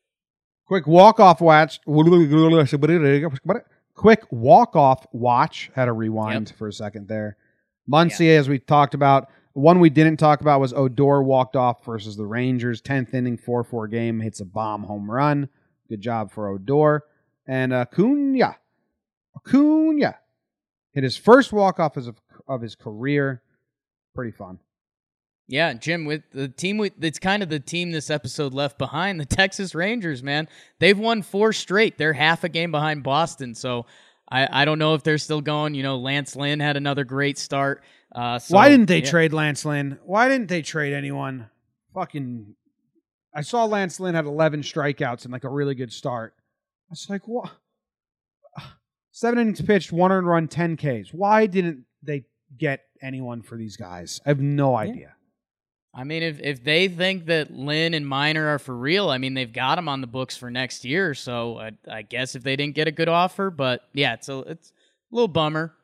[0.68, 1.80] Quick walk off watch.
[3.94, 5.70] Quick walk off watch.
[5.74, 7.38] Had a rewind for a second there.
[7.90, 9.30] Muncy, as we talked about.
[9.54, 12.82] One we didn't talk about was Odor walked off versus the Rangers.
[12.82, 14.20] 10th inning, 4 4 game.
[14.20, 15.48] Hits a bomb home run.
[15.88, 17.04] Good job for Odor.
[17.46, 18.56] And Acuna.
[19.36, 20.16] Acuna
[20.92, 23.42] hit his first walk off of, of his career.
[24.14, 24.58] Pretty fun.
[25.50, 29.18] Yeah, Jim, with the team, we, it's kind of the team this episode left behind.
[29.18, 30.46] The Texas Rangers, man,
[30.78, 31.96] they've won four straight.
[31.96, 33.86] They're half a game behind Boston, so
[34.30, 35.74] I, I don't know if they're still going.
[35.74, 37.82] You know, Lance Lynn had another great start.
[38.14, 39.10] Uh, so, Why didn't they yeah.
[39.10, 39.98] trade Lance Lynn?
[40.04, 41.48] Why didn't they trade anyone?
[41.94, 42.54] Fucking.
[43.34, 46.34] I saw Lance Lynn had 11 strikeouts and like a really good start.
[46.90, 47.50] I was like, what?
[49.12, 51.12] Seven innings pitched, one earned run, 10 Ks.
[51.12, 52.24] Why didn't they
[52.58, 54.20] get anyone for these guys?
[54.26, 55.14] I have no idea.
[55.98, 59.34] I mean, if if they think that Lynn and Minor are for real, I mean,
[59.34, 61.12] they've got them on the books for next year.
[61.12, 64.38] So I, I guess if they didn't get a good offer, but yeah, it's a
[64.40, 65.74] it's a little bummer.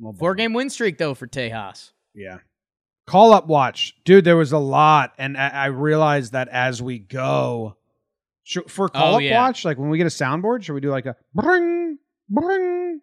[0.00, 1.92] Well, Four game win streak though for Tejas.
[2.16, 2.38] Yeah.
[3.06, 3.94] Call up watch.
[4.04, 5.12] Dude, there was a lot.
[5.18, 7.76] And I, I realized that as we go,
[8.42, 9.40] Should- for oh, call Oh, up yeah.
[9.40, 11.98] watch, like when we get a soundboard, should we do like a bring,
[12.28, 13.00] bring,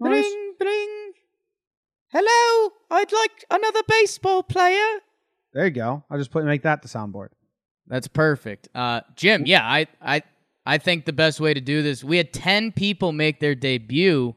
[0.00, 0.24] noise?
[0.24, 1.12] Bring, bring.
[2.08, 5.00] Hello, I'd like another baseball player.
[5.56, 6.04] There you go.
[6.10, 7.28] I'll just put make that the soundboard.
[7.86, 8.68] That's perfect.
[8.74, 10.22] Uh, Jim, yeah, I, I,
[10.66, 12.04] I think the best way to do this.
[12.04, 14.34] We had ten people make their debut,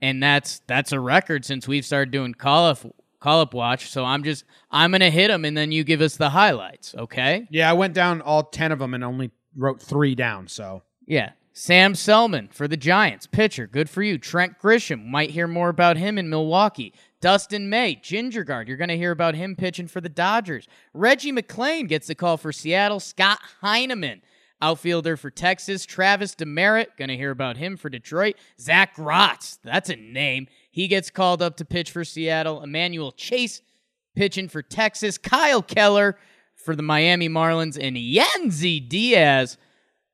[0.00, 2.78] and that's that's a record since we've started doing call up
[3.20, 3.90] call up watch.
[3.90, 6.94] So I'm just I'm gonna hit them, and then you give us the highlights.
[6.94, 7.46] Okay?
[7.50, 10.48] Yeah, I went down all ten of them and only wrote three down.
[10.48, 11.32] So Yeah.
[11.56, 13.68] Sam Selman for the Giants, pitcher.
[13.68, 14.18] Good for you.
[14.18, 15.06] Trent Grisham.
[15.06, 16.92] Might hear more about him in Milwaukee.
[17.24, 18.68] Dustin May, Ginger Guard.
[18.68, 20.68] You're going to hear about him pitching for the Dodgers.
[20.92, 23.00] Reggie McClain gets the call for Seattle.
[23.00, 24.20] Scott Heineman,
[24.60, 25.86] outfielder for Texas.
[25.86, 26.98] Travis Demeritte.
[26.98, 28.36] Going to hear about him for Detroit.
[28.60, 29.56] Zac Grotz.
[29.64, 30.48] That's a name.
[30.70, 32.62] He gets called up to pitch for Seattle.
[32.62, 33.62] Emmanuel Chase
[34.14, 35.16] pitching for Texas.
[35.16, 36.18] Kyle Keller
[36.54, 37.78] for the Miami Marlins.
[37.82, 39.56] And Yennsy Diaz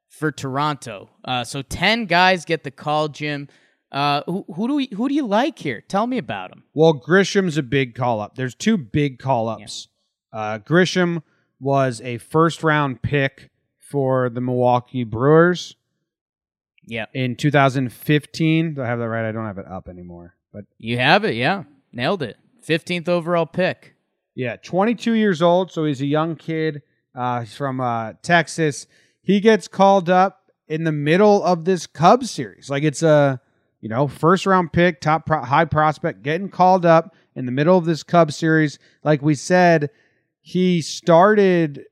[0.06, 1.10] for Toronto.
[1.24, 3.48] Uh, so ten guys get the call, Jim.
[3.92, 5.80] Uh, who, who do we, who do you like here?
[5.88, 6.62] Tell me about him.
[6.74, 8.36] Well, Grisham's a big call up.
[8.36, 9.88] There's two big call ups.
[10.32, 11.22] Uh, Grisham
[11.58, 15.74] was a first round pick for the Milwaukee Brewers
[16.86, 18.74] Yeah, in 2015.
[18.74, 19.28] Do I have that right?
[19.28, 20.34] I don't have it up anymore.
[20.52, 21.34] But you have it.
[21.34, 22.36] Yeah, nailed it.
[22.62, 23.94] Fifteenth overall pick.
[24.34, 25.72] yeah, 22 years old.
[25.72, 26.82] So he's a young kid.
[27.14, 28.86] Uh, he's from uh, Texas.
[29.22, 32.70] He gets called up in the middle of this Cubs series.
[32.70, 33.40] Like it's a,
[33.80, 37.78] you know, first round pick, top pro- high prospect, getting called up in the middle
[37.78, 38.78] of this Cubs series.
[39.04, 39.90] Like we said,
[40.40, 41.84] he started.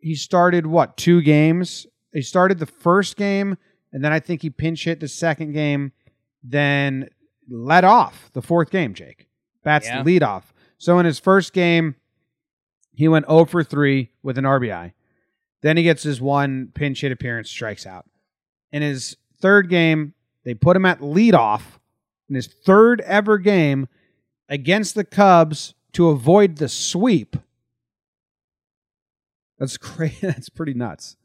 [0.00, 1.86] He started what two games?
[2.12, 3.56] He started the first game,
[3.92, 5.92] and then I think he pinch hit the second game.
[6.44, 7.08] Then
[7.48, 8.94] let off the fourth game.
[8.94, 9.26] Jake
[9.64, 9.98] bats Yeah.
[9.98, 10.52] the lead off.
[10.78, 11.96] So in his first game,
[12.94, 14.92] he went 0 for 3 with an RBI.
[15.62, 18.06] Then he gets his one pinch hit appearance, strikes out.
[18.70, 20.14] In his third game,
[20.44, 21.62] they put him at leadoff
[22.28, 23.88] in his third ever game
[24.48, 27.36] against the Cubs to avoid the sweep.
[29.58, 30.18] That's crazy.
[30.26, 31.16] That's pretty nuts.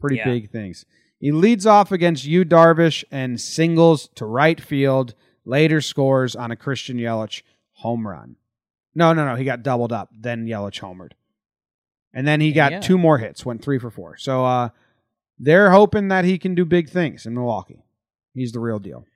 [0.00, 0.24] Pretty Yeah.
[0.26, 0.84] big things.
[1.18, 5.14] He leads off against Yu Darvish and singles to right field.
[5.44, 7.42] Later scores on a Christian Yelich
[7.72, 8.36] home run.
[8.94, 9.34] No, no, no.
[9.36, 10.10] He got doubled up.
[10.18, 11.12] Then Yelich homered.
[12.12, 12.80] And then he got Yeah.
[12.80, 14.16] two more hits, went three for four.
[14.16, 14.70] So uh,
[15.38, 17.84] they're hoping that he can do big things in Milwaukee.
[18.36, 19.06] He's the real deal.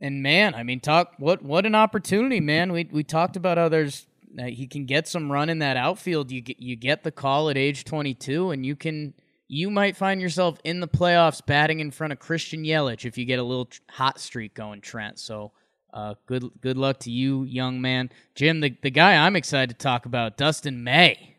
[0.00, 2.72] And man, I mean, talk what what an opportunity, man.
[2.72, 4.06] We we talked about others.
[4.38, 6.30] Uh, he can get some run in that outfield.
[6.30, 9.14] You get you get the call at age 22, and you can
[9.48, 13.24] you might find yourself in the playoffs batting in front of Christian Yelich if you
[13.24, 15.18] get a little hot streak going, Trent.
[15.18, 15.52] So.
[15.94, 18.10] Uh, good good luck to you, young man.
[18.34, 21.36] Jim, the, the guy I'm excited to talk about, Dustin May.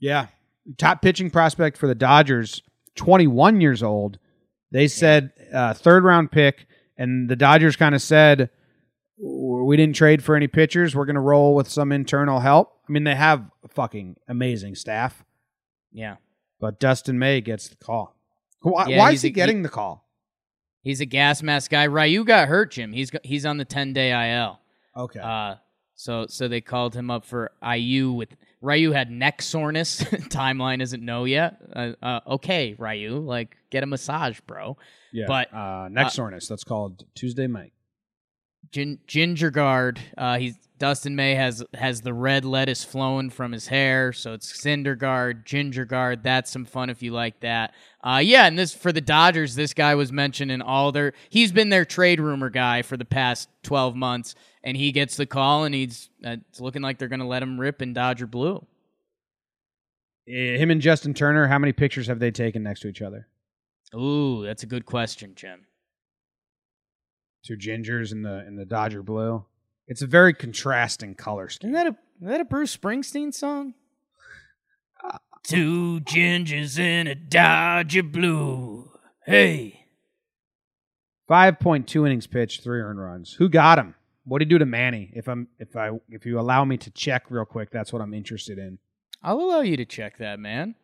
[0.00, 0.26] Yeah.
[0.76, 2.62] Top pitching prospect for the Dodgers,
[2.96, 4.18] 21 years old.
[4.74, 6.66] They said uh, third round pick,
[6.98, 8.50] and the Dodgers kind of said,
[9.16, 10.96] we didn't trade for any pitchers.
[10.96, 12.72] We're going to roll with some internal help.
[12.88, 15.24] I mean, they have fucking amazing staff,
[15.92, 16.16] Yeah.
[16.60, 18.16] but Dustin May gets the call.
[18.62, 20.08] Why, Yeah, why is he a- getting the call?
[20.82, 21.84] He's a gas mask guy.
[21.84, 22.92] Ryu got hurt, Jim.
[22.92, 24.58] He's he's on the 10 day IL.
[24.96, 25.20] Okay.
[25.20, 25.54] Uh,
[25.94, 30.02] so so they called him up for Ryu with Ryu had neck soreness.
[30.04, 31.58] Timeline isn't know yet.
[31.74, 34.76] Uh, uh, okay, Ryu, like get a massage, bro.
[35.12, 35.26] yeah.
[35.28, 36.48] but, uh, neck uh, soreness.
[36.48, 37.72] That's called Tuesday Mike.
[38.72, 40.00] Gin- Ginger Guard.
[40.16, 44.60] Uh, he's Dustin May has has the red lettuce flowing from his hair, so it's
[44.60, 46.24] Cinder Guard, Ginger Guard.
[46.24, 47.72] That's some fun if you like that.
[48.02, 49.54] Uh, yeah, and this for the Dodgers.
[49.54, 51.12] This guy was mentioned in all their.
[51.30, 54.34] He's been their trade rumor guy for the past twelve months,
[54.64, 57.42] and he gets the call, and he's uh, it's looking like they're going to let
[57.42, 58.66] him rip in Dodger blue.
[60.26, 63.28] Eh, Him and Justin Turner, how many pictures have they taken next to each other?
[63.94, 65.66] Ooh, that's a good question, Jim.
[67.44, 69.44] Two gingers in the in the Dodger blue.
[69.86, 71.74] It's a very contrasting color scheme.
[71.74, 73.74] Isn't that a is that a Bruce Springsteen song?
[75.42, 78.90] Two gingers in a Dodger blue.
[79.26, 79.84] Hey.
[81.28, 83.34] Five point two innings pitched, three earned runs.
[83.34, 83.94] Who got him?
[84.24, 85.10] What did he do to Manny?
[85.14, 88.14] If I'm if I if you allow me to check real quick, that's what I'm
[88.14, 88.78] interested in.
[89.22, 90.74] I'll allow you to check that, man.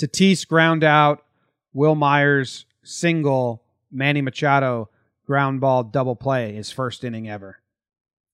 [0.00, 1.24] Tatis ground out,
[1.72, 4.88] Wil Myers single, Manny Machado
[5.26, 7.58] ground ball double play, his first inning ever.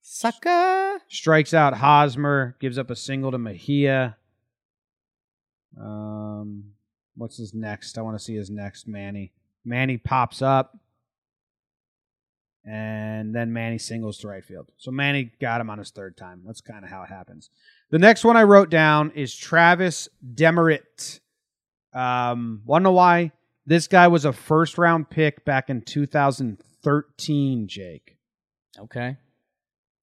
[0.03, 1.01] Sucker.
[1.09, 4.17] Strikes out Hosmer, gives up a single to Mejia.
[5.81, 6.65] Um,
[7.17, 7.97] what's his next?
[7.97, 8.87] I want to see his next.
[8.87, 9.33] Manny.
[9.65, 10.77] Manny pops up,
[12.65, 14.71] and then Manny singles to right field.
[14.79, 16.43] So Manny got him on his third time.
[16.47, 17.51] That's kind of how it happens.
[17.91, 21.21] The next one I wrote down is Travis Demeritte.
[21.93, 23.33] Um, want to know why?
[23.67, 27.69] This guy was a first round pick back in 2013.
[27.69, 28.17] Jake,
[28.79, 29.17] Okay.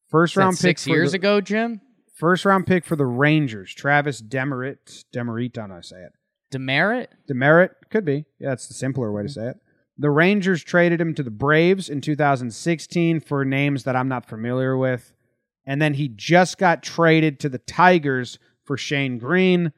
[0.08, 1.82] first round pick six years the- ago, Jim?
[2.16, 5.06] First round pick for the Rangers, Travis Demeritte.
[5.12, 6.12] Demerit, don't know how to say it.
[6.52, 7.10] Demerit?
[7.28, 8.26] Demerit could be.
[8.40, 9.58] Yeah, that's the simpler way to say it.
[10.02, 14.78] The Rangers traded him to the Braves in 2016 for names that I'm not familiar
[14.78, 15.14] with,
[15.66, 19.74] and then he just got traded to the Tigers for Shane Greene.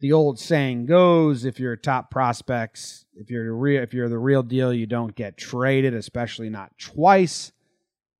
[0.00, 4.08] The old saying goes: if you're a top prospects, if you're the real, if you're
[4.08, 7.52] the real deal, you don't get traded, especially not twice.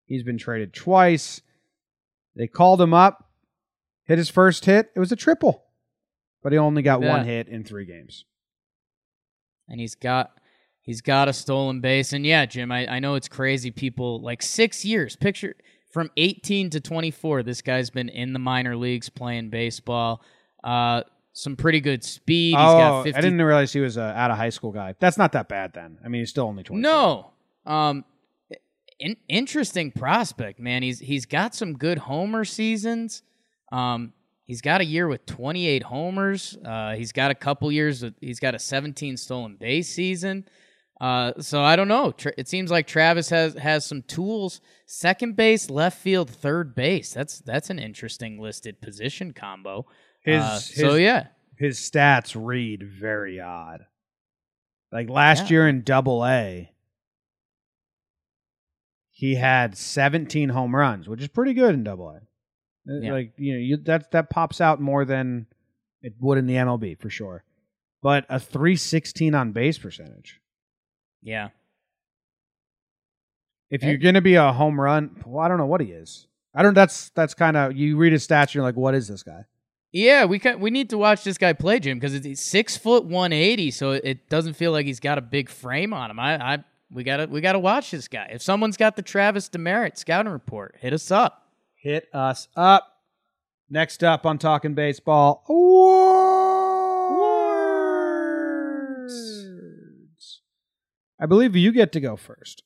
[0.04, 1.40] He's been traded twice.
[2.36, 3.30] They called him up,
[4.04, 4.90] hit his first hit.
[4.94, 5.64] It was a triple,
[6.42, 8.26] but he only got one hit in three games.
[9.66, 10.32] and he's got
[10.88, 12.14] he's got a stolen base.
[12.14, 13.70] And yeah, Jim, I, I know it's crazy.
[13.70, 15.16] People like six years.
[15.16, 15.54] Picture
[15.92, 17.42] from 18 to 24.
[17.42, 20.22] This guy's been in the minor leagues playing baseball.
[20.64, 21.02] Uh,
[21.34, 22.56] some pretty good speed.
[22.56, 23.18] He's oh, got 50.
[23.18, 24.94] I didn't realize he was a out of high school guy.
[24.98, 25.98] That's not that bad then.
[26.02, 26.80] I mean, he's still only twenty.
[26.80, 27.32] No.
[27.66, 28.06] Um,
[28.98, 30.82] in, interesting prospect, man.
[30.82, 33.22] He's he's got some good homer seasons.
[33.70, 34.14] Um,
[34.46, 36.56] he's got a year with 28 homers.
[36.64, 38.02] Uh, he's got a couple years.
[38.02, 40.46] With, he's got a 17 stolen base season.
[41.00, 42.12] Uh, so I don't know.
[42.36, 44.60] It seems like Travis has has some tools.
[44.86, 47.12] Second base, left field, third base.
[47.14, 49.86] That's that's an interesting listed position combo.
[50.22, 53.86] His, Uh, his so yeah, his stats read very odd.
[54.90, 55.50] Like last Yeah.
[55.50, 56.72] year in Double A,
[59.10, 62.16] he had 17 home runs, which is pretty good in Double A.
[62.16, 63.12] Uh, Yeah.
[63.12, 65.46] Like you know, you, that that pops out more than
[66.02, 67.44] it would in the MLB for sure.
[68.02, 70.40] But a 316 on base percentage.
[71.22, 71.48] Yeah.
[73.70, 75.88] If eh you're going to be a home run, well, I don't know what he
[75.88, 76.26] is.
[76.54, 76.74] I don't.
[76.74, 78.54] That's that's kind of you read his stats.
[78.54, 79.44] You're like, what is this guy?
[79.92, 83.04] Yeah, we can, we need to watch this guy play, Jim, because he's six foot
[83.04, 86.18] one eighty, so it doesn't feel like he's got a big frame on him.
[86.18, 88.28] I, I we gotta we gotta watch this guy.
[88.32, 91.46] If someone's got the Travis Demeritte scouting report, hit us up.
[91.74, 92.96] Hit us up.
[93.70, 95.87] Next up on Talking Baseball, awards.
[101.20, 102.62] I believe you get to go first.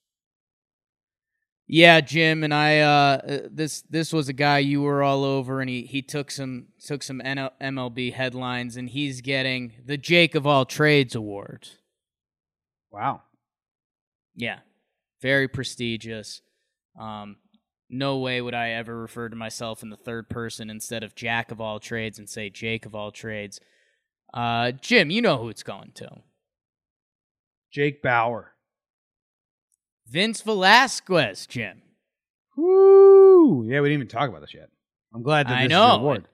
[1.69, 5.71] Yeah, Jim, and I uh, this this was a guy you were all over, and
[5.71, 10.47] he he took some took some NL, MLB headlines, and he's getting the Jake of
[10.47, 11.69] all trades award.
[12.91, 13.23] Wow.
[14.35, 14.59] Yeah,
[15.23, 16.43] very prestigious.
[16.99, 17.37] Um,
[17.89, 21.51] no way would I ever refer to myself in the third person instead of Jack
[21.51, 23.61] of all trades and say Jake of all trades.
[24.35, 26.09] Uh, Jim, you know who it's going to.
[27.73, 28.53] Jake Bauer.
[30.07, 31.81] Vince Velasquez, Jim.
[32.57, 33.65] Woo!
[33.67, 34.69] Yeah, we didn't even talk about this yet.
[35.15, 35.87] I'm glad that I this know.
[35.87, 36.29] is your award.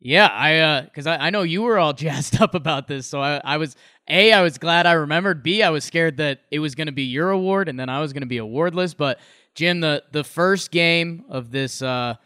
[0.00, 3.20] Yeah, I uh, because I, I know you were all jazzed up about this, so
[3.20, 3.76] I, I was
[4.08, 5.42] a I was glad I remembered.
[5.42, 8.00] B I was scared that it was going to be your award, and then I
[8.00, 8.92] was going to be awardless.
[8.92, 9.20] But
[9.54, 12.16] Jim, the the first game of this uh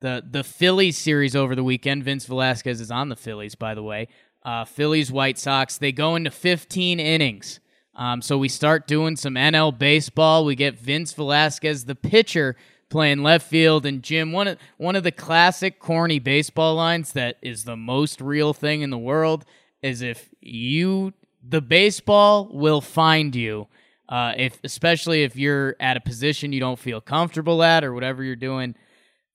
[0.00, 3.82] the the Phillies series over the weekend, Vince Velasquez is on the Phillies, by the
[3.82, 4.08] way.
[4.42, 7.60] Uh, Phillies White Sox they go into 15 innings.
[7.98, 10.44] Um, so we start doing some NL baseball.
[10.44, 12.54] We get Vince Velasquez, the pitcher,
[12.88, 17.36] playing left field, and Jim one of one of the classic corny baseball lines that
[17.42, 19.44] is the most real thing in the world
[19.82, 21.12] is if you
[21.46, 23.66] the baseball will find you.
[24.08, 28.22] Uh, if especially if you're at a position you don't feel comfortable at or whatever
[28.22, 28.74] you're doing.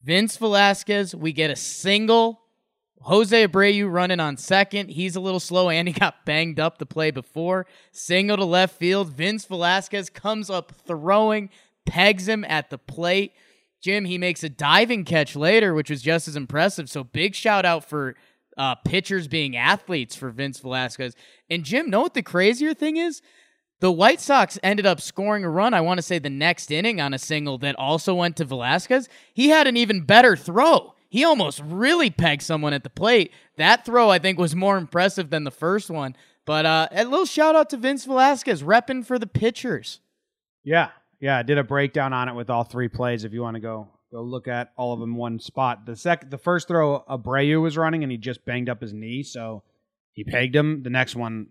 [0.03, 2.42] Vince Velasquez, we get a single.
[3.03, 4.89] Jose Abreu running on second.
[4.89, 7.65] He's a little slow and he got banged up the play before.
[7.91, 9.09] Single to left field.
[9.09, 11.49] Vince Velasquez comes up throwing,
[11.85, 13.33] pegs him at the plate.
[13.81, 16.89] Jim, he makes a diving catch later, which was just as impressive.
[16.89, 18.15] So big shout out for
[18.57, 21.15] uh, pitchers being athletes for Vince Velasquez.
[21.49, 23.21] And Jim, know what the crazier thing is?
[23.81, 27.01] The White Sox ended up scoring a run, I want to say the next inning
[27.01, 29.09] on a single that also went to Velasquez.
[29.33, 30.92] He had an even better throw.
[31.13, 33.31] He almost really pegged someone at the plate.
[33.57, 36.15] That throw, I think, was more impressive than the first one.
[36.43, 39.99] But uh, a little shout out to Vince Velasquez, repping for the pitchers.
[40.63, 41.37] Yeah, yeah.
[41.37, 43.25] I did a breakdown on it with all three plays.
[43.25, 45.85] If you want to go go look at all of them one spot.
[45.85, 49.21] The second, the first throw, Abreu was running and he just banged up his knee,
[49.21, 49.61] so
[50.13, 50.81] he pegged him.
[50.81, 51.45] The next one,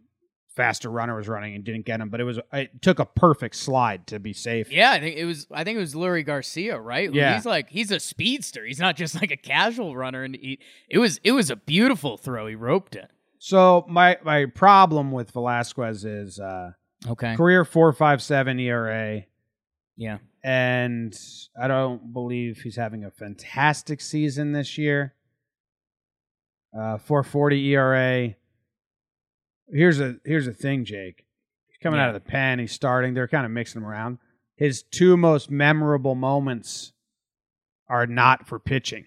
[0.55, 3.57] faster runner was running and didn't get him, but it was it took a perfect
[3.57, 4.71] slide to be safe.
[4.71, 5.47] Yeah, I think it was.
[5.51, 7.13] I think it was Leury Garcia, right?
[7.13, 7.35] Yeah.
[7.35, 8.65] he's like he's a speedster.
[8.65, 10.23] He's not just like a casual runner.
[10.25, 10.59] And he,
[10.89, 12.47] it was it was a beautiful throw.
[12.47, 13.11] He roped it.
[13.39, 16.73] So my my problem with Velasquez is uh,
[17.09, 17.35] Okay.
[17.35, 19.25] career four five seven ERA.
[19.97, 20.19] Yeah.
[20.45, 21.17] and
[21.61, 25.15] I don't believe he's having a fantastic season this year.
[26.75, 28.35] Uh, 440 ERA.
[29.73, 31.25] Here's a here's a thing, Jake.
[31.69, 32.05] He's coming Yeah.
[32.09, 32.59] out of the pen.
[32.59, 33.15] He's starting.
[33.15, 34.19] They're kind of mixing him around.
[34.57, 36.93] His two most memorable moments
[37.89, 39.07] are not for pitching.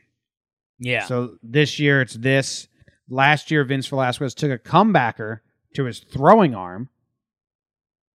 [0.80, 1.06] Yeah.
[1.06, 2.68] So this year it's this.
[3.08, 5.40] Last year Vince Velasquez took a comebacker
[5.76, 6.90] to his throwing arm,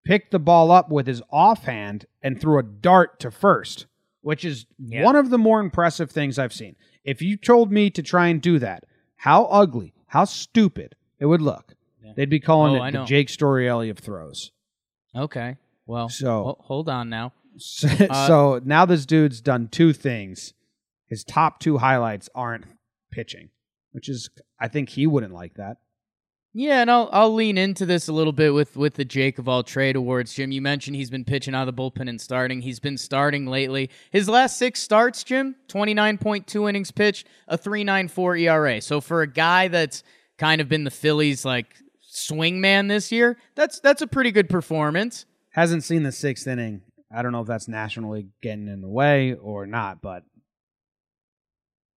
[0.05, 3.87] picked the ball up with his offhand, and threw a dart to first,
[4.23, 5.05] which is Yeah.
[5.05, 6.75] one of the more impressive things I've seen.
[7.05, 8.85] If you told me to try and do that,
[9.17, 11.75] how ugly, how stupid it would look.
[12.03, 12.13] Yeah.
[12.17, 13.05] They'd be calling Oh, I it the know.
[13.07, 14.51] Jake Storielli of throws.
[15.15, 15.57] okay.
[15.87, 16.09] Well.
[16.09, 17.33] So- ho- hold on now.
[17.59, 20.55] So, uh, so now this dude's done two things.
[21.09, 22.65] His top two highlights aren't
[23.11, 23.51] pitching,
[23.91, 25.79] which is I think he wouldn't like that.
[26.55, 29.49] Yeah, and I'll I'll lean into this a little bit with with the Jake of
[29.49, 30.33] all trade awards.
[30.33, 32.63] Jim, you mentioned he's been pitching out of the bullpen and starting.
[32.63, 33.91] He's been starting lately.
[34.13, 38.37] His last six starts, Jim, twenty nine point two innings pitched, a three nine four
[38.37, 38.81] ERA.
[38.81, 40.03] So for a guy that's
[40.39, 41.75] kind of been the Phillies like
[42.13, 45.27] swing man this year, that's that's a pretty good performance.
[45.51, 46.83] Hasn't seen the sixth inning.
[47.15, 50.23] I don't know if that's National League getting in the way or not, but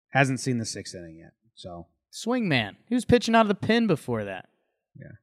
[0.09, 1.33] hasn't seen the sixth inning yet.
[1.55, 2.77] So Swing man.
[2.87, 4.47] He was pitching out of the pin before that.
[4.99, 5.13] Yeah.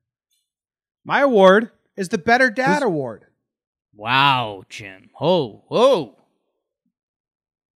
[1.05, 3.25] My award is the Better Dad Who's- Award.
[3.95, 5.11] Wow, Jim.
[5.21, 6.17] Oh, whoa.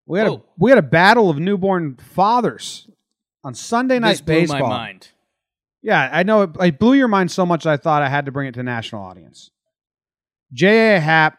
[0.07, 2.89] We had a we had a battle of newborn fathers
[3.45, 4.61] on Sunday night This blew baseball.
[4.61, 5.09] my mind.
[5.83, 8.33] Yeah, I know it, it blew your mind so much I thought I had to
[8.33, 9.51] bring it to national audience.
[10.53, 11.01] J.A.
[11.01, 11.39] Happ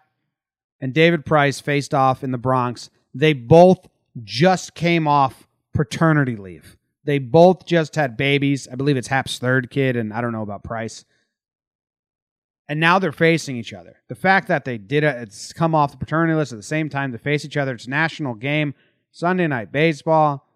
[0.80, 2.90] and David Price faced off in the Bronx.
[3.14, 3.88] They both
[4.24, 6.78] just came off paternity leave.
[7.04, 8.68] They both just had babies.
[8.72, 11.06] I believe it's Happ's third kid, and I don't know about Price.
[12.70, 13.98] And now they're facing each other.
[14.08, 16.90] The fact that they did it, it's come off the paternity list at the same
[16.90, 17.74] time to face each other.
[17.74, 18.74] It's national game,
[19.12, 20.48] Sunday night baseball,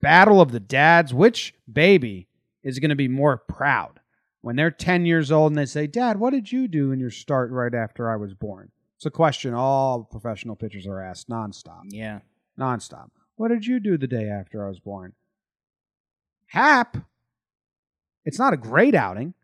[0.00, 1.14] battle of the dads.
[1.14, 2.26] Which baby
[2.62, 4.00] is going to be more proud
[4.42, 7.10] when they're 10 years old and they say, Dad, what did you do in your
[7.10, 8.70] start right after I was born?
[8.96, 11.82] It's a question all professional pitchers are asked nonstop.
[11.88, 12.20] Yeah.
[12.58, 13.10] Nonstop.
[13.36, 15.14] What did you do the day after I was born?
[16.46, 16.98] Happ,
[18.24, 19.34] it's not a great outing.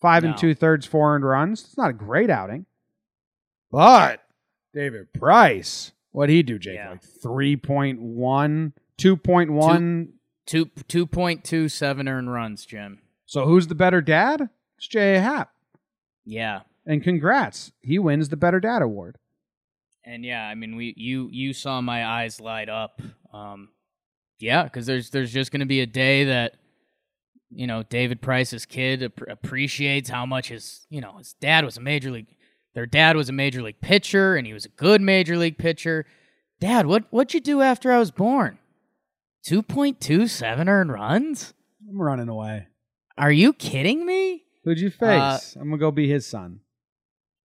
[0.00, 1.64] Five and two thirds, four earned runs.
[1.64, 2.66] It's not a great outing.
[3.70, 4.22] But
[4.74, 6.76] David Price, what'd he do, Jake?
[6.76, 6.90] Yeah.
[6.90, 10.08] Like 3.1, 2.1.
[10.46, 13.00] Two two point two seven earned runs, Jim.
[13.26, 14.48] So who's the better dad?
[14.78, 15.20] It's J.A.
[15.20, 15.50] Happ.
[16.24, 16.60] Yeah.
[16.86, 17.72] And congrats.
[17.82, 19.18] He wins the Better Dad Award.
[20.04, 23.02] And yeah, I mean, we you you saw my eyes light up.
[23.32, 23.70] Um,
[24.38, 26.54] yeah, because there's there's just going to be a day that
[27.50, 31.76] you know David Price's kid ap- appreciates how much his you know his dad was
[31.76, 32.28] a major league.
[32.74, 36.06] Their dad was a major league pitcher, and he was a good major league pitcher.
[36.60, 38.58] Dad, what what'd you do after I was born?
[39.46, 41.54] Two point two seven earned runs?
[41.88, 42.66] I'm running away.
[43.16, 44.42] Are you kidding me?
[44.64, 45.54] Who'd you uh, face?
[45.54, 46.60] I'm going to go be his son.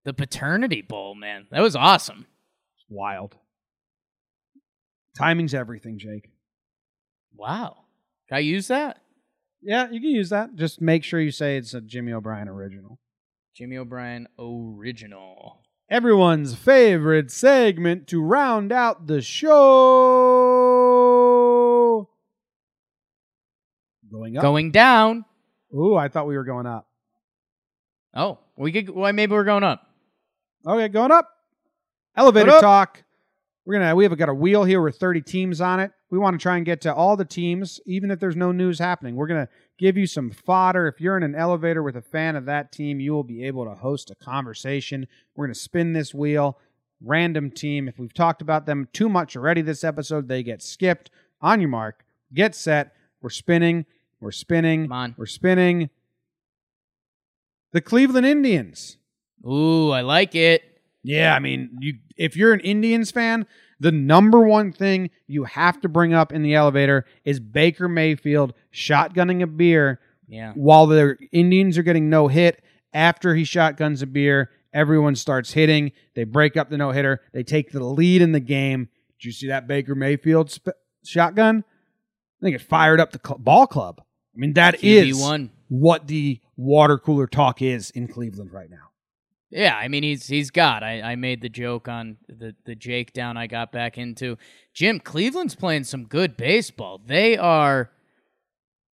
[0.06, 2.24] The paternity bowl, man, that was awesome.
[2.88, 3.36] Wild.
[5.14, 6.30] Timing's everything, Jake.
[7.36, 7.84] Wow,
[8.28, 8.96] can I use that?
[9.60, 10.54] Yeah, you can use that.
[10.54, 12.98] Just make sure you say it's a Jimmy O'Brien original.
[13.54, 15.60] Jimmy O'Brien original.
[15.90, 20.49] Everyone's favorite segment to round out the show.
[24.10, 24.42] Going up.
[24.42, 25.24] Going down.
[25.74, 26.88] Ooh, I thought we were going up.
[28.14, 28.90] Oh, we could.
[28.90, 29.12] Why?
[29.12, 29.86] maybe we're going up.
[30.66, 31.28] Okay, going up.
[32.16, 32.60] Elevator up.
[32.60, 33.04] talk.
[33.64, 35.92] We're gonna we have got a wheel here with 30 teams on it.
[36.10, 38.78] We want to try and get to all the teams, even if there's no news
[38.78, 39.14] happening.
[39.14, 40.88] We're gonna give you some fodder.
[40.88, 43.64] If you're in an elevator with a fan of that team, you will be able
[43.66, 45.06] to host a conversation.
[45.36, 46.58] We're gonna spin this wheel,
[47.00, 47.86] random team.
[47.86, 51.10] If we've talked about them too much already this episode, they get skipped.
[51.42, 52.04] On your mark,
[52.34, 52.92] get set.
[53.22, 53.86] We're spinning.
[54.20, 54.84] We're spinning.
[54.84, 55.14] Come on.
[55.16, 55.90] We're spinning.
[57.72, 58.96] The Cleveland Indians.
[59.46, 60.62] Ooh, I like it.
[61.02, 63.46] Yeah, I mean, you if you're an Indians fan,
[63.78, 68.52] the number one thing you have to bring up in the elevator is Baker Mayfield
[68.72, 70.52] shotgunning a beer Yeah.
[70.54, 72.62] while the Indians are getting no hit.
[72.92, 75.92] After he shotguns a beer, everyone starts hitting.
[76.14, 77.22] They break up the no hitter.
[77.32, 78.88] They take the lead in the game.
[79.18, 81.64] Did you see that Baker Mayfield sp- shotgun?
[82.42, 84.02] I think it fired up the cl- ball club.
[84.40, 85.50] I mean, that is QB1.
[85.68, 88.88] what the water cooler talk is in Cleveland right now.
[89.50, 90.82] Yeah, I mean he's he's got.
[90.82, 94.38] I, I made the joke on the the Jake down I got back into.
[94.72, 97.02] Jim, Cleveland's playing some good baseball.
[97.04, 97.90] They are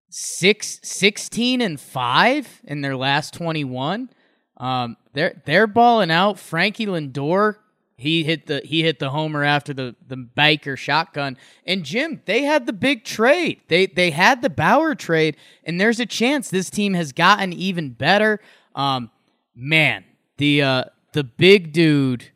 [0.10, 4.10] six, 16 and 5 in their last 21.
[4.58, 6.40] Um they're they're balling out.
[6.40, 7.58] Frankie Lindor,
[7.98, 11.38] he hit the he hit the homer after the the Baker shotgun.
[11.66, 13.62] And Jim, they had the big trade.
[13.70, 17.92] They they had the Bauer trade and there's a chance this team has gotten even
[17.92, 18.40] better.
[18.76, 19.12] Um
[19.56, 20.04] man,
[20.38, 22.32] the uh the big dude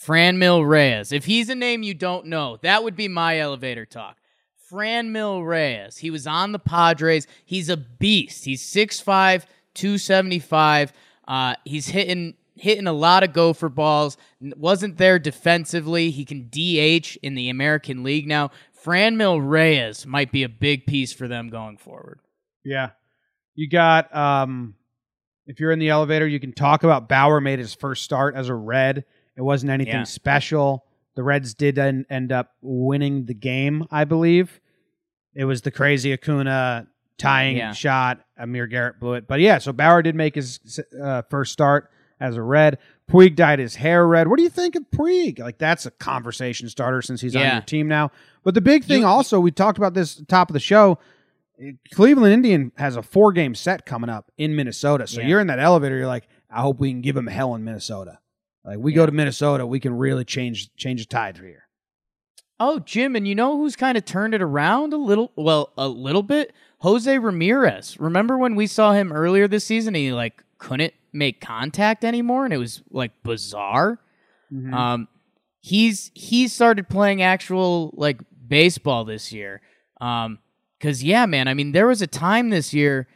[0.00, 1.10] Franmil Reyes.
[1.10, 4.16] If he's a name you don't know, that would be my elevator talk.
[4.70, 5.98] Franmil Reyes.
[5.98, 7.26] He was on the Padres.
[7.44, 8.44] He's a beast.
[8.44, 9.44] He's 6'5,
[9.74, 10.92] 275.
[11.26, 14.16] Uh, he's hitting hitting a lot of gopher balls.
[14.40, 16.10] Wasn't there defensively.
[16.10, 18.50] He can DH in the American League now.
[18.84, 22.20] Franmil Reyes might be a big piece for them going forward.
[22.64, 22.90] Yeah.
[23.54, 24.74] You got um
[25.46, 28.48] if you're in the elevator, you can talk about Bauer made his first start as
[28.48, 29.04] a red.
[29.36, 30.02] It wasn't anything Yeah.
[30.04, 30.84] special.
[31.16, 34.60] The Reds did en- end up winning the game, I believe.
[35.34, 36.86] It was the crazy Acuna
[37.16, 37.72] tying Yeah.
[37.72, 38.20] shot.
[38.36, 39.26] Amir Garrett blew it.
[39.26, 41.90] But yeah, so Bauer did make his uh, first start
[42.20, 42.78] as a red.
[43.10, 44.28] Puig dyed his hair red.
[44.28, 45.38] What do you think of Puig?
[45.38, 48.10] Like that's a conversation starter since he's on your team now.
[48.44, 50.60] But the big thing You- also, we talked about this at the top of the
[50.60, 50.98] show.
[51.92, 55.06] Cleveland Indian has a four game set coming up in Minnesota.
[55.06, 55.26] So Yeah.
[55.26, 58.18] you're in that elevator, you're like, I hope we can give him hell in Minnesota.
[58.64, 61.64] Like we go to Minnesota, we can really change change the tide here.
[62.60, 65.32] Oh, Jim, and you know who's kind of turned it around a little?
[65.36, 66.52] Well, a little bit.
[66.80, 67.98] Jose Ramirez.
[68.00, 69.94] Remember when we saw him earlier this season?
[69.94, 73.98] He like couldn't make contact anymore, and it was like bizarre.
[74.74, 75.08] Um,
[75.60, 79.60] he's he started playing actual like baseball this year.
[80.00, 80.38] Um,
[80.80, 81.48] cause yeah, man.
[81.48, 83.06] I mean, there was a time this year.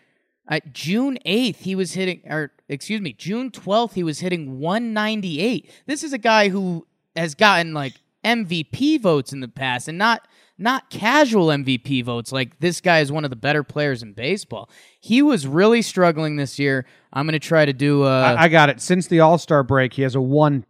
[0.48, 5.70] At June 8th, he was hitting, or excuse me, June 12th, he was hitting 198.
[5.86, 7.94] This is a guy who has gotten like
[8.24, 10.26] MVP votes in the past and not
[10.58, 12.32] not casual MVP votes.
[12.32, 14.70] Like this guy is one of the better players in baseball.
[15.00, 16.86] He was really struggling this year.
[17.12, 18.80] I'm going to try to do uh I, I got it.
[18.80, 20.64] Since the All Star break, he has a one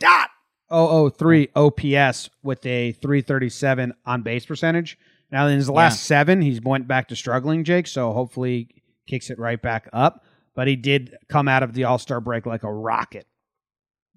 [0.00, 0.30] dot
[0.70, 4.98] oh oh three OPS with a three thirty seven on base percentage.
[5.30, 7.86] Now in his last seven, he's went back to struggling, Jake.
[7.86, 8.68] So hopefully
[9.06, 10.24] kicks it right back up.
[10.54, 13.26] But he did come out of the All Star break like a rocket.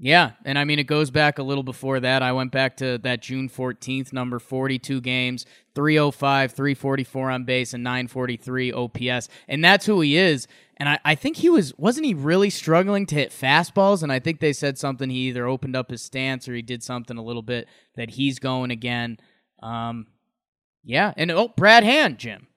[0.02, 2.24] Yeah, and I mean it goes back a little before that.
[2.24, 5.46] I went back to that June 14th number, 42 games,
[5.76, 9.28] 305, 344 on base, and 943 OPS.
[9.50, 10.48] And that's who he is.
[10.78, 14.02] And I, I think he was wasn't he really struggling to hit fastballs?
[14.02, 16.82] And I think they said something he either opened up his stance or he did
[16.82, 19.18] something a little bit that he's going again.
[19.62, 20.08] Um
[20.86, 22.48] yeah, and oh Brad Hand, Jim.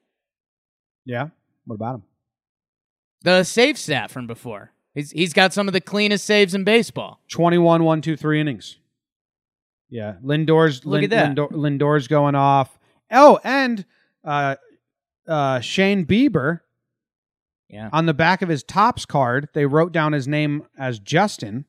[1.05, 1.31] Yeah.
[1.64, 2.02] What about him?
[3.23, 4.70] The safe stat from before.
[4.94, 7.20] He's he's got some of the cleanest saves in baseball.
[7.28, 8.78] 21, 1, 2, 3 innings.
[9.89, 10.14] Yeah.
[10.23, 11.36] Lindor's, Look Lin- at that.
[11.36, 12.78] Lindor, Lindor's going off.
[13.10, 13.85] Oh, and
[14.24, 14.56] uh,
[15.28, 16.60] uh, Shane Bieber
[17.69, 17.90] Yeah.
[17.93, 21.64] on the back of his Topps card, they wrote down his name as Justin.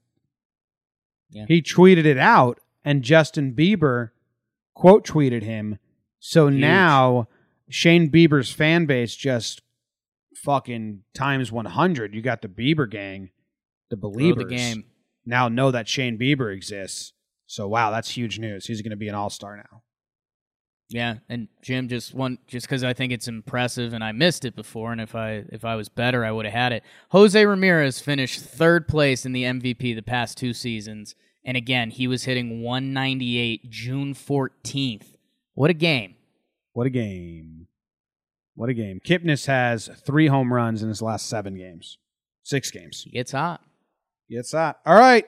[1.30, 1.46] Yeah.
[1.48, 4.12] He tweeted it out, and Justin Bieber
[4.74, 5.78] quote tweeted him.
[6.20, 6.62] So Huge.
[6.62, 7.28] now
[7.70, 9.62] Shane Bieber's fan base just
[10.44, 12.14] fucking times 100.
[12.14, 13.32] You got the Bieber gang,
[13.90, 14.86] the Beliebers the game.
[15.26, 17.14] now know that Shane Bieber exists.
[17.48, 18.66] So wow, that's huge news.
[18.66, 19.84] He's going to be an all-star now.
[20.90, 24.56] Yeah, and Jim just one just because I think it's impressive, and I missed it
[24.56, 26.84] before, and if I if I was better, I would have had it.
[27.10, 32.06] Jose Ramirez finished third place in the MVP the past two seasons, and again he
[32.06, 35.16] was hitting 198 June 14th.
[35.56, 36.16] What a game!
[36.74, 37.68] What a game.
[38.56, 39.00] What a game.
[39.04, 41.98] Kipnis has 3 home runs in his last 7 games.
[42.44, 43.08] 6 games.
[43.12, 43.62] It's hot.
[44.30, 44.80] Gets hot.
[44.86, 45.26] All right.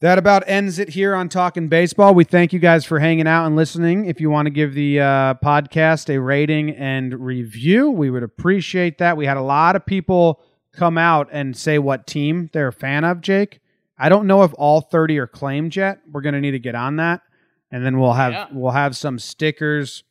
[0.00, 2.14] That about ends it here on Talking Baseball.
[2.14, 4.04] We thank you guys for hanging out and listening.
[4.06, 8.98] If you want to give the uh, podcast a rating and review, we would appreciate
[8.98, 9.16] that.
[9.16, 13.04] We had a lot of people come out and say what team they're a fan
[13.04, 13.60] of, Jake.
[13.98, 16.00] I don't know if all 30 are claimed yet.
[16.12, 17.22] We're going to need to get on that.
[17.70, 18.46] And then we'll have Yeah.
[18.52, 20.04] we'll have some stickers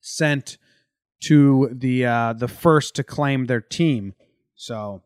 [0.00, 0.58] sent
[1.20, 4.14] to the uh, the first to claim their team.
[4.54, 5.02] So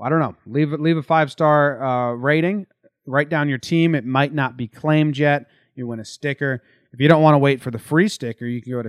[0.00, 0.34] I don't know.
[0.46, 2.66] Leave it leave a five star uh, rating.
[3.06, 3.94] Write down your team.
[3.94, 5.46] It might not be claimed yet.
[5.74, 6.62] You win a sticker.
[6.92, 8.88] If you don't want to wait for the free sticker, you can go to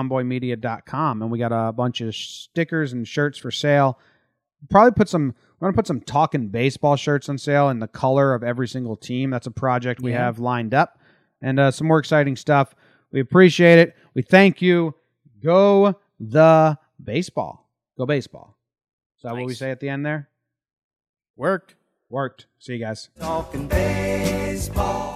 [0.00, 3.98] shop.jomboymedia.com and we got a bunch of stickers and shirts for sale.
[4.68, 8.34] Probably put some we're gonna put some talking baseball shirts on sale in the color
[8.34, 9.30] of every single team.
[9.30, 10.24] That's a project we Yeah.
[10.24, 10.98] have lined up.
[11.42, 12.74] And uh, some more exciting stuff.
[13.12, 13.94] We appreciate it.
[14.14, 14.94] We thank you.
[15.42, 17.68] Go the baseball.
[17.96, 18.56] Go baseball.
[19.18, 20.28] Is that what we say at the end there?
[21.36, 21.74] Worked.
[22.08, 22.46] Worked.
[22.58, 23.08] See you guys.
[23.18, 25.09] Talking baseball.